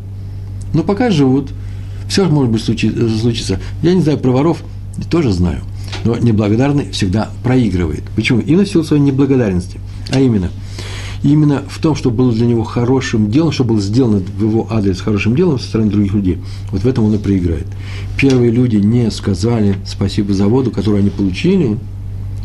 Но 0.73 0.83
пока 0.83 1.09
живут, 1.09 1.51
все 2.07 2.25
может 2.25 2.51
быть 2.51 2.63
случиться. 2.63 3.59
Я 3.81 3.93
не 3.93 4.01
знаю 4.01 4.17
про 4.17 4.31
воров, 4.31 4.63
тоже 5.09 5.31
знаю. 5.31 5.61
Но 6.05 6.17
неблагодарный 6.17 6.91
всегда 6.91 7.29
проигрывает. 7.43 8.03
Почему? 8.15 8.39
Именно 8.39 8.65
в 8.65 8.69
силу 8.69 8.83
своей 8.83 9.03
неблагодарности. 9.03 9.79
А 10.11 10.19
именно, 10.19 10.49
именно 11.23 11.63
в 11.67 11.79
том, 11.79 11.95
что 11.95 12.11
было 12.11 12.31
для 12.31 12.45
него 12.45 12.63
хорошим 12.63 13.31
делом, 13.31 13.51
что 13.51 13.63
было 13.63 13.79
сделано 13.79 14.19
в 14.19 14.43
его 14.43 14.67
адрес 14.69 15.01
хорошим 15.01 15.35
делом 15.35 15.59
со 15.59 15.67
стороны 15.67 15.89
других 15.89 16.13
людей, 16.13 16.37
вот 16.71 16.81
в 16.83 16.87
этом 16.87 17.05
он 17.05 17.15
и 17.15 17.17
проиграет. 17.17 17.65
Первые 18.17 18.51
люди 18.51 18.77
не 18.77 19.09
сказали 19.11 19.75
спасибо 19.85 20.33
за 20.33 20.47
воду, 20.47 20.71
которую 20.71 20.99
они 20.99 21.09
получили, 21.09 21.77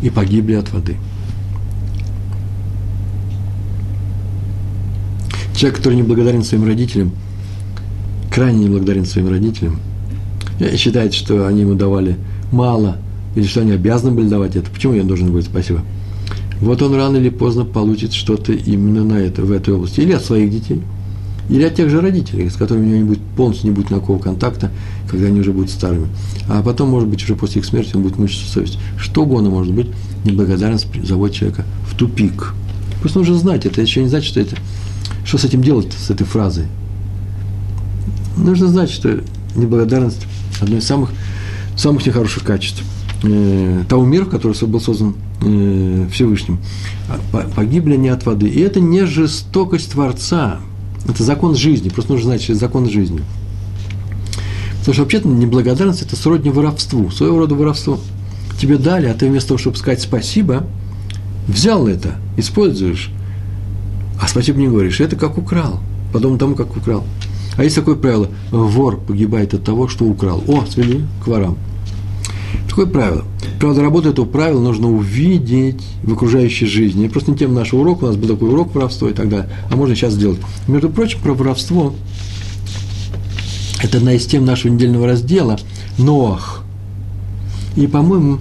и 0.02 0.10
погибли 0.10 0.54
от 0.54 0.72
воды. 0.72 0.96
Человек, 5.56 5.78
который 5.78 5.94
не 5.96 6.04
благодарен 6.04 6.44
своим 6.44 6.64
родителям, 6.64 7.10
крайне 8.32 8.64
не 8.64 8.68
благодарен 8.70 9.04
своим 9.04 9.28
родителям, 9.28 9.80
считает, 10.76 11.14
что 11.14 11.48
они 11.48 11.62
ему 11.62 11.74
давали 11.74 12.16
мало– 12.52 12.96
или 13.38 13.46
что 13.46 13.60
они 13.60 13.72
обязаны 13.72 14.12
были 14.12 14.28
давать 14.28 14.56
это. 14.56 14.70
Почему 14.70 14.94
я 14.94 15.04
должен 15.04 15.28
говорить 15.28 15.48
спасибо? 15.48 15.82
Вот 16.61 16.82
он 16.82 16.94
рано 16.94 17.16
или 17.18 17.28
поздно 17.28 17.64
получит 17.64 18.12
что-то 18.12 18.52
именно 18.52 19.04
на 19.04 19.14
это, 19.14 19.42
в 19.42 19.52
этой 19.52 19.74
области. 19.74 20.00
Или 20.00 20.12
от 20.12 20.24
своих 20.24 20.50
детей, 20.50 20.82
или 21.48 21.62
от 21.62 21.74
тех 21.76 21.88
же 21.88 22.00
родителей, 22.00 22.50
с 22.50 22.54
которыми 22.54 22.84
у 22.84 22.88
него 22.88 22.98
не 22.98 23.04
будет, 23.04 23.20
полностью 23.36 23.70
не 23.70 23.74
будет 23.74 23.90
никакого 23.90 24.18
контакта, 24.18 24.70
когда 25.09 25.26
они 25.28 25.40
уже 25.40 25.52
будут 25.52 25.70
старыми. 25.70 26.09
А 26.48 26.62
потом, 26.62 26.90
может 26.90 27.09
быть, 27.09 27.22
уже 27.22 27.36
после 27.36 27.61
их 27.61 27.66
смерти 27.66 27.94
он 27.94 28.02
будет 28.02 28.18
мучиться 28.18 28.50
совесть. 28.50 28.78
Что 28.98 29.22
угодно 29.22 29.50
может 29.50 29.72
быть, 29.72 29.88
неблагодарность 30.24 30.88
заводит 31.04 31.36
человека 31.36 31.64
в 31.88 31.96
тупик. 31.96 32.54
Просто 33.00 33.20
нужно 33.20 33.36
знать 33.36 33.64
это, 33.64 33.80
еще 33.80 34.02
не 34.02 34.09
значит, 34.09 34.28
что 34.28 34.40
это, 34.40 34.56
что 35.24 35.38
с 35.38 35.44
этим 35.44 35.62
делать, 35.62 35.92
с 35.92 36.11
этой 36.11 36.26
фразой. 36.26 36.66
Нужно 38.36 38.66
знать, 38.66 38.90
что 38.90 39.22
неблагодарность– 39.54 40.26
одно 40.61 40.78
из 40.78 40.84
самых, 40.84 41.11
самых 41.76 42.04
нехороших 42.04 42.42
качеств– 42.42 42.82
э, 43.22 43.84
того 43.88 44.04
мира, 44.04 44.24
который 44.24 44.56
был 44.66 44.80
создан 44.80 45.14
э, 45.42 46.06
Всевышним, 46.12 46.58
а, 47.08 47.48
погибли 47.54 47.94
они 47.94 48.08
от 48.08 48.24
воды. 48.26 48.48
И 48.48 48.60
это 48.60 48.80
не 48.80 49.06
жестокость 49.06 49.92
Творца, 49.92 50.60
это 51.06 51.22
закон 51.22 51.54
жизни, 51.54 51.88
просто 51.88 52.12
нужно 52.12 52.30
знать, 52.30 52.42
что 52.42 52.52
это 52.52 52.60
закон 52.60 52.88
жизни. 52.88 53.22
Потому 54.80 54.94
что 54.94 55.02
вообще-то 55.02 55.28
неблагодарность– 55.28 56.02
это 56.02 56.16
сродни 56.16 56.50
воровству, 56.50 57.10
своего 57.10 57.38
рода 57.38 57.54
воровство. 57.54 58.00
Тебе 58.60 58.78
дали, 58.78 59.06
а 59.06 59.14
ты 59.14 59.28
вместо 59.28 59.48
того, 59.48 59.58
чтобы 59.58 59.76
сказать 59.76 60.00
спасибо, 60.00 60.66
взял 61.46 61.86
это, 61.86 62.16
используешь, 62.36 63.10
а 64.20 64.26
спасибо 64.26 64.58
не 64.58 64.68
говоришь. 64.68 65.00
Это 65.00 65.16
как 65.16 65.38
украл, 65.38 65.80
подобно 66.12 66.38
тому, 66.38 66.54
как 66.54 66.76
украл. 66.76 67.04
А 67.56 67.64
есть 67.64 67.76
такое 67.76 67.96
правило– 67.96 68.28
вор 68.50 68.98
погибает 68.98 69.52
от 69.52 69.64
того, 69.64 69.88
что 69.88 70.04
украл. 70.04 70.42
О, 70.46 70.64
свели 70.66 71.04
к 71.22 71.26
ворам. 71.26 71.58
Такое 72.78 72.92
правило. 72.92 73.24
Правда, 73.58 73.82
работу 73.82 74.08
этого 74.10 74.24
правила 74.24 74.60
нужно 74.60 74.88
увидеть 74.88 75.82
в 76.04 76.12
окружающей 76.12 76.66
жизни. 76.66 77.08
Просто 77.08 77.32
не 77.32 77.36
тема 77.36 77.54
нашего 77.54 77.80
урока, 77.80 78.04
у 78.04 78.06
нас 78.06 78.16
был 78.16 78.28
такой 78.28 78.50
урок 78.50 78.72
воровства 78.72 79.10
и 79.10 79.12
так 79.12 79.28
далее. 79.28 79.48
А 79.68 79.74
можно 79.74 79.96
сейчас 79.96 80.12
сделать. 80.12 80.38
Между 80.68 80.88
прочим, 80.88 81.18
про 81.20 81.32
воровство– 81.32 81.92
это 83.82 83.98
одна 83.98 84.12
из 84.12 84.26
тем 84.26 84.44
нашего 84.44 84.70
недельного 84.70 85.08
раздела 85.08 85.58
Ноах. 85.98 86.62
И, 87.74 87.88
по-моему, 87.88 88.38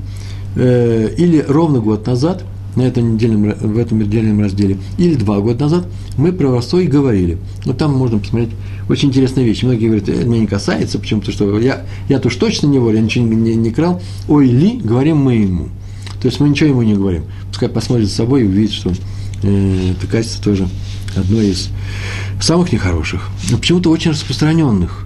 э, 0.55 1.15
или 1.17 1.43
ровно 1.47 1.79
год 1.79 2.05
назад– 2.05 2.43
на 2.77 2.83
этом 2.83 3.15
недельном, 3.15 3.53
в 3.59 3.77
этом 3.79 3.97
недельном 3.97 4.39
разделе, 4.39 4.77
или 4.99 5.15
два 5.15 5.39
года 5.39 5.63
назад, 5.63 5.88
мы 6.15 6.31
про 6.31 6.49
воровство 6.49 6.79
и 6.79 6.85
говорили. 6.85 7.39
Но 7.65 7.73
там 7.73 7.95
можно 7.95 8.19
посмотреть 8.19 8.51
очень 8.89 9.09
интересные 9.09 9.45
вещи. 9.45 9.65
Многие 9.65 9.88
говорят, 9.88 10.09
это 10.09 10.25
меня 10.25 10.41
не 10.41 10.47
касается, 10.47 10.99
почему? 10.99 11.21
Потому 11.21 11.35
что 11.35 11.59
я, 11.59 11.85
я-то 12.09 12.27
уж 12.27 12.35
точно 12.35 12.67
не 12.67 12.79
вор, 12.79 12.93
я 12.93 13.01
ничего 13.01 13.25
не, 13.25 13.35
не, 13.35 13.55
не 13.55 13.71
крал. 13.71 14.01
Ой, 14.27 14.47
ли, 14.47 14.79
говорим 14.83 15.17
мы 15.17 15.35
ему. 15.35 15.69
То 16.21 16.27
есть 16.27 16.39
мы 16.39 16.49
ничего 16.49 16.69
ему 16.69 16.81
не 16.83 16.95
говорим. 16.95 17.25
Пускай 17.49 17.69
посмотрит 17.69 18.07
за 18.07 18.15
собой 18.15 18.41
и 18.41 18.45
увидит, 18.45 18.71
что 18.71 18.91
э, 19.43 19.91
это 19.91 20.07
качество 20.07 20.43
тоже 20.43 20.67
одно 21.15 21.41
из 21.41 21.69
самых 22.41 22.71
нехороших, 22.71 23.29
но 23.49 23.57
почему-то 23.57 23.89
очень 23.89 24.11
распространенных. 24.11 25.05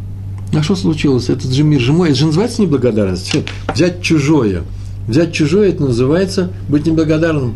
А 0.53 0.61
что 0.61 0.75
случилось? 0.75 1.29
Этот 1.29 1.51
же 1.53 1.63
мир 1.63 1.79
же 1.79 1.93
мой, 1.93 2.09
это 2.09 2.19
же 2.19 2.25
называется 2.25 2.61
неблагодарность. 2.61 3.34
Взять 3.73 4.01
чужое– 4.01 4.63
Взять 5.07 5.34
чужое, 5.34 5.69
это 5.69 5.84
называется 5.84 6.51
быть 6.69 6.86
неблагодарным. 6.86 7.55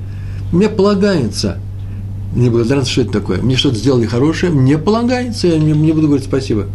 Мне 0.51 0.69
полагается. 0.69 1.59
Неблагодарность, 2.35 2.91
что 2.91 3.01
это 3.01 3.13
такое? 3.13 3.41
Мне 3.41 3.55
что-то 3.55 3.77
сделали 3.77 4.05
хорошее, 4.05 4.51
мне 4.51 4.77
полагается, 4.77 5.47
я 5.47 5.57
не, 5.57 5.71
не 5.71 5.93
буду 5.93 6.07
говорить 6.07 6.25
спасибо. 6.25 6.65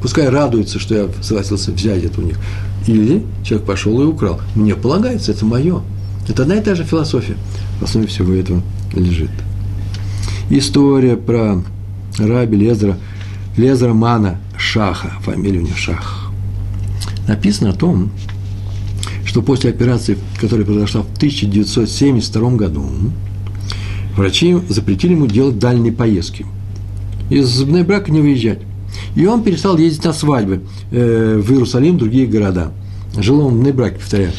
Пускай 0.00 0.28
радуется, 0.28 0.78
что 0.78 0.94
я 0.94 1.08
согласился 1.20 1.72
взять 1.72 2.04
это 2.04 2.20
у 2.20 2.24
них. 2.24 2.38
Или 2.86 3.24
человек 3.44 3.66
пошел 3.66 4.00
и 4.00 4.04
украл. 4.04 4.40
Мне 4.54 4.74
полагается, 4.74 5.32
это 5.32 5.44
мое. 5.44 5.82
Это 6.28 6.42
одна 6.42 6.56
и 6.56 6.62
та 6.62 6.74
же 6.74 6.84
философия. 6.84 7.36
В 7.80 7.84
основе 7.84 8.06
всего 8.06 8.32
этого 8.32 8.62
лежит. 8.94 9.30
История 10.50 11.16
про 11.16 11.62
раби 12.18 12.56
Лезера, 12.56 12.96
Лезера 13.56 13.92
Мана 13.92 14.40
Шаха, 14.56 15.12
фамилия 15.24 15.60
у 15.60 15.62
него 15.62 15.76
Шах. 15.76 16.30
Написано 17.26 17.70
о 17.70 17.74
том, 17.74 18.10
что 19.24 19.42
после 19.42 19.70
операции, 19.70 20.16
которая 20.40 20.66
произошла 20.66 21.02
в 21.02 21.16
1972 21.16 22.50
году, 22.52 22.84
врачи 24.16 24.56
запретили 24.68 25.12
ему 25.12 25.26
делать 25.26 25.58
дальние 25.58 25.92
поездки. 25.92 26.46
Из 27.30 27.62
Бнебрака 27.62 28.10
не 28.10 28.20
выезжать. 28.20 28.60
И 29.14 29.26
он 29.26 29.42
перестал 29.42 29.78
ездить 29.78 30.04
на 30.04 30.12
свадьбы 30.12 30.62
э, 30.90 31.40
в 31.42 31.50
Иерусалим, 31.50 31.98
другие 31.98 32.26
города. 32.26 32.72
Жил 33.16 33.40
он 33.40 33.54
в 33.54 33.60
Бнебраке, 33.60 33.96
повторяю. 33.96 34.32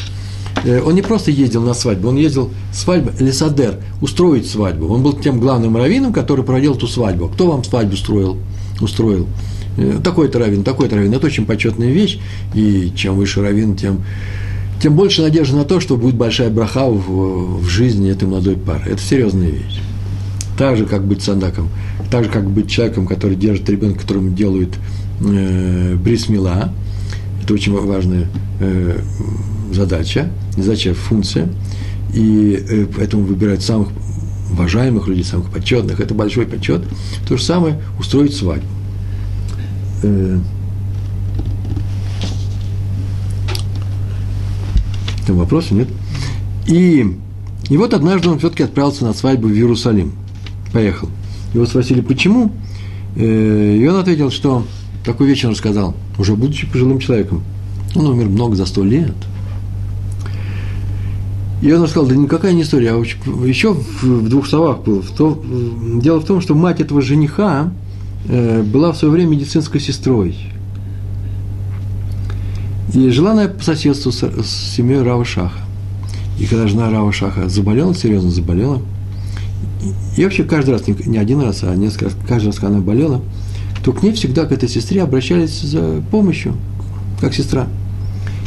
Э, 0.64 0.80
он 0.80 0.94
не 0.94 1.02
просто 1.02 1.30
ездил 1.30 1.62
на 1.62 1.74
свадьбу, 1.74 2.08
он 2.08 2.16
ездил 2.16 2.50
свадьбу, 2.72 3.10
Лесадер, 3.18 3.80
устроить 4.00 4.48
свадьбу. 4.48 4.86
Он 4.88 5.02
был 5.02 5.14
тем 5.14 5.40
главным 5.40 5.76
раввином, 5.76 6.12
который 6.12 6.44
проводил 6.44 6.74
эту 6.74 6.86
свадьбу. 6.86 7.28
Кто 7.28 7.50
вам 7.50 7.64
свадьбу 7.64 7.94
устроил? 7.94 8.38
устроил? 8.80 9.26
Э, 9.76 9.98
такой-то 10.02 10.38
раввин, 10.38 10.62
такой-то 10.62 10.96
раввин. 10.96 11.12
Это 11.12 11.26
очень 11.26 11.46
почетная 11.46 11.90
вещь, 11.90 12.18
и 12.54 12.92
чем 12.94 13.16
выше 13.16 13.42
раввин, 13.42 13.76
тем 13.76 14.02
тем 14.80 14.94
больше 14.94 15.22
надежды 15.22 15.56
на 15.56 15.64
то, 15.64 15.80
что 15.80 15.96
будет 15.96 16.14
большая 16.14 16.50
браха 16.50 16.88
в, 16.88 17.60
в 17.60 17.68
жизни 17.68 18.10
этой 18.10 18.28
молодой 18.28 18.56
пары. 18.56 18.90
Это 18.90 19.00
серьезная 19.00 19.48
вещь. 19.48 19.80
Так 20.58 20.76
же, 20.76 20.86
как 20.86 21.04
быть 21.04 21.22
садаком, 21.22 21.68
так 22.10 22.24
же, 22.24 22.30
как 22.30 22.48
быть 22.48 22.70
человеком, 22.70 23.06
который 23.06 23.36
держит 23.36 23.68
ребенка, 23.68 24.00
которому 24.00 24.30
делают 24.30 24.74
э, 25.20 25.96
брисмила. 25.96 26.72
Это 27.42 27.54
очень 27.54 27.72
важная 27.72 28.28
э, 28.60 29.00
задача, 29.72 30.30
задача, 30.56 30.94
функция. 30.94 31.48
И 32.14 32.64
э, 32.68 32.86
поэтому 32.96 33.24
выбирают 33.24 33.62
самых 33.62 33.88
уважаемых 34.52 35.08
людей, 35.08 35.24
самых 35.24 35.50
почетных. 35.50 36.00
Это 36.00 36.14
большой 36.14 36.46
почет. 36.46 36.82
То 37.28 37.36
же 37.36 37.42
самое 37.42 37.80
устроить 37.98 38.34
свадьбу. 38.34 38.66
Э, 40.02 40.38
Там 45.26 45.36
вопроса 45.36 45.74
нет. 45.74 45.88
И, 46.66 47.06
и 47.68 47.76
вот 47.76 47.94
однажды 47.94 48.28
он 48.28 48.38
все-таки 48.38 48.62
отправился 48.62 49.04
на 49.04 49.14
свадьбу 49.14 49.48
в 49.48 49.52
Иерусалим. 49.52 50.12
Поехал. 50.72 51.08
Его 51.52 51.66
спросили, 51.66 52.00
почему? 52.00 52.50
Э, 53.16 53.76
и 53.76 53.86
он 53.86 53.96
ответил, 53.96 54.30
что 54.30 54.64
такой 55.04 55.28
вечер 55.28 55.48
он 55.48 55.54
сказал, 55.54 55.94
уже 56.18 56.34
будучи 56.34 56.66
пожилым 56.66 56.98
человеком. 56.98 57.42
Он 57.94 58.06
умер 58.06 58.28
много 58.28 58.56
за 58.56 58.66
сто 58.66 58.82
лет. 58.82 59.14
И 61.62 61.72
он 61.72 61.82
рассказал, 61.82 62.08
да 62.08 62.16
никакая 62.16 62.52
не 62.52 62.62
история, 62.62 62.92
а 62.92 63.46
еще 63.46 63.72
в 63.72 64.28
двух 64.28 64.46
словах 64.46 64.82
было. 64.82 65.02
Дело 66.00 66.20
в 66.20 66.24
том, 66.24 66.40
что 66.40 66.54
мать 66.54 66.80
этого 66.80 67.00
жениха 67.00 67.72
э, 68.28 68.62
была 68.62 68.92
в 68.92 68.96
свое 68.96 69.12
время 69.12 69.30
медицинской 69.30 69.80
сестрой. 69.80 70.36
Жила 72.92 73.32
она 73.32 73.48
по 73.48 73.62
соседству 73.62 74.12
с, 74.12 74.22
с 74.22 74.74
семьей 74.76 75.02
Рава 75.02 75.24
Шаха. 75.24 75.60
И 76.38 76.46
когда 76.46 76.66
жена 76.66 76.90
Рава 76.90 77.12
Шаха 77.12 77.48
заболела, 77.48 77.94
серьезно 77.94 78.30
заболела, 78.30 78.82
и 80.16 80.24
вообще 80.24 80.44
каждый 80.44 80.70
раз, 80.70 80.86
не, 80.86 80.94
не 81.06 81.18
один 81.18 81.40
раз, 81.40 81.62
а 81.62 81.74
несколько 81.74 82.06
раз, 82.06 82.16
каждый 82.26 82.46
раз, 82.46 82.56
когда 82.56 82.76
она 82.76 82.80
болела, 82.80 83.22
то 83.84 83.92
к 83.92 84.02
ней 84.02 84.12
всегда, 84.12 84.46
к 84.46 84.52
этой 84.52 84.68
сестре, 84.68 85.02
обращались 85.02 85.60
за 85.60 86.02
помощью, 86.10 86.54
как 87.20 87.34
сестра. 87.34 87.66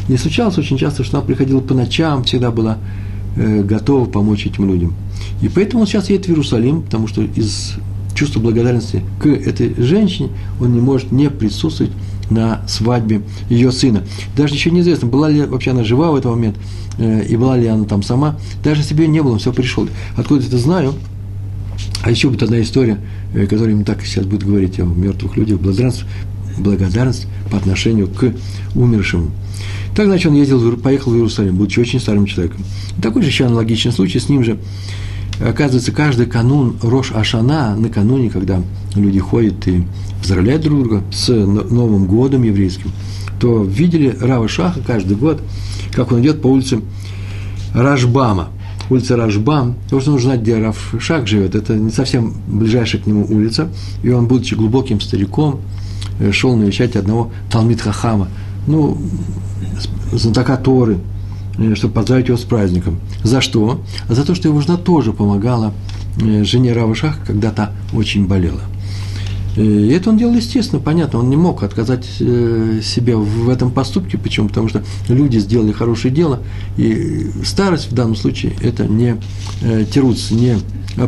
И 0.07 0.17
случалось 0.17 0.57
очень 0.57 0.77
часто, 0.77 1.03
что 1.03 1.17
она 1.17 1.25
приходила 1.25 1.59
по 1.59 1.73
ночам, 1.73 2.23
всегда 2.23 2.51
была 2.51 2.77
э, 3.35 3.61
готова 3.61 4.05
помочь 4.05 4.45
этим 4.45 4.67
людям. 4.67 4.93
И 5.41 5.49
поэтому 5.49 5.81
он 5.81 5.87
сейчас 5.87 6.09
едет 6.09 6.25
в 6.25 6.29
Иерусалим, 6.29 6.81
потому 6.81 7.07
что 7.07 7.21
из 7.21 7.73
чувства 8.15 8.39
благодарности 8.39 9.03
к 9.21 9.27
этой 9.27 9.75
женщине 9.77 10.29
он 10.59 10.73
не 10.73 10.81
может 10.81 11.11
не 11.11 11.29
присутствовать 11.29 11.91
на 12.29 12.61
свадьбе 12.67 13.21
ее 13.49 13.71
сына. 13.71 14.03
Даже 14.35 14.53
еще 14.53 14.71
неизвестно, 14.71 15.07
была 15.07 15.29
ли 15.29 15.43
вообще 15.43 15.71
она 15.71 15.83
жива 15.83 16.11
в 16.11 16.15
этот 16.15 16.31
момент, 16.31 16.57
э, 16.97 17.25
и 17.25 17.35
была 17.35 17.57
ли 17.57 17.67
она 17.67 17.85
там 17.85 18.03
сама. 18.03 18.37
Даже 18.63 18.81
ее 18.81 19.07
не 19.07 19.21
было, 19.21 19.33
он 19.33 19.39
все 19.39 19.53
пришел. 19.53 19.87
Откуда 20.15 20.45
это 20.45 20.57
знаю? 20.57 20.93
А 22.03 22.11
еще 22.11 22.29
будет 22.29 22.43
одна 22.43 22.61
история, 22.61 22.99
э, 23.33 23.45
которая 23.47 23.71
им 23.71 23.83
так 23.83 24.03
сейчас 24.05 24.25
будет 24.25 24.43
говорить 24.43 24.79
о 24.79 24.85
мертвых 24.85 25.37
людях, 25.37 25.59
благодарность, 25.59 26.05
благодарность 26.57 27.27
по 27.51 27.57
отношению 27.57 28.07
к 28.07 28.33
умершим. 28.75 29.31
Так, 29.95 30.05
значит, 30.05 30.27
он 30.27 30.35
ездил, 30.35 30.77
поехал 30.77 31.11
в 31.11 31.15
Иерусалим, 31.15 31.55
будучи 31.55 31.79
очень 31.79 31.99
старым 31.99 32.25
человеком. 32.25 32.63
такой 33.01 33.23
же 33.23 33.29
еще 33.29 33.45
аналогичный 33.45 33.91
случай, 33.91 34.19
с 34.19 34.29
ним 34.29 34.43
же, 34.43 34.59
оказывается, 35.39 35.91
каждый 35.91 36.25
канун 36.25 36.77
Рош 36.81 37.11
Ашана, 37.11 37.75
накануне, 37.75 38.29
когда 38.29 38.61
люди 38.95 39.19
ходят 39.19 39.67
и 39.67 39.83
поздравляют 40.19 40.63
друг 40.63 40.79
друга 40.79 41.03
с 41.11 41.29
Новым 41.29 42.05
годом 42.05 42.43
еврейским, 42.43 42.91
то 43.39 43.63
видели 43.63 44.15
Рава 44.19 44.47
Шаха 44.47 44.81
каждый 44.85 45.15
год, 45.15 45.41
как 45.93 46.11
он 46.11 46.21
идет 46.21 46.41
по 46.41 46.47
улице 46.47 46.81
Рашбама. 47.73 48.49
Улица 48.89 49.17
Рашбам, 49.17 49.75
потому 49.83 50.01
что 50.01 50.11
нужно 50.11 50.29
знать, 50.29 50.41
где 50.41 50.57
Рав 50.57 50.95
Шах 50.99 51.27
живет, 51.27 51.55
это 51.55 51.75
не 51.75 51.91
совсем 51.91 52.33
ближайшая 52.47 53.01
к 53.01 53.05
нему 53.05 53.25
улица, 53.29 53.69
и 54.01 54.09
он, 54.09 54.27
будучи 54.27 54.55
глубоким 54.55 55.01
стариком, 55.01 55.59
э, 56.19 56.31
шел 56.31 56.55
навещать 56.55 56.95
одного 56.95 57.31
Талмит 57.51 57.81
Хахама, 57.81 58.29
ну, 58.65 58.97
знатока 60.13 60.55
Торы, 60.55 60.99
чтобы 61.75 61.93
поздравить 61.93 62.27
его 62.27 62.37
с 62.37 62.43
праздником. 62.43 62.99
За 63.23 63.41
что? 63.41 63.81
За 64.09 64.25
то, 64.25 64.35
что 64.35 64.47
его 64.47 64.61
жена 64.61 64.77
тоже 64.77 65.13
помогала 65.13 65.73
э, 66.21 66.43
жене 66.43 66.73
Рава 66.73 66.95
Шаха, 66.95 67.19
когда 67.25 67.51
то 67.51 67.71
очень 67.93 68.27
болела– 68.27 68.61
и 69.57 69.87
это 69.87 70.11
он 70.11 70.17
делал 70.17 70.35
естественно, 70.35 70.79
понятно, 70.79 71.17
он 71.17 71.31
не 71.31 71.35
мог 71.35 71.63
отказать 71.63 72.05
э, 72.19 72.79
себе 72.83 73.15
в 73.15 73.49
этом 73.49 73.71
поступке. 73.71 74.19
Почему? 74.19 74.49
Потому 74.49 74.69
что 74.69 74.83
люди 75.09 75.39
сделали 75.39 75.71
хорошее 75.71 76.13
дело, 76.13 76.41
и 76.77 77.31
старость 77.43 77.91
в 77.91 77.95
данном 77.95 78.15
случае– 78.15 78.53
это 78.61 78.85
не 78.85 79.15
э, 79.63 79.85
тируц, 79.91 80.29
не 80.29 80.57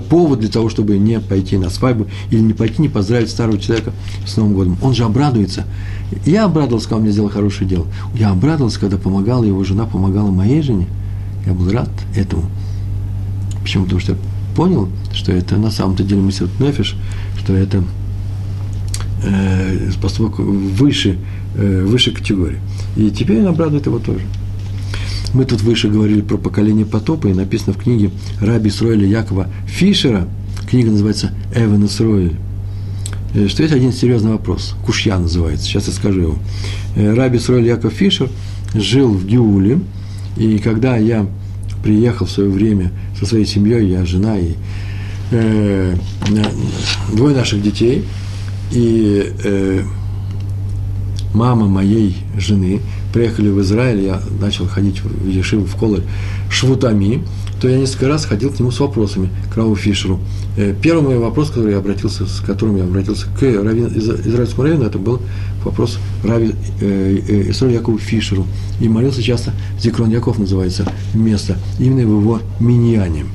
повод 0.09 0.39
для 0.39 0.49
того, 0.49 0.69
чтобы 0.69 0.97
не 0.97 1.19
пойти 1.19 1.57
на 1.57 1.69
свадьбу 1.69 2.07
или 2.31 2.39
не 2.39 2.53
пойти, 2.53 2.81
не 2.81 2.89
поздравить 2.89 3.29
старого 3.29 3.59
человека 3.59 3.91
с 4.25 4.35
Новым 4.35 4.53
годом. 4.53 4.77
Он 4.81 4.95
же 4.95 5.03
обрадуется. 5.03 5.65
Я 6.25 6.45
обрадовался, 6.45 6.87
когда 6.87 6.97
он 6.97 7.03
мне 7.03 7.11
сделал 7.11 7.29
хорошее 7.29 7.69
дело. 7.69 7.85
Я 8.15 8.31
обрадовался, 8.31 8.79
когда 8.79 8.97
помогала 8.97 9.43
его 9.43 9.63
жена, 9.63 9.85
помогала 9.85 10.31
моей 10.31 10.61
жене. 10.63 10.87
Я 11.45 11.53
был 11.53 11.71
рад 11.71 11.89
этому. 12.15 12.45
Почему? 13.61 13.83
Потому 13.85 14.01
что 14.01 14.11
я 14.13 14.17
понял, 14.55 14.89
что 15.11 15.31
это 15.31 15.57
на 15.57 15.71
самом-то 15.71 16.03
деле 16.03 16.21
мысль 16.21 16.47
Нефиш, 16.59 16.95
что 17.43 17.53
это– 17.53 17.83
э, 19.23 19.91
поступок 20.01 20.39
выше, 20.39 21.17
э, 21.55 21.83
выше 21.83 22.11
категории. 22.11 22.59
И 22.95 23.09
теперь 23.11 23.39
он 23.39 23.47
обрадует 23.47 23.85
его 23.85 23.99
тоже. 23.99 24.21
Мы 25.33 25.45
тут 25.45 25.61
выше 25.61 25.89
говорили 25.89 26.21
про 26.21 26.37
поколение 26.37 26.85
потопа, 26.85 27.27
и 27.27 27.33
написано 27.33 27.73
в 27.73 27.77
книге 27.77 28.09
Раби 28.41 28.69
Сройля 28.69 29.05
Якова 29.05 29.47
Фишера, 29.67 30.27
книга 30.67 30.89
называется 30.89 31.31
«Эван 31.55 31.85
Исроэль», 31.85 32.35
э, 33.35 33.47
что 33.47 33.61
есть 33.61 33.75
один 33.75 33.93
серьезный 33.93 34.31
вопрос, 34.31 34.75
Кушья 34.85 35.17
называется, 35.17 35.65
сейчас 35.65 35.87
я 35.87 35.93
скажу 35.93 36.21
его. 36.21 36.35
Э, 36.95 37.13
Раби 37.13 37.37
Сройля 37.37 37.75
Яков 37.75 37.93
Фишер 37.93 38.29
жил 38.73 39.13
в 39.13 39.25
Геуле, 39.25 39.79
и 40.35 40.57
когда 40.57 40.97
я 40.97 41.27
приехал 41.83 42.25
в 42.25 42.31
свое 42.31 42.49
время 42.49 42.91
со 43.19 43.25
своей 43.25 43.45
семьей, 43.45 43.87
я 43.87 44.05
жена 44.05 44.37
и 44.37 44.53
э, 45.31 45.95
двое 47.13 47.35
наших 47.35 47.61
детей– 47.61 48.03
и 48.71 49.33
э, 49.43 49.83
мама 51.33 51.67
моей 51.67 52.17
жены 52.37 52.81
приехали 53.13 53.49
в 53.49 53.61
Израиль, 53.61 54.01
я 54.01 54.21
начал 54.39 54.67
ходить 54.67 55.01
в 55.01 55.27
Ешиву, 55.27 55.65
в 55.65 55.75
колы 55.75 56.03
швутами, 56.49 57.23
то 57.59 57.67
я 57.67 57.77
несколько 57.77 58.07
раз 58.07 58.25
ходил 58.25 58.51
к 58.51 58.59
нему 58.59 58.71
с 58.71 58.79
вопросами, 58.79 59.29
к 59.51 59.57
Раву 59.57 59.75
Фишеру. 59.75 60.19
Э, 60.57 60.73
первый 60.81 61.03
мой 61.03 61.17
вопрос, 61.17 61.49
который 61.49 61.71
я 61.71 61.79
обратился, 61.79 62.25
с 62.25 62.39
которым 62.39 62.77
я 62.77 62.83
обратился 62.83 63.27
к 63.27 63.41
раввин, 63.41 63.87
из, 63.87 64.07
израильскому 64.09 64.63
раввину, 64.63 64.85
это 64.85 64.97
был 64.97 65.21
вопрос 65.63 65.99
Рави 66.23 66.53
э, 66.79 67.19
э, 67.27 67.49
Исроль 67.51 67.73
Якову 67.73 67.97
Фишеру. 67.97 68.45
И 68.79 68.87
молился 68.87 69.21
часто, 69.21 69.51
Зикрон 69.79 70.09
Яков 70.09 70.39
называется 70.39 70.85
место, 71.13 71.57
именно 71.79 72.07
в 72.07 72.21
его 72.21 72.39
миньяне. 72.59 73.25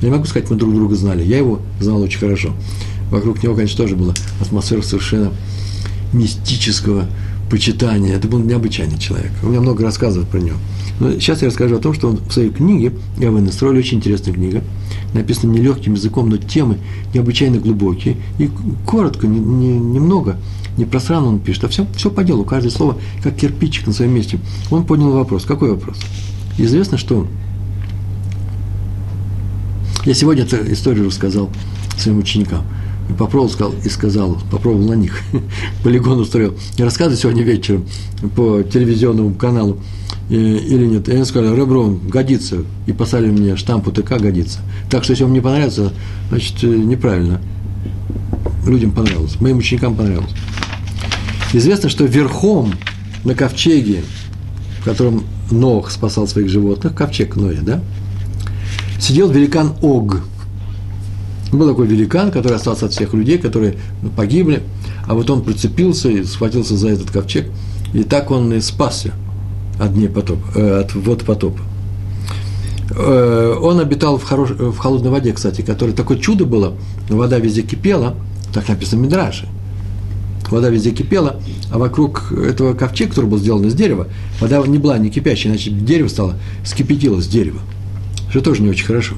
Я 0.00 0.08
не 0.08 0.14
могу 0.14 0.26
сказать, 0.26 0.50
мы 0.50 0.56
друг 0.56 0.74
друга 0.74 0.94
знали, 0.94 1.24
я 1.24 1.38
его 1.38 1.60
знал 1.80 2.00
очень 2.02 2.20
хорошо 2.20 2.52
вокруг 3.12 3.42
него, 3.42 3.54
конечно, 3.54 3.76
тоже 3.76 3.94
была 3.94 4.14
атмосфера 4.40 4.82
совершенно 4.82 5.32
мистического 6.12 7.06
почитания. 7.50 8.16
Это 8.16 8.26
был 8.26 8.38
необычайный 8.40 8.98
человек. 8.98 9.30
У 9.42 9.48
меня 9.48 9.60
много 9.60 9.84
рассказов 9.84 10.26
про 10.26 10.38
него. 10.38 10.56
Но 10.98 11.12
сейчас 11.12 11.42
я 11.42 11.48
расскажу 11.48 11.76
о 11.76 11.78
том, 11.78 11.92
что 11.92 12.08
он 12.08 12.16
в 12.16 12.32
своей 12.32 12.50
книге, 12.50 12.92
я 13.18 13.30
вы 13.30 13.42
настроили, 13.42 13.78
очень 13.78 13.98
интересная 13.98 14.32
книга, 14.32 14.62
написана 15.12 15.52
нелегким 15.52 15.92
языком, 15.92 16.30
но 16.30 16.38
темы 16.38 16.78
необычайно 17.12 17.58
глубокие. 17.58 18.16
И 18.38 18.50
коротко, 18.86 19.26
не, 19.26 19.38
не, 19.38 19.78
немного, 19.78 20.38
не 20.78 20.86
пространно 20.86 21.28
он 21.28 21.38
пишет, 21.38 21.64
а 21.64 21.68
все, 21.68 21.86
все 21.94 22.10
по 22.10 22.24
делу, 22.24 22.44
каждое 22.44 22.70
слово 22.70 22.96
как 23.22 23.36
кирпичик 23.36 23.86
на 23.86 23.92
своем 23.92 24.14
месте. 24.14 24.38
Он 24.70 24.86
понял 24.86 25.10
вопрос. 25.10 25.44
Какой 25.44 25.72
вопрос? 25.72 25.98
Известно, 26.56 26.96
что 26.96 27.26
я 30.06 30.14
сегодня 30.14 30.44
эту 30.44 30.56
историю 30.72 31.06
рассказал 31.06 31.50
своим 31.98 32.18
ученикам– 32.18 32.64
и 33.08 33.12
попробовал 33.12 33.50
сказал, 33.50 33.74
и 33.84 33.88
сказал, 33.88 34.38
попробовал 34.50 34.88
на 34.88 34.94
них, 34.94 35.20
полигон 35.84 36.20
устроил. 36.20 36.54
И 36.76 36.82
рассказывать 36.82 37.20
сегодня 37.20 37.42
вечером 37.42 37.86
по 38.36 38.62
телевизионному 38.62 39.34
каналу 39.34 39.78
э, 40.30 40.34
или 40.34 40.86
нет. 40.86 41.08
И 41.08 41.12
они 41.12 41.24
сказали, 41.24 41.54
Реброн, 41.54 41.98
годится. 42.08 42.64
И 42.86 42.92
послали 42.92 43.26
мне 43.26 43.56
штамп 43.56 43.88
УТК, 43.88 44.18
годится. 44.18 44.60
Так 44.90 45.04
что, 45.04 45.12
если 45.12 45.24
вам 45.24 45.32
не 45.32 45.40
понравится, 45.40 45.92
значит, 46.28 46.62
э, 46.62 46.68
неправильно. 46.68 47.40
Людям 48.66 48.92
понравилось, 48.92 49.40
моим 49.40 49.58
ученикам 49.58 49.96
понравилось. 49.96 50.30
Известно, 51.52 51.88
что 51.88 52.04
верхом 52.04 52.72
на 53.24 53.34
ковчеге, 53.34 54.02
в 54.80 54.84
котором 54.84 55.24
Нох 55.50 55.90
спасал 55.90 56.26
своих 56.28 56.48
животных, 56.48 56.94
ковчег 56.94 57.36
Ноя, 57.36 57.60
да, 57.60 57.82
сидел 59.00 59.28
великан 59.28 59.72
Ог– 59.82 60.22
был 61.56 61.68
такой 61.68 61.86
великан, 61.86 62.30
который 62.30 62.54
остался 62.54 62.86
от 62.86 62.92
всех 62.92 63.14
людей, 63.14 63.38
которые 63.38 63.76
погибли, 64.16 64.62
а 65.06 65.14
вот 65.14 65.28
он 65.30 65.42
прицепился 65.42 66.08
и 66.08 66.24
схватился 66.24 66.76
за 66.76 66.88
этот 66.88 67.10
ковчег, 67.10 67.50
и 67.92 68.02
так 68.04 68.30
он 68.30 68.52
и 68.52 68.60
спасся 68.60 69.12
от 69.78 69.92
дней 69.94 70.08
потопа, 70.08 70.42
э, 70.54 70.80
от 70.80 70.94
вод 70.94 71.24
потопа. 71.24 71.60
Э, 72.94 73.56
он 73.60 73.80
обитал 73.80 74.18
в, 74.18 74.24
хорош, 74.24 74.50
в 74.50 74.76
холодной 74.78 75.10
воде, 75.10 75.32
кстати, 75.32 75.62
которая 75.62 75.94
такое 75.94 76.18
чудо 76.18 76.44
было, 76.46 76.74
вода 77.08 77.38
везде 77.38 77.62
кипела, 77.62 78.14
так 78.52 78.68
написано 78.68 79.00
в 79.00 79.04
Мидраше. 79.04 79.48
Вода 80.50 80.68
везде 80.68 80.90
кипела, 80.90 81.40
а 81.70 81.78
вокруг 81.78 82.30
этого 82.32 82.74
ковчега, 82.74 83.10
который 83.10 83.26
был 83.26 83.38
сделан 83.38 83.64
из 83.64 83.74
дерева, 83.74 84.08
вода 84.38 84.60
не 84.66 84.76
была 84.76 84.98
не 84.98 85.08
кипящая, 85.08 85.52
иначе 85.52 85.70
дерево 85.70 86.08
стало, 86.08 86.36
скипятилось 86.64 87.26
дерево. 87.26 87.60
Что 88.30 88.40
тоже 88.42 88.62
не 88.62 88.68
очень 88.68 88.86
хорошо 88.86 89.14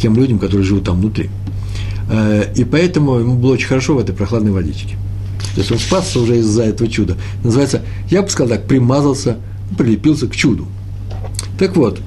тем 0.00 0.16
людям, 0.16 0.38
которые 0.38 0.64
живут 0.64 0.84
там 0.84 0.98
внутри. 1.00 1.30
Э, 2.10 2.52
и 2.54 2.64
поэтому 2.64 3.18
ему 3.18 3.36
было 3.36 3.52
очень 3.52 3.68
хорошо 3.68 3.94
в 3.94 3.98
этой 3.98 4.14
прохладной 4.14 4.50
водичке. 4.50 4.96
То 5.54 5.60
есть 5.60 5.72
он 5.72 5.78
спасся 5.78 6.20
уже 6.20 6.38
из-за 6.38 6.64
этого 6.64 6.90
чуда. 6.90 7.16
Называется, 7.44 7.82
я 8.10 8.22
бы 8.22 8.28
сказал 8.28 8.56
так, 8.56 8.66
примазался, 8.66 9.38
прилепился 9.78 10.26
к 10.26 10.34
чуду. 10.34 10.66
Так 11.58 11.76
вот, 11.76 12.00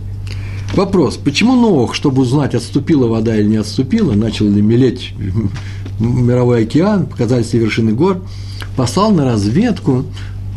вопрос, 0.73 1.17
почему 1.17 1.55
Нох, 1.55 1.95
чтобы 1.95 2.21
узнать, 2.21 2.53
отступила 2.53 3.07
вода 3.07 3.35
или 3.35 3.47
не 3.47 3.57
отступила, 3.57 4.13
начал 4.13 4.45
ли 4.47 4.61
мелеть 4.61 5.13
мировой 5.99 6.63
океан, 6.63 7.05
показались 7.05 7.53
вершины 7.53 7.93
гор, 7.93 8.21
послал 8.75 9.11
на 9.11 9.25
разведку 9.25 10.05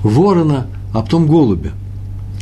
ворона, 0.02 0.66
а 0.92 1.02
потом 1.02 1.26
голубя. 1.26 1.72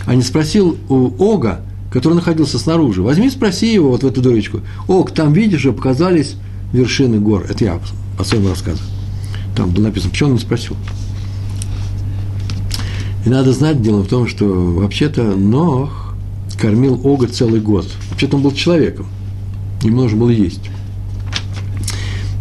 А 0.07 0.15
не 0.15 0.23
спросил 0.23 0.77
у 0.89 1.11
Ога, 1.19 1.61
который 1.91 2.15
находился 2.15 2.59
снаружи, 2.59 3.03
возьми, 3.03 3.31
спроси 3.31 3.73
его 3.73 3.91
вот 3.91 4.03
в 4.03 4.07
эту 4.07 4.21
дырочку. 4.21 4.61
Ог, 4.89 5.11
там 5.11 5.33
видишь, 5.33 5.65
показались 5.65 6.37
вершины 6.75 7.21
гор. 7.21 7.47
Это 7.49 7.65
я 7.65 7.81
по 8.19 8.25
своему 8.25 8.51
рассказу. 8.51 8.83
Там 9.57 9.71
было 9.71 9.85
написано, 9.85 10.11
почему 10.11 10.31
он 10.31 10.35
не 10.35 10.41
спросил. 10.41 10.77
И 13.25 13.31
надо 13.31 13.53
знать, 13.53 13.81
дело 13.81 14.03
в 14.03 14.09
том, 14.09 14.29
что 14.29 14.45
вообще-то 14.45 15.23
Нох 15.23 16.15
кормил 16.61 17.01
Ога 17.05 17.29
целый 17.29 17.61
год. 17.61 17.89
Вообще-то 18.11 18.37
он 18.37 18.43
был 18.43 18.53
человеком. 18.53 19.07
Ему 19.83 20.03
нужно 20.03 20.19
было 20.19 20.31
есть. 20.31 20.71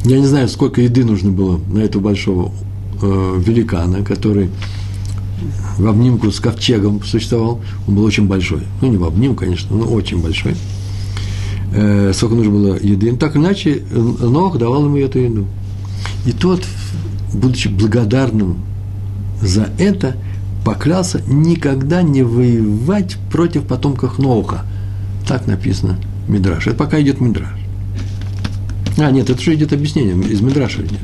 Я 0.03 0.19
не 0.19 0.25
знаю, 0.25 0.49
сколько 0.49 0.81
еды 0.81 1.05
нужно 1.05 1.31
было 1.31 1.59
на 1.71 1.79
этого 1.79 2.01
большого 2.01 2.51
э, 3.01 3.41
великана, 3.45 4.03
который 4.03 4.49
в 5.77 5.87
обнимку 5.87 6.31
с 6.31 6.39
ковчегом 6.39 7.01
существовал. 7.03 7.61
Он 7.87 7.95
был 7.95 8.03
очень 8.03 8.27
большой. 8.27 8.63
Ну, 8.81 8.89
не 8.89 8.97
в 8.97 9.03
обнимку, 9.05 9.41
конечно, 9.41 9.75
но 9.75 9.85
очень 9.85 10.21
большой. 10.21 10.55
Э, 11.73 12.11
сколько 12.13 12.35
нужно 12.35 12.51
было 12.51 12.75
еды. 12.75 13.11
Но 13.11 13.17
так 13.17 13.35
или 13.35 13.43
иначе, 13.43 13.83
Нох 13.91 14.57
давал 14.57 14.85
ему 14.85 14.97
эту 14.97 15.19
еду. 15.19 15.47
И 16.25 16.31
тот, 16.31 16.63
будучи 17.33 17.67
благодарным 17.67 18.63
за 19.41 19.69
это, 19.77 20.15
поклялся 20.63 21.21
никогда 21.27 22.01
не 22.01 22.23
воевать 22.23 23.17
против 23.31 23.65
потомков 23.65 24.19
Ноуха. 24.19 24.65
Так 25.27 25.47
написано 25.47 25.99
Мидраш. 26.27 26.67
Это 26.67 26.75
пока 26.75 27.01
идет 27.01 27.19
Мидраш. 27.19 27.49
А, 28.97 29.11
нет, 29.11 29.29
это 29.29 29.39
уже 29.39 29.55
идет 29.55 29.73
объяснение, 29.73 30.15
из 30.27 30.41
Мидраша 30.41 30.81
идет. 30.81 30.99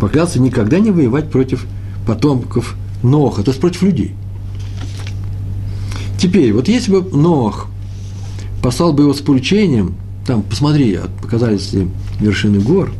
Поклялся 0.00 0.40
никогда 0.40 0.78
не 0.80 0.90
воевать 0.90 1.30
против 1.30 1.66
потомков 2.06 2.74
Ноха, 3.02 3.42
то 3.42 3.50
есть 3.50 3.60
против 3.60 3.82
людей. 3.82 4.14
Теперь, 6.18 6.52
вот 6.52 6.68
если 6.68 6.90
бы 6.92 7.16
Нох 7.16 7.68
послал 8.64 8.94
бы 8.94 9.02
его 9.02 9.12
с 9.12 9.20
поручением, 9.20 9.94
там, 10.26 10.42
посмотри, 10.42 10.98
показались 11.20 11.74
ли 11.74 11.86
вершины 12.18 12.60
гор, 12.60 12.90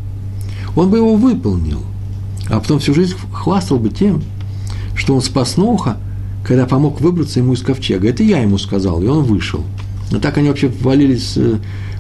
он 0.77 0.91
бы 0.91 0.99
его 0.99 1.17
выполнил, 1.17 1.81
а 2.51 2.61
потом 2.61 2.81
всю 2.81 2.93
жизнь 2.93 3.15
хвастал 3.33 3.79
бы 3.79 3.89
тем, 3.89 4.23
что 4.95 5.15
он 5.15 5.23
спас 5.23 5.57
Ноха, 5.57 5.97
когда 6.47 6.67
помог 6.67 7.01
выбраться 7.01 7.41
ему 7.41 7.55
из 7.55 7.63
ковчега. 7.63 8.11
Это 8.11 8.23
я 8.23 8.41
ему 8.41 8.59
сказал, 8.59 9.03
и 9.03 9.07
он 9.07 9.25
вышел. 9.25 9.65
Но 10.11 10.21
так 10.21 10.37
они 10.37 10.49
вообще 10.49 10.71
валились, 10.83 11.33
э, 11.39 11.57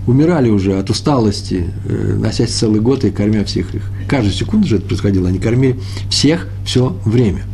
умирали 0.06 0.50
уже 0.50 0.78
от 0.78 0.90
усталости, 0.90 1.70
э, 1.86 2.16
носясь 2.20 2.50
целый 2.50 2.82
год 2.82 3.02
и 3.04 3.10
кормя 3.10 3.46
всех 3.46 3.74
их. 3.74 3.90
Каждую 4.06 4.34
секунду 4.34 4.68
же 4.68 4.76
это 4.76 4.84
происходило, 4.84 5.30
они 5.30 5.38
кормили 5.38 5.80
всех 6.10 6.48
все 6.66 6.94
время. 7.06 7.44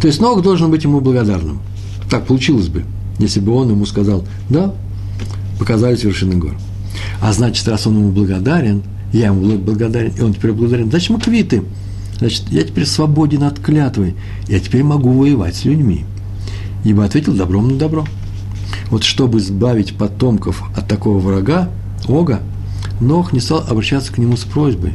То 0.00 0.06
есть 0.06 0.20
Ног 0.20 0.40
должен 0.40 0.70
быть 0.70 0.84
ему 0.84 1.00
благодарным. 1.00 1.58
Так 2.08 2.26
получилось 2.26 2.68
бы, 2.68 2.84
если 3.18 3.40
бы 3.40 3.52
он 3.52 3.70
ему 3.70 3.86
сказал, 3.86 4.24
да, 4.48 4.74
показались 5.58 6.04
вершины 6.04 6.36
гор. 6.36 6.56
А 7.20 7.32
значит, 7.32 7.66
раз 7.68 7.86
он 7.86 7.98
ему 7.98 8.10
благодарен, 8.10 8.82
я 9.12 9.26
ему 9.26 9.58
благодарен, 9.58 10.12
и 10.16 10.20
он 10.20 10.34
теперь 10.34 10.52
благодарен, 10.52 10.90
значит, 10.90 11.10
мы 11.10 11.20
квиты. 11.20 11.62
Значит, 12.18 12.44
я 12.50 12.62
теперь 12.62 12.86
свободен 12.86 13.42
от 13.44 13.58
клятвы, 13.58 14.14
я 14.48 14.60
теперь 14.60 14.82
могу 14.82 15.12
воевать 15.12 15.56
с 15.56 15.64
людьми. 15.64 16.04
Ибо 16.84 17.04
ответил 17.04 17.34
добром 17.34 17.68
на 17.68 17.76
добро. 17.76 18.06
Вот 18.90 19.04
чтобы 19.04 19.38
избавить 19.38 19.96
потомков 19.96 20.62
от 20.76 20.88
такого 20.88 21.18
врага, 21.18 21.70
Ога, 22.08 22.40
Нох 23.00 23.32
не 23.32 23.40
стал 23.40 23.64
обращаться 23.68 24.12
к 24.12 24.18
нему 24.18 24.36
с 24.36 24.44
просьбой, 24.44 24.92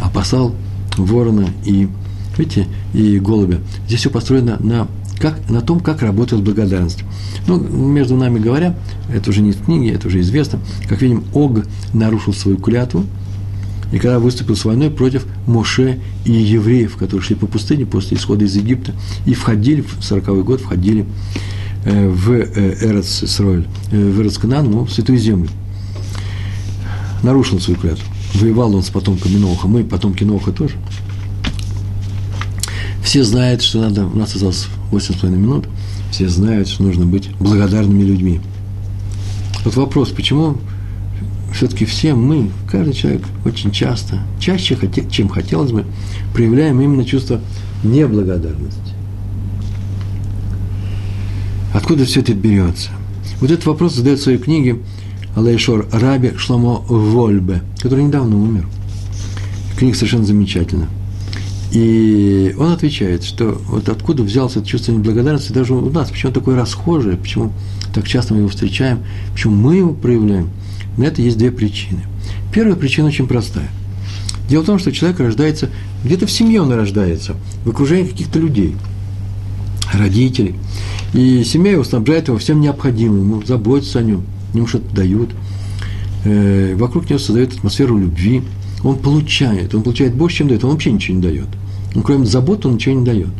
а 0.00 0.08
послал 0.08 0.54
ворона 0.96 1.48
и, 1.64 1.88
видите, 2.36 2.66
и 2.94 3.18
голубя. 3.18 3.58
Здесь 3.86 4.00
все 4.00 4.10
построено 4.10 4.56
на, 4.60 4.88
как, 5.22 5.48
на 5.48 5.60
том, 5.60 5.78
как 5.78 6.02
работает 6.02 6.42
благодарность. 6.42 7.04
Ну, 7.46 7.56
между 7.56 8.16
нами 8.16 8.40
говоря, 8.40 8.74
это 9.14 9.30
уже 9.30 9.40
не 9.40 9.52
в 9.52 9.64
книге, 9.64 9.92
это 9.92 10.08
уже 10.08 10.20
известно. 10.20 10.58
Как 10.88 11.00
видим, 11.00 11.22
Ог 11.32 11.60
нарушил 11.94 12.34
свою 12.34 12.56
клятву, 12.56 13.06
и 13.92 13.98
когда 13.98 14.18
выступил 14.18 14.56
с 14.56 14.64
войной 14.64 14.90
против 14.90 15.24
Моше 15.46 16.00
и 16.24 16.32
евреев, 16.32 16.96
которые 16.96 17.22
шли 17.22 17.36
по 17.36 17.46
пустыне 17.46 17.86
после 17.86 18.16
исхода 18.16 18.44
из 18.44 18.56
Египта, 18.56 18.94
и 19.24 19.34
входили, 19.34 19.82
в 19.82 20.02
40 20.02 20.44
год 20.44 20.60
входили 20.60 21.06
э, 21.84 22.08
в 22.08 22.32
э, 22.32 22.78
Эрец 22.80 23.22
Исроэль, 23.22 23.68
э, 23.92 23.96
в 23.96 24.20
Эрец 24.20 24.40
ну, 24.42 24.84
в 24.84 24.92
Святую 24.92 25.18
Землю. 25.18 25.50
Нарушил 27.22 27.60
свою 27.60 27.78
клятву. 27.78 28.04
Воевал 28.34 28.74
он 28.74 28.82
с 28.82 28.90
потомками 28.90 29.36
Ноха, 29.36 29.68
мы 29.68 29.84
потомки 29.84 30.24
Ноха 30.24 30.50
тоже. 30.50 30.74
Все 33.02 33.24
знают, 33.24 33.62
что 33.62 33.80
надо, 33.80 34.06
у 34.06 34.16
нас 34.16 34.34
осталось 34.34 34.68
8,5 34.90 35.30
минут, 35.30 35.68
все 36.10 36.28
знают, 36.28 36.68
что 36.68 36.82
нужно 36.84 37.04
быть 37.04 37.30
благодарными 37.38 38.02
людьми. 38.02 38.40
Вот 39.64 39.76
вопрос, 39.76 40.10
почему 40.10 40.56
все-таки 41.52 41.84
все 41.84 42.14
мы, 42.14 42.50
каждый 42.70 42.94
человек 42.94 43.22
очень 43.44 43.70
часто, 43.70 44.20
чаще, 44.40 44.78
чем 45.10 45.28
хотелось 45.28 45.72
бы, 45.72 45.84
проявляем 46.32 46.80
именно 46.80 47.04
чувство 47.04 47.40
неблагодарности. 47.84 48.80
Откуда 51.74 52.04
все 52.04 52.20
это 52.20 52.34
берется? 52.34 52.90
Вот 53.40 53.50
этот 53.50 53.66
вопрос 53.66 53.94
задает 53.94 54.20
в 54.20 54.22
своей 54.22 54.38
книге 54.38 54.78
Алейшор 55.34 55.86
Раби 55.92 56.32
Шламо 56.36 56.82
Вольбе, 56.88 57.62
который 57.80 58.04
недавно 58.04 58.36
умер. 58.36 58.66
Книга 59.76 59.96
совершенно 59.96 60.24
замечательная. 60.24 60.88
И 61.72 62.54
он 62.58 62.72
отвечает, 62.72 63.24
что 63.24 63.60
вот 63.66 63.88
откуда 63.88 64.22
взялся 64.22 64.60
это 64.60 64.68
чувство 64.68 64.92
неблагодарности 64.92 65.52
даже 65.52 65.74
у 65.74 65.90
нас, 65.90 66.10
почему 66.10 66.32
такое 66.32 66.54
расхожее, 66.56 67.16
почему 67.16 67.52
так 67.94 68.06
часто 68.06 68.34
мы 68.34 68.40
его 68.40 68.48
встречаем, 68.48 69.00
почему 69.32 69.54
мы 69.54 69.76
его 69.76 69.92
проявляем– 69.92 70.50
на 70.96 71.04
это 71.04 71.22
есть 71.22 71.38
две 71.38 71.50
причины. 71.50 72.00
Первая 72.52 72.76
причина 72.76 73.08
очень 73.08 73.26
простая. 73.26 73.68
Дело 74.48 74.62
в 74.62 74.66
том, 74.66 74.78
что 74.78 74.92
человек 74.92 75.20
рождается, 75.20 75.70
где-то 76.04 76.26
в 76.26 76.30
семье 76.30 76.60
он 76.60 76.72
рождается, 76.72 77.36
в 77.64 77.70
окружении 77.70 78.10
каких-то 78.10 78.38
людей, 78.38 78.76
родителей. 79.92 80.56
И 81.14 81.44
семья 81.44 81.72
его 81.72 81.84
снабжает 81.84 82.28
его 82.28 82.38
всем 82.38 82.60
необходимым, 82.60 83.20
ему 83.20 83.42
заботятся 83.42 84.00
о 84.00 84.02
нем, 84.02 84.24
ему 84.52 84.66
что-то 84.66 84.94
дают. 84.94 85.30
Э, 86.24 86.74
вокруг 86.76 87.08
него 87.08 87.18
создает 87.18 87.54
атмосферу 87.54 87.98
любви. 87.98 88.42
Он 88.82 88.96
получает, 88.96 89.74
он 89.74 89.82
получает 89.82 90.14
больше, 90.14 90.38
чем 90.38 90.48
дает, 90.48 90.64
он 90.64 90.72
вообще 90.72 90.92
ничего 90.92 91.16
не 91.16 91.22
дает. 91.22 91.48
Он, 91.94 92.02
кроме 92.02 92.26
заботы, 92.26 92.68
он 92.68 92.74
ничего 92.74 92.98
не 92.98 93.04
дает. 93.04 93.30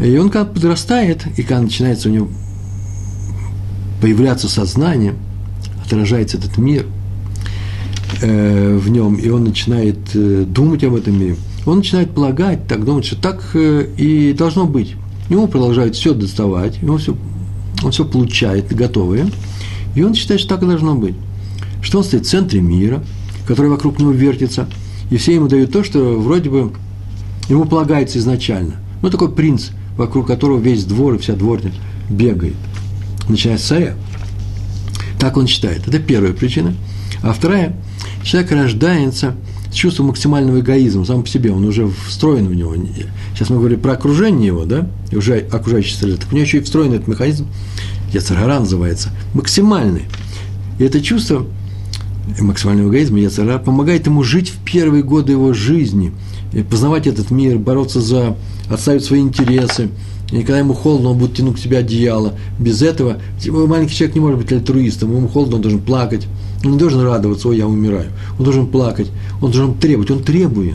И 0.00 0.16
он, 0.18 0.28
когда 0.28 0.44
подрастает, 0.44 1.26
и 1.38 1.42
когда 1.42 1.62
начинается 1.62 2.08
у 2.08 2.12
него 2.12 2.28
появляться 4.00 4.48
сознание– 4.48 5.14
отражается 5.84 6.38
этот 6.38 6.56
мир 6.58 6.86
э, 8.20 8.76
в 8.76 8.88
нем, 8.90 9.16
и 9.16 9.28
он 9.28 9.44
начинает 9.44 9.98
э, 10.14 10.44
думать 10.46 10.82
об 10.84 10.94
этом 10.94 11.18
мире, 11.18 11.36
он 11.66 11.78
начинает 11.78 12.10
полагать, 12.10 12.66
так 12.66 12.84
думать, 12.84 13.04
что 13.04 13.16
так 13.16 13.50
э, 13.54 13.86
и 13.96 14.32
должно 14.32 14.66
быть. 14.66 14.94
Ему 15.30 15.46
продолжают 15.46 15.96
все 15.96 16.12
доставать, 16.14 16.78
ему 16.82 16.98
все, 16.98 17.16
он 17.82 17.90
все 17.90 18.04
получает 18.04 18.74
готовое, 18.74 19.26
и 19.94 20.02
он 20.02 20.14
считает, 20.14 20.40
что 20.40 20.50
так 20.50 20.62
и 20.62 20.66
должно 20.66 20.94
быть. 20.94 21.14
Что 21.82 21.98
он 21.98 22.04
стоит 22.04 22.26
в 22.26 22.30
центре 22.30 22.60
мира, 22.60 23.02
который 23.46 23.70
вокруг 23.70 23.98
него 23.98 24.10
вертится, 24.12 24.68
и 25.10 25.16
все 25.16 25.34
ему 25.34 25.48
дают 25.48 25.72
то, 25.72 25.84
что 25.84 26.18
вроде 26.18 26.50
бы 26.50 26.72
ему 27.48 27.64
полагается 27.64 28.18
изначально. 28.18 28.74
Ну, 29.02 29.10
такой 29.10 29.30
принц, 29.30 29.70
вокруг 29.96 30.26
которого 30.26 30.58
весь 30.58 30.84
двор 30.84 31.14
и 31.14 31.18
вся 31.18 31.34
дворня 31.34 31.72
бегает, 32.08 32.56
начиная 33.28 33.58
с 33.58 33.62
царя. 33.62 33.94
Так 35.18 35.36
он 35.36 35.46
считает. 35.46 35.86
Это 35.86 35.98
первая 35.98 36.32
причина. 36.32 36.74
А 37.22 37.32
вторая, 37.32 37.76
человек 38.22 38.52
рождается 38.52 39.34
с 39.70 39.74
чувством 39.74 40.06
максимального 40.06 40.60
эгоизма 40.60 41.04
сам 41.04 41.22
по 41.22 41.28
себе, 41.28 41.50
он 41.50 41.64
уже 41.64 41.88
встроен 42.08 42.46
в 42.46 42.54
него. 42.54 42.74
Сейчас 43.34 43.50
мы 43.50 43.58
говорим 43.58 43.80
про 43.80 43.92
окружение 43.92 44.46
его, 44.46 44.64
да, 44.64 44.88
и 45.10 45.16
уже 45.16 45.38
окружающие 45.50 45.96
среды. 45.96 46.16
Так 46.18 46.32
у 46.32 46.34
него 46.34 46.44
еще 46.44 46.58
и 46.58 46.60
встроен 46.60 46.92
этот 46.92 47.08
механизм, 47.08 47.46
Яцергара 48.12 48.60
называется, 48.60 49.10
максимальный. 49.32 50.02
И 50.78 50.84
это 50.84 51.00
чувство 51.00 51.46
максимального 52.40 52.88
эгоизма 52.88 53.18
Яцергара 53.20 53.58
помогает 53.58 54.06
ему 54.06 54.22
жить 54.22 54.50
в 54.50 54.64
первые 54.64 55.02
годы 55.02 55.32
его 55.32 55.52
жизни, 55.52 56.12
познавать 56.70 57.06
этот 57.06 57.30
мир, 57.30 57.58
бороться 57.58 58.00
за, 58.00 58.36
отставить 58.68 59.04
свои 59.04 59.20
интересы, 59.20 59.90
и 60.30 60.40
когда 60.40 60.58
ему 60.58 60.74
холодно, 60.74 61.10
он 61.10 61.18
будет 61.18 61.34
тянуть 61.34 61.56
к 61.56 61.58
себе 61.58 61.78
одеяло. 61.78 62.34
Без 62.58 62.82
этого 62.82 63.18
маленький 63.46 63.94
человек 63.94 64.14
не 64.16 64.20
может 64.20 64.38
быть 64.38 64.52
альтруистом. 64.52 65.14
Ему 65.14 65.28
холодно, 65.28 65.56
он 65.56 65.62
должен 65.62 65.80
плакать. 65.80 66.26
Он 66.64 66.72
не 66.72 66.78
должен 66.78 67.02
радоваться, 67.02 67.48
ой, 67.48 67.58
я 67.58 67.68
умираю. 67.68 68.10
Он 68.38 68.44
должен 68.44 68.66
плакать, 68.66 69.08
он 69.42 69.52
должен 69.52 69.74
требовать, 69.74 70.10
он 70.10 70.22
требует. 70.22 70.74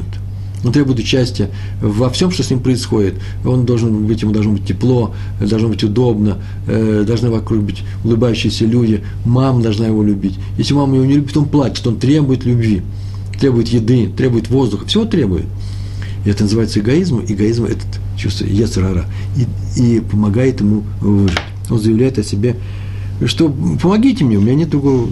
Он 0.64 0.74
требует 0.74 1.00
участия 1.00 1.50
во 1.82 2.10
всем, 2.10 2.32
что 2.32 2.44
с 2.44 2.50
ним 2.50 2.60
происходит. 2.60 3.16
Он 3.46 3.66
должен 3.66 4.06
быть, 4.06 4.22
ему 4.22 4.34
должно 4.34 4.54
быть 4.54 4.66
тепло, 4.66 5.14
должно 5.40 5.70
быть 5.70 5.84
удобно, 5.84 6.38
э, 6.68 7.04
должны 7.08 7.30
вокруг 7.30 7.62
быть 7.64 7.84
улыбающиеся 8.04 8.66
люди, 8.66 9.04
мама 9.26 9.62
должна 9.62 9.88
его 9.88 10.04
любить. 10.04 10.38
Если 10.58 10.74
мама 10.74 10.96
его 10.96 11.06
не 11.06 11.16
любит, 11.16 11.36
он 11.38 11.46
плачет, 11.46 11.88
он 11.88 11.98
требует 11.98 12.44
любви, 12.46 12.82
требует 13.40 13.70
еды, 13.70 14.08
требует 14.08 14.50
воздуха, 14.50 14.86
всего 14.86 15.06
требует. 15.06 15.46
И 16.26 16.30
это 16.30 16.44
называется 16.44 16.80
эгоизм. 16.82 17.24
Эгоизм– 17.26 17.64
этот 17.66 17.88
чувство 18.18 18.46
Ецарара, 18.46 19.06
и, 19.38 19.82
и 19.82 20.00
помогает 20.02 20.60
ему 20.60 20.84
выжить. 21.00 21.40
Он 21.70 21.80
заявляет 21.80 22.20
о 22.20 22.24
себе, 22.24 22.58
что 23.26 23.50
помогите 23.82 24.26
мне, 24.26 24.38
у 24.38 24.42
меня 24.42 24.56
нет 24.56 24.70
другого, 24.70 25.08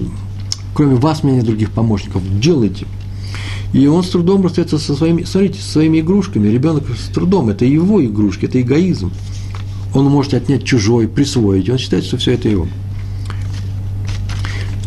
кроме 0.74 0.96
вас, 0.96 1.22
у 1.24 1.28
меня 1.28 1.38
нет 1.38 1.46
других 1.46 1.72
помощников, 1.72 2.22
делайте. 2.40 2.86
И 3.74 3.86
он 3.88 4.04
с 4.04 4.10
трудом 4.10 4.44
расстается 4.44 4.78
со 4.78 4.96
своими, 4.96 5.24
смотрите, 5.24 5.62
со 5.62 5.74
своими 5.74 6.00
игрушками. 6.00 6.48
Ребенок 6.48 6.86
с 6.90 7.10
трудом, 7.14 7.50
это 7.50 7.66
его 7.66 8.04
игрушки, 8.04 8.46
это 8.46 8.62
эгоизм. 8.62 9.12
Он 9.94 10.06
может 10.06 10.34
отнять 10.34 10.64
чужой, 10.64 11.08
присвоить, 11.08 11.70
он 11.70 11.78
считает, 11.78 12.06
что 12.06 12.18
все 12.18 12.34
это 12.34 12.48
его. 12.50 12.68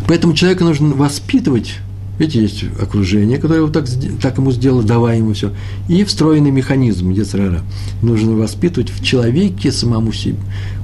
Поэтому 0.07 0.35
человека 0.35 0.65
нужно 0.65 0.89
воспитывать 0.95 1.77
Ведь 2.19 2.35
есть 2.35 2.65
окружение, 2.81 3.39
которое 3.39 3.63
вот 3.63 3.73
так, 3.73 3.87
так 4.21 4.37
ему 4.39 4.53
сделало, 4.53 4.83
давай 4.83 5.19
ему 5.19 5.33
все. 5.33 5.53
И 5.89 6.05
встроенный 6.05 6.51
механизм 6.51 7.11
Ецрара. 7.11 7.63
Нужно 8.03 8.33
воспитывать 8.33 8.91
в 8.91 9.03
человеке 9.03 9.73
самому 9.73 10.13
себе. 10.13 10.37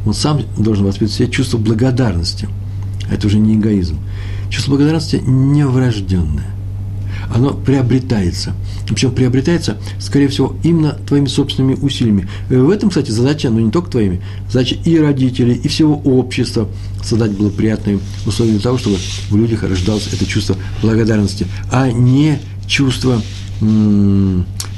Он 0.07 0.15
сам 0.15 0.43
должен 0.57 0.87
воспитывать 0.87 1.13
себе 1.13 1.29
чувство 1.29 1.59
благодарности. 1.59 2.49
Это 3.11 3.27
уже 3.27 3.39
не 3.39 3.55
эгоизм. 3.55 3.99
Чувство 4.49 4.71
благодарности 4.73 5.23
неврожденное 5.27 6.56
оно 7.35 7.53
приобретается. 7.53 8.55
Причем 8.89 9.13
приобретается, 9.13 9.77
скорее 9.99 10.29
всего, 10.29 10.57
именно 10.63 10.93
твоими 11.07 11.27
собственными 11.27 11.75
усилиями. 11.75 12.29
Э, 12.51 12.59
в 12.59 12.71
этом, 12.71 12.89
кстати, 12.89 13.11
задача, 13.11 13.51
но 13.51 13.61
не 13.61 13.71
только 13.71 13.91
твоими, 13.91 14.21
задача 14.51 14.77
и 14.85 14.99
родителей, 14.99 15.55
и 15.55 15.69
всего 15.69 15.97
общества 16.05 16.69
создать 17.03 17.33
благоприятные 17.33 17.99
условия 18.27 18.53
для 18.53 18.61
того, 18.61 18.79
чтобы 18.79 18.97
в 19.31 19.37
людях 19.37 19.63
рождалось 19.63 20.09
это 20.13 20.27
чувство 20.27 20.57
благодарности, 20.83 21.47
а 21.71 21.91
не 21.91 22.39
чувство 22.67 23.21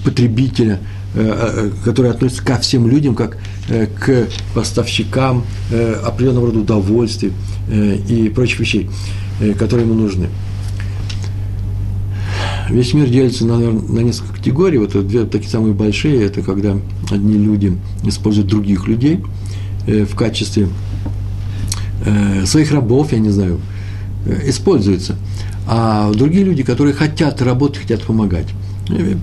потребителя, 0.05 0.79
э, 1.15 1.21
э, 1.21 1.71
который 1.85 2.11
относится 2.11 2.45
ко 2.45 2.59
всем 2.59 2.89
людям, 2.89 3.15
как 3.15 3.37
к 3.69 4.29
поставщикам 4.55 5.45
определенного 6.03 6.47
рода 6.47 6.61
удовольствий 6.61 7.33
и 7.71 8.33
прочих 8.35 8.61
вещей, 8.61 8.89
которые 9.59 9.87
ему 9.87 9.93
нужны 9.93 10.29
весь 12.71 12.95
мир 12.95 13.09
делится, 13.09 13.47
наверное, 13.47 13.83
на 13.83 14.01
несколько 14.01 14.35
категорий. 14.35 14.79
Вот 14.79 15.07
две 15.07 15.25
такие 15.25 15.51
самые 15.51 15.75
большие, 15.75 16.25
это 16.25 16.43
когда 16.43 16.77
одни 17.11 17.39
люди 17.39 17.77
используют 18.05 18.49
других 18.49 18.87
людей 18.87 19.21
э, 19.87 20.05
в 20.05 20.15
качестве 20.15 20.69
э, 22.05 22.45
своих 22.47 22.73
рабов, 22.73 23.13
я 23.13 23.19
не 23.19 23.31
знаю, 23.31 23.61
э, 24.27 24.51
используются. 24.51 25.17
А 25.67 26.13
другие 26.13 26.45
люди, 26.45 26.63
которые 26.63 26.95
хотят 26.95 27.43
работать, 27.43 27.83
хотят 27.83 28.03
помогать. 28.03 28.47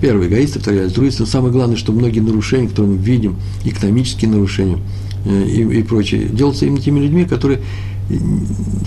Первый 0.00 0.28
эгоисты, 0.28 0.60
второй 0.60 0.84
альтруисты. 0.84 1.26
Самое 1.26 1.52
главное, 1.52 1.76
что 1.76 1.92
многие 1.92 2.20
нарушения, 2.20 2.68
которые 2.68 2.94
мы 2.96 3.02
видим, 3.02 3.36
экономические 3.64 4.30
нарушения 4.30 4.78
и, 5.24 5.62
и 5.62 5.82
прочее, 5.82 6.28
делаются 6.28 6.66
именно 6.66 6.80
теми 6.80 7.00
людьми, 7.00 7.24
которые 7.24 7.62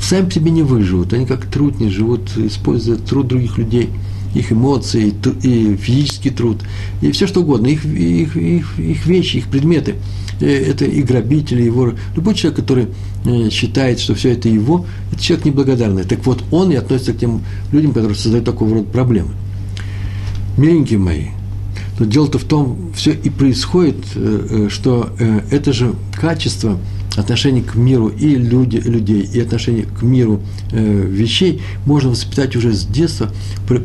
сами 0.02 0.30
себе 0.30 0.52
не 0.52 0.64
выживут. 0.64 1.12
Они 1.12 1.26
как 1.26 1.48
труд 1.48 1.82
не 1.82 1.90
живут, 1.90 2.30
используя 2.38 2.96
труд 2.96 3.28
других 3.28 3.58
людей– 3.58 3.90
их 4.34 4.52
эмоции, 4.52 5.14
и 5.44 5.76
физический 5.76 6.30
труд, 6.30 6.58
и 7.02 7.12
все 7.12 7.28
что 7.28 7.42
угодно, 7.42 7.68
их, 7.68 7.86
их, 7.86 8.36
их, 8.36 8.80
их 8.80 9.06
вещи, 9.06 9.38
их 9.38 9.48
предметы. 9.48 9.96
Э, 10.40 10.46
это 10.46 10.86
и 10.86 11.02
грабители, 11.02 11.64
и 11.64 11.70
воры. 11.70 11.98
Любой 12.16 12.36
человек, 12.36 12.60
который 12.60 12.88
э, 13.26 13.50
считает, 13.50 14.00
что 14.00 14.16
все 14.16 14.34
это 14.34 14.50
его, 14.50 14.86
это 15.12 15.22
человек 15.22 15.46
неблагодарный. 15.46 16.04
Так 16.04 16.26
вот, 16.26 16.44
он 16.52 16.72
и 16.72 16.76
относится 16.76 17.14
к 17.14 17.18
тем 17.18 17.42
людям, 17.72 17.94
которые 17.94 18.18
создают 18.18 18.46
такого 18.46 18.76
рода 18.76 18.90
проблемы. 18.90 19.32
Миленькие 20.58 21.00
мои, 21.00 21.28
но 21.98 22.06
дело-то 22.06 22.38
в 22.38 22.44
том, 22.44 22.92
все 22.96 23.12
и 23.12 23.30
происходит, 23.30 23.98
э, 24.16 24.68
что 24.70 25.10
это 25.52 25.74
же 25.74 25.96
качество– 26.14 26.78
отношение 27.20 27.64
к 27.64 27.76
миру 27.76 28.08
и 28.08 28.36
люди, 28.36 28.78
людей, 28.78 29.22
и 29.22 29.40
отношение 29.40 29.86
к 29.86 30.02
миру 30.02 30.42
э, 30.72 31.06
вещей 31.08 31.62
можно 31.86 32.10
воспитать 32.12 32.56
уже 32.56 32.74
с 32.74 32.86
детства, 32.86 33.32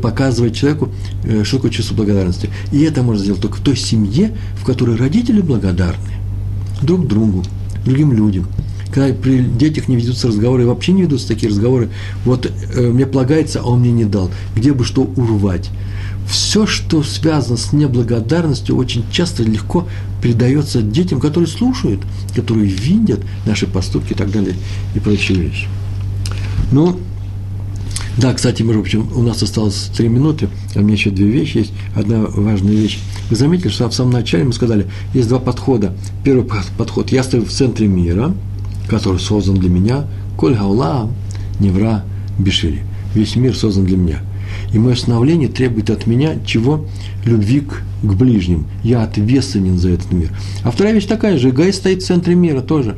показывать 0.01 0.55
человеку, 0.55 0.89
э, 1.23 1.43
что 1.43 1.57
такое 1.57 1.71
чувство 1.71 1.95
благодарности. 1.95 2.49
И 2.71 2.81
это 2.81 3.03
можно 3.03 3.23
сделать 3.23 3.41
только 3.41 3.57
в 3.57 3.61
той 3.61 3.75
семье, 3.75 4.35
в 4.59 4.65
которой 4.65 4.95
родители 4.95 5.41
благодарны 5.41 6.13
друг 6.81 7.07
другу, 7.07 7.43
другим 7.85 8.13
людям. 8.13 8.47
Когда 8.93 9.13
при 9.13 9.43
детях 9.43 9.87
не 9.87 9.97
ведутся 9.97 10.27
разговоры, 10.27 10.65
вообще 10.65 10.93
не 10.93 11.01
ведутся 11.01 11.27
такие 11.27 11.49
разговоры, 11.49 11.89
вот 12.23 12.45
э, 12.45 12.89
мне 12.89 13.05
полагается, 13.05 13.59
а 13.59 13.63
он 13.63 13.81
мне 13.81 13.91
не 13.91 14.05
дал, 14.05 14.31
где 14.55 14.73
бы 14.73 14.85
что 14.85 15.01
урвать 15.01 15.69
все, 16.27 16.65
что 16.65 17.03
связано 17.03 17.57
с 17.57 17.71
неблагодарностью, 17.71 18.75
очень 18.75 19.05
часто 19.11 19.43
легко 19.43 19.87
передается 20.21 20.81
детям, 20.81 21.19
которые 21.19 21.47
слушают, 21.47 22.01
которые 22.35 22.67
видят 22.67 23.21
наши 23.45 23.67
поступки 23.67 24.13
и 24.13 24.15
так 24.15 24.31
далее, 24.31 24.55
и 24.95 24.99
прочие 24.99 25.37
вещи. 25.37 25.67
Ну, 26.71 26.99
да, 28.17 28.33
кстати, 28.33 28.63
между 28.63 28.81
прочим, 28.81 29.09
у 29.13 29.21
нас 29.21 29.43
осталось 29.43 29.91
три 29.95 30.07
минуты, 30.07 30.47
а 30.73 30.79
у 30.79 30.81
меня 30.81 30.93
еще 30.93 31.09
две 31.09 31.29
вещи 31.29 31.57
есть. 31.57 31.73
Одна 31.95 32.21
важная 32.21 32.73
вещь. 32.73 32.99
Вы 33.29 33.35
заметили, 33.35 33.69
что 33.69 33.89
в 33.89 33.93
самом 33.93 34.11
начале 34.11 34.45
мы 34.45 34.53
сказали, 34.53 34.87
есть 35.13 35.27
два 35.27 35.39
подхода. 35.39 35.93
Первый 36.23 36.45
подход, 36.77 37.11
я 37.11 37.23
стою 37.23 37.45
в 37.45 37.51
центре 37.51 37.87
мира, 37.87 38.33
который 38.87 39.19
создан 39.19 39.55
для 39.55 39.69
меня, 39.69 40.05
коль 40.37 40.55
гаула, 40.55 41.11
невра, 41.59 42.05
бишили. 42.39 42.83
Весь 43.13 43.35
мир 43.35 43.55
создан 43.55 43.85
для 43.85 43.97
меня– 43.97 44.19
и 44.73 44.79
мое 44.79 44.95
становление 44.95 45.47
требует 45.47 45.89
от 45.89 46.07
меня 46.07 46.35
чего? 46.45 46.85
Любви 47.23 47.61
к, 47.61 47.81
к 48.03 48.13
ближним. 48.13 48.67
Я 48.83 49.03
ответственен 49.03 49.77
за 49.77 49.91
этот 49.91 50.11
мир. 50.11 50.31
А 50.63 50.71
вторая 50.71 50.93
вещь 50.93 51.05
такая 51.05 51.37
же. 51.37 51.49
Эгоист 51.49 51.79
стоит 51.79 52.03
в 52.03 52.05
центре 52.05 52.35
мира 52.35 52.61
тоже. 52.61 52.95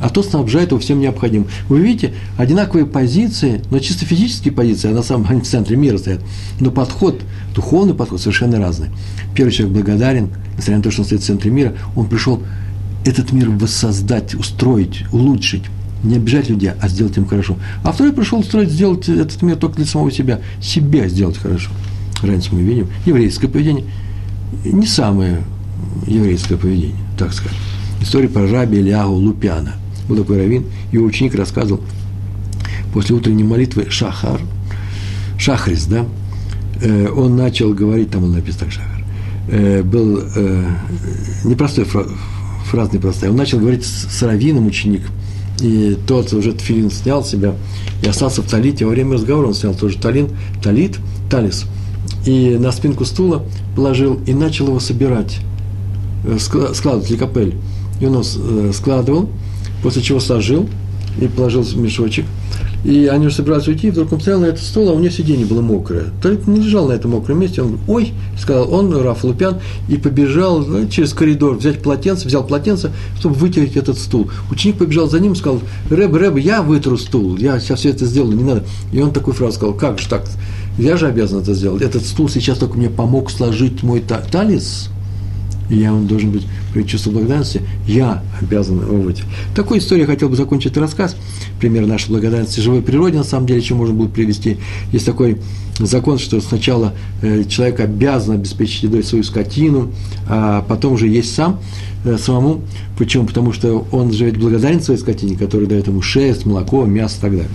А 0.00 0.08
тот 0.08 0.26
снабжает 0.26 0.70
его 0.70 0.80
всем 0.80 1.00
необходимым. 1.00 1.48
Вы 1.68 1.80
видите, 1.80 2.14
одинаковые 2.36 2.84
позиции, 2.84 3.62
но 3.70 3.78
чисто 3.78 4.04
физические 4.04 4.52
позиции, 4.52 4.90
а 4.90 4.94
на 4.94 5.02
самом 5.02 5.26
деле 5.26 5.40
в 5.40 5.46
центре 5.46 5.76
мира 5.76 5.98
стоят. 5.98 6.20
Но 6.60 6.70
подход, 6.70 7.22
духовный 7.54 7.94
подход 7.94 8.20
совершенно 8.20 8.58
разный. 8.58 8.88
Первый 9.34 9.52
человек 9.52 9.76
благодарен, 9.76 10.30
несмотря 10.56 10.76
на 10.78 10.82
то, 10.82 10.90
что 10.90 11.02
он 11.02 11.06
стоит 11.06 11.22
в 11.22 11.24
центре 11.24 11.50
мира, 11.50 11.74
он 11.94 12.08
пришел 12.08 12.42
этот 13.04 13.32
мир 13.32 13.50
воссоздать, 13.50 14.34
устроить, 14.34 15.04
улучшить 15.12 15.64
не 16.04 16.16
обижать 16.16 16.48
людей, 16.48 16.70
а 16.80 16.88
сделать 16.88 17.16
им 17.16 17.26
хорошо. 17.26 17.56
А 17.82 17.92
второй 17.92 18.12
пришел 18.12 18.42
строить, 18.44 18.70
сделать 18.70 19.08
этот 19.08 19.40
мир 19.42 19.56
только 19.56 19.76
для 19.76 19.86
самого 19.86 20.10
себя, 20.12 20.40
себя 20.60 21.08
сделать 21.08 21.38
хорошо. 21.38 21.70
Разницу 22.22 22.54
мы 22.54 22.62
видим. 22.62 22.88
Еврейское 23.06 23.48
поведение 23.48 23.84
не 24.64 24.86
самое 24.86 25.42
еврейское 26.06 26.56
поведение, 26.56 26.96
так 27.18 27.32
сказать. 27.32 27.56
История 28.00 28.28
про 28.28 28.46
раби 28.46 28.78
Ильягу 28.78 29.14
Лупяна. 29.14 29.74
Был 30.08 30.16
такой 30.18 30.38
раввин, 30.38 30.66
его 30.92 31.06
ученик 31.06 31.34
рассказывал 31.34 31.80
после 32.92 33.16
утренней 33.16 33.44
молитвы 33.44 33.86
Шахар, 33.88 34.40
Шахрис, 35.38 35.86
да, 35.86 36.04
э, 36.82 37.08
он 37.08 37.36
начал 37.36 37.72
говорить, 37.72 38.10
там 38.10 38.24
он 38.24 38.32
написано 38.32 38.66
так 38.66 38.72
Шахар, 38.72 39.04
э, 39.48 39.82
был 39.82 40.22
э, 40.36 40.64
непростой 41.44 41.86
фраз, 41.86 42.92
непростая, 42.92 43.30
он 43.30 43.36
начал 43.36 43.58
говорить 43.58 43.84
с 43.84 44.22
раввином 44.22 44.66
ученик– 44.66 45.02
и 45.60 45.96
тот 46.06 46.32
уже 46.32 46.52
тфилин 46.52 46.90
снял 46.90 47.24
себя 47.24 47.54
и 48.02 48.08
остался 48.08 48.42
в 48.42 48.46
талите. 48.46 48.84
Во 48.84 48.90
время 48.90 49.14
разговора 49.14 49.48
он 49.48 49.54
снял 49.54 49.74
тоже 49.74 49.98
талин, 49.98 50.30
талит, 50.62 50.98
талис, 51.30 51.64
и 52.26 52.56
на 52.58 52.72
спинку 52.72 53.04
стула 53.04 53.44
положил 53.76 54.18
и 54.26 54.34
начал 54.34 54.68
его 54.68 54.80
собирать, 54.80 55.38
э, 56.24 56.38
складывать 56.38 57.10
ликопель. 57.10 57.54
И 58.00 58.06
он 58.06 58.22
э, 58.22 58.72
складывал, 58.74 59.28
после 59.82 60.02
чего 60.02 60.20
сложил 60.20 60.68
и 61.20 61.26
положил 61.26 61.64
мешочек– 61.76 62.24
и 62.84 63.06
они 63.06 63.26
уже 63.26 63.36
собирались 63.36 63.66
уйти, 63.66 63.88
и 63.88 63.90
вдруг 63.90 64.12
он 64.12 64.20
стоял 64.20 64.40
на 64.40 64.46
этот 64.46 64.62
стол, 64.62 64.90
а 64.90 64.92
у 64.92 64.98
него 64.98 65.10
сиденье 65.10 65.46
было 65.46 65.62
мокрое. 65.62 66.04
Толик 66.22 66.46
не 66.46 66.60
лежал 66.60 66.88
на 66.88 66.92
этом 66.92 67.12
мокром 67.12 67.40
месте, 67.40 67.62
он, 67.62 67.78
ой, 67.88 68.12
сказал 68.38 68.72
он, 68.72 68.94
Раф 68.94 69.24
Лупян, 69.24 69.58
и 69.88 69.96
побежал 69.96 70.60
ну, 70.60 70.86
через 70.88 71.14
коридор, 71.14 71.56
взять 71.56 71.82
полотенце, 71.82 72.28
взял 72.28 72.46
полотенце, 72.46 72.92
чтобы 73.18 73.36
вытереть 73.36 73.76
этот 73.76 73.98
стул. 73.98 74.30
Ученик 74.50 74.76
побежал 74.76 75.08
за 75.08 75.18
ним 75.18 75.32
и 75.32 75.36
сказал, 75.36 75.60
Рэб, 75.88 76.14
Рэб, 76.14 76.36
я 76.36 76.62
вытру 76.62 76.98
стул, 76.98 77.38
я 77.38 77.58
сейчас 77.58 77.80
все 77.80 77.90
это 77.90 78.04
сделаю, 78.04 78.36
не 78.36 78.44
надо. 78.44 78.64
И 78.92 79.00
он 79.00 79.12
такую 79.12 79.34
фразу 79.34 79.56
сказал, 79.56 79.74
как 79.74 79.98
же 79.98 80.06
так, 80.06 80.26
я 80.76 80.98
же 80.98 81.06
обязан 81.06 81.40
это 81.40 81.54
сделать. 81.54 81.80
Этот 81.80 82.04
стул 82.04 82.28
сейчас 82.28 82.58
только 82.58 82.76
мне 82.76 82.90
помог 82.90 83.30
сложить 83.30 83.82
мой 83.82 84.00
талис, 84.00 84.90
и 85.70 85.76
я 85.76 85.92
он 85.92 86.06
должен 86.06 86.30
быть 86.30 86.46
при 86.72 86.82
чувстве 86.82 87.12
благодарности, 87.12 87.62
я 87.86 88.22
обязан 88.40 88.80
его 88.80 88.96
выйти. 88.96 89.22
Такой 89.54 89.78
историей 89.78 90.06
хотел 90.06 90.28
бы 90.28 90.36
закончить 90.36 90.76
рассказ. 90.76 91.16
Пример 91.60 91.86
нашей 91.86 92.10
благодарности 92.10 92.60
живой 92.60 92.82
природе, 92.82 93.18
на 93.18 93.24
самом 93.24 93.46
деле, 93.46 93.60
еще 93.60 93.74
можно 93.74 93.94
было 93.94 94.08
привести. 94.08 94.58
Есть 94.92 95.06
такой 95.06 95.38
закон, 95.78 96.18
что 96.18 96.40
сначала 96.40 96.94
э, 97.22 97.44
человек 97.44 97.80
обязан 97.80 98.36
обеспечить 98.36 98.84
едой 98.84 99.02
свою 99.02 99.24
скотину, 99.24 99.90
а 100.28 100.62
потом 100.62 100.94
уже 100.94 101.08
есть 101.08 101.34
сам, 101.34 101.60
э, 102.04 102.16
самому. 102.18 102.62
Почему? 102.98 103.26
Потому 103.26 103.52
что 103.52 103.86
он 103.90 104.12
живет 104.12 104.36
благодарен 104.36 104.82
своей 104.82 105.00
скотине, 105.00 105.36
которая 105.36 105.68
дает 105.68 105.86
ему 105.86 106.02
шерсть, 106.02 106.46
молоко, 106.46 106.84
мясо 106.84 107.16
и 107.18 107.20
так 107.20 107.30
далее. 107.32 107.48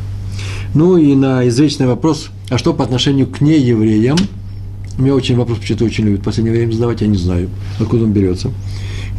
Ну 0.74 0.98
и 0.98 1.16
на 1.16 1.48
извечный 1.48 1.88
вопрос, 1.88 2.30
а 2.50 2.58
что 2.58 2.74
по 2.74 2.84
отношению 2.84 3.28
к 3.28 3.42
неевреям– 3.42 4.18
меня 5.02 5.16
очень 5.16 5.36
вопрос 5.36 5.60
почему-то 5.60 5.86
очень 5.86 6.06
любят 6.06 6.22
в 6.22 6.24
последнее 6.24 6.56
время 6.56 6.72
задавать, 6.72 7.02
я 7.02 7.08
не 7.08 7.18
знаю, 7.18 7.50
откуда 7.80 8.04
он 8.04 8.14
берется. 8.14 8.52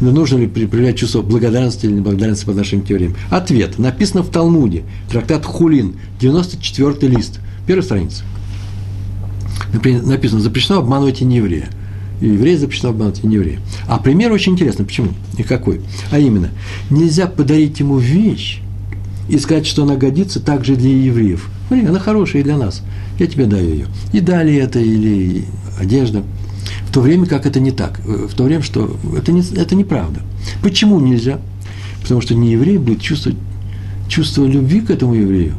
Но 0.01 0.11
нужно 0.13 0.39
ли 0.39 0.47
проявлять 0.47 0.97
чувство 0.97 1.21
благодарности 1.21 1.87
или 1.87 1.93
неблагодарности 1.93 2.47
по 2.47 2.53
отношению 2.53 2.87
к 2.87 2.91
евреям? 2.91 3.15
Ответ. 3.29 3.79
Написано 3.79 4.23
в 4.23 4.31
Талмуде, 4.31 4.85
трактат 5.11 5.45
Хулин, 5.45 5.97
94 6.21 7.13
лист, 7.13 7.41
первая 7.67 7.85
страница. 7.85 8.25
Написано, 9.85 10.41
запрещено 10.41 10.79
обманывать 10.79 11.21
и 11.21 11.25
нееврея. 11.25 11.69
И 12.21 12.27
евреи 12.29 12.57
запрещено 12.57 12.91
обманывать 12.91 13.23
и 13.23 13.27
нееврея. 13.27 13.61
А 13.87 13.99
пример 13.99 14.33
очень 14.33 14.53
интересный. 14.53 14.87
Почему? 14.87 15.09
И 15.37 15.43
какой? 15.43 15.81
А 16.11 16.19
именно, 16.19 16.51
нельзя 16.89 17.27
подарить 17.27 17.79
ему 17.81 17.99
вещь 17.99 18.63
и 19.31 19.39
сказать, 19.39 19.67
что 19.67 19.85
она 19.85 19.97
годится 19.97 20.41
также 20.41 20.77
для 20.77 20.91
евреев. 20.91 21.49
Смотри, 21.69 21.87
она 21.87 22.01
хорошая 22.01 22.43
и 22.43 22.45
для 22.45 22.59
нас. 22.59 22.83
Я 23.19 23.27
тебе 23.27 23.47
даю 23.47 23.71
ее. 23.71 23.87
И 24.13 24.21
дали 24.21 24.55
это, 24.57 24.81
или 24.81 25.45
одежда. 25.79 26.25
В 26.89 26.93
то 26.93 27.01
время 27.01 27.27
как 27.27 27.47
это 27.47 27.61
не 27.61 27.71
так. 27.71 28.01
В 28.01 28.35
то 28.35 28.43
время, 28.45 28.63
что 28.63 28.97
это, 29.17 29.31
не, 29.31 29.43
это 29.55 29.77
неправда. 29.77 30.21
Почему 30.63 30.99
нельзя? 30.99 31.39
Потому 32.03 32.21
что 32.21 32.35
не 32.35 32.53
еврей 32.53 32.79
будет 32.79 33.01
чувствовать 33.01 33.39
чувство 34.09 34.45
любви 34.45 34.81
к 34.81 34.91
этому 34.91 35.15
еврею, 35.15 35.55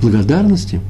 благодарности, 0.00 0.80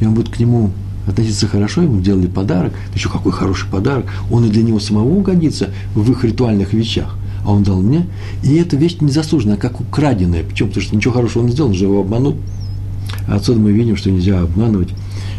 и 0.00 0.06
он 0.06 0.14
будет 0.14 0.28
к 0.28 0.38
нему 0.38 0.70
относиться 1.08 1.48
хорошо, 1.48 1.82
ему 1.82 2.00
делали 2.00 2.28
подарок, 2.28 2.72
еще 2.94 3.08
какой 3.08 3.32
хороший 3.32 3.68
подарок, 3.68 4.06
он 4.30 4.44
и 4.44 4.48
для 4.48 4.62
него 4.62 4.78
самого 4.78 5.08
угодится 5.08 5.70
в 5.96 6.08
их 6.12 6.22
ритуальных 6.22 6.72
вещах, 6.72 7.16
а 7.44 7.52
он 7.52 7.62
дал 7.62 7.80
мне, 7.80 8.06
и 8.42 8.54
эта 8.56 8.76
вещь 8.76 8.96
незаслуженная, 9.00 9.56
как 9.56 9.80
украденная, 9.80 10.44
почему? 10.44 10.68
Потому 10.68 10.86
что 10.86 10.96
ничего 10.96 11.14
хорошего 11.14 11.42
он 11.42 11.48
не 11.48 11.52
сделал, 11.52 11.70
он 11.70 11.74
же 11.74 11.84
его 11.84 12.00
обманул. 12.00 12.36
А 13.26 13.36
отсюда 13.36 13.60
мы 13.60 13.72
видим, 13.72 13.96
что 13.96 14.10
нельзя 14.10 14.40
обманывать 14.40 14.90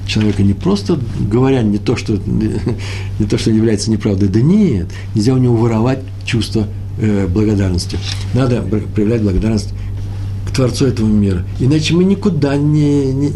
человека 0.06 0.44
не 0.44 0.54
просто 0.54 1.00
говоря 1.20 1.62
не 1.62 1.78
то, 1.78 1.96
что, 1.96 2.14
не 3.20 3.26
то, 3.26 3.38
что 3.38 3.52
является 3.52 3.92
неправдой, 3.92 4.30
да 4.30 4.42
нет, 4.42 4.88
нельзя 5.16 5.34
у 5.34 5.38
него 5.38 5.56
воровать 5.56 6.00
чувство 6.26 6.68
э, 6.98 7.28
благодарности. 7.28 7.98
Надо 8.34 8.62
проявлять 8.62 9.22
благодарность 9.22 9.74
к 10.48 10.52
Творцу 10.52 10.88
этого 10.88 11.08
мира. 11.08 11.46
Иначе 11.60 11.96
мы 11.96 12.04
никуда 12.04 12.56
не, 12.58 13.12
не, 13.14 13.32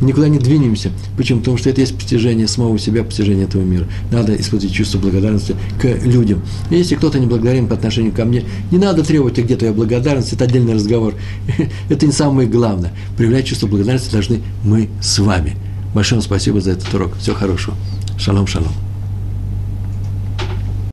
никуда 0.00 0.28
не 0.28 0.38
двинемся. 0.38 0.90
Почему? 1.16 1.40
Потому 1.40 1.58
что 1.58 1.70
это 1.70 1.80
есть 1.80 1.94
постижение 1.94 2.46
самого 2.48 2.78
себя, 2.78 3.04
постижение 3.04 3.44
этого 3.44 3.62
мира. 3.62 3.86
Надо 4.10 4.34
испытывать 4.36 4.74
чувство 4.74 4.98
благодарности 4.98 5.56
к 5.80 5.84
людям. 6.04 6.42
Если 6.70 6.94
кто-то 6.94 7.18
не 7.18 7.26
благодарен 7.26 7.66
по 7.66 7.74
отношению 7.74 8.12
ко 8.12 8.24
мне, 8.24 8.44
не 8.70 8.78
надо 8.78 9.04
требовать 9.04 9.38
где-то 9.38 9.66
я 9.66 9.72
благодарности, 9.72 10.34
это 10.34 10.44
отдельный 10.44 10.74
разговор. 10.74 11.14
это 11.88 12.06
не 12.06 12.12
самое 12.12 12.48
главное. 12.48 12.92
Проявлять 13.16 13.46
чувство 13.46 13.66
благодарности 13.66 14.12
должны 14.12 14.40
мы 14.64 14.88
с 15.00 15.18
вами. 15.18 15.56
Большое 15.94 16.20
спасибо 16.20 16.60
за 16.60 16.72
этот 16.72 16.92
урок. 16.94 17.16
Всего 17.16 17.36
хорошего. 17.36 17.76
Шалом, 18.18 18.46
шалом. 18.46 18.85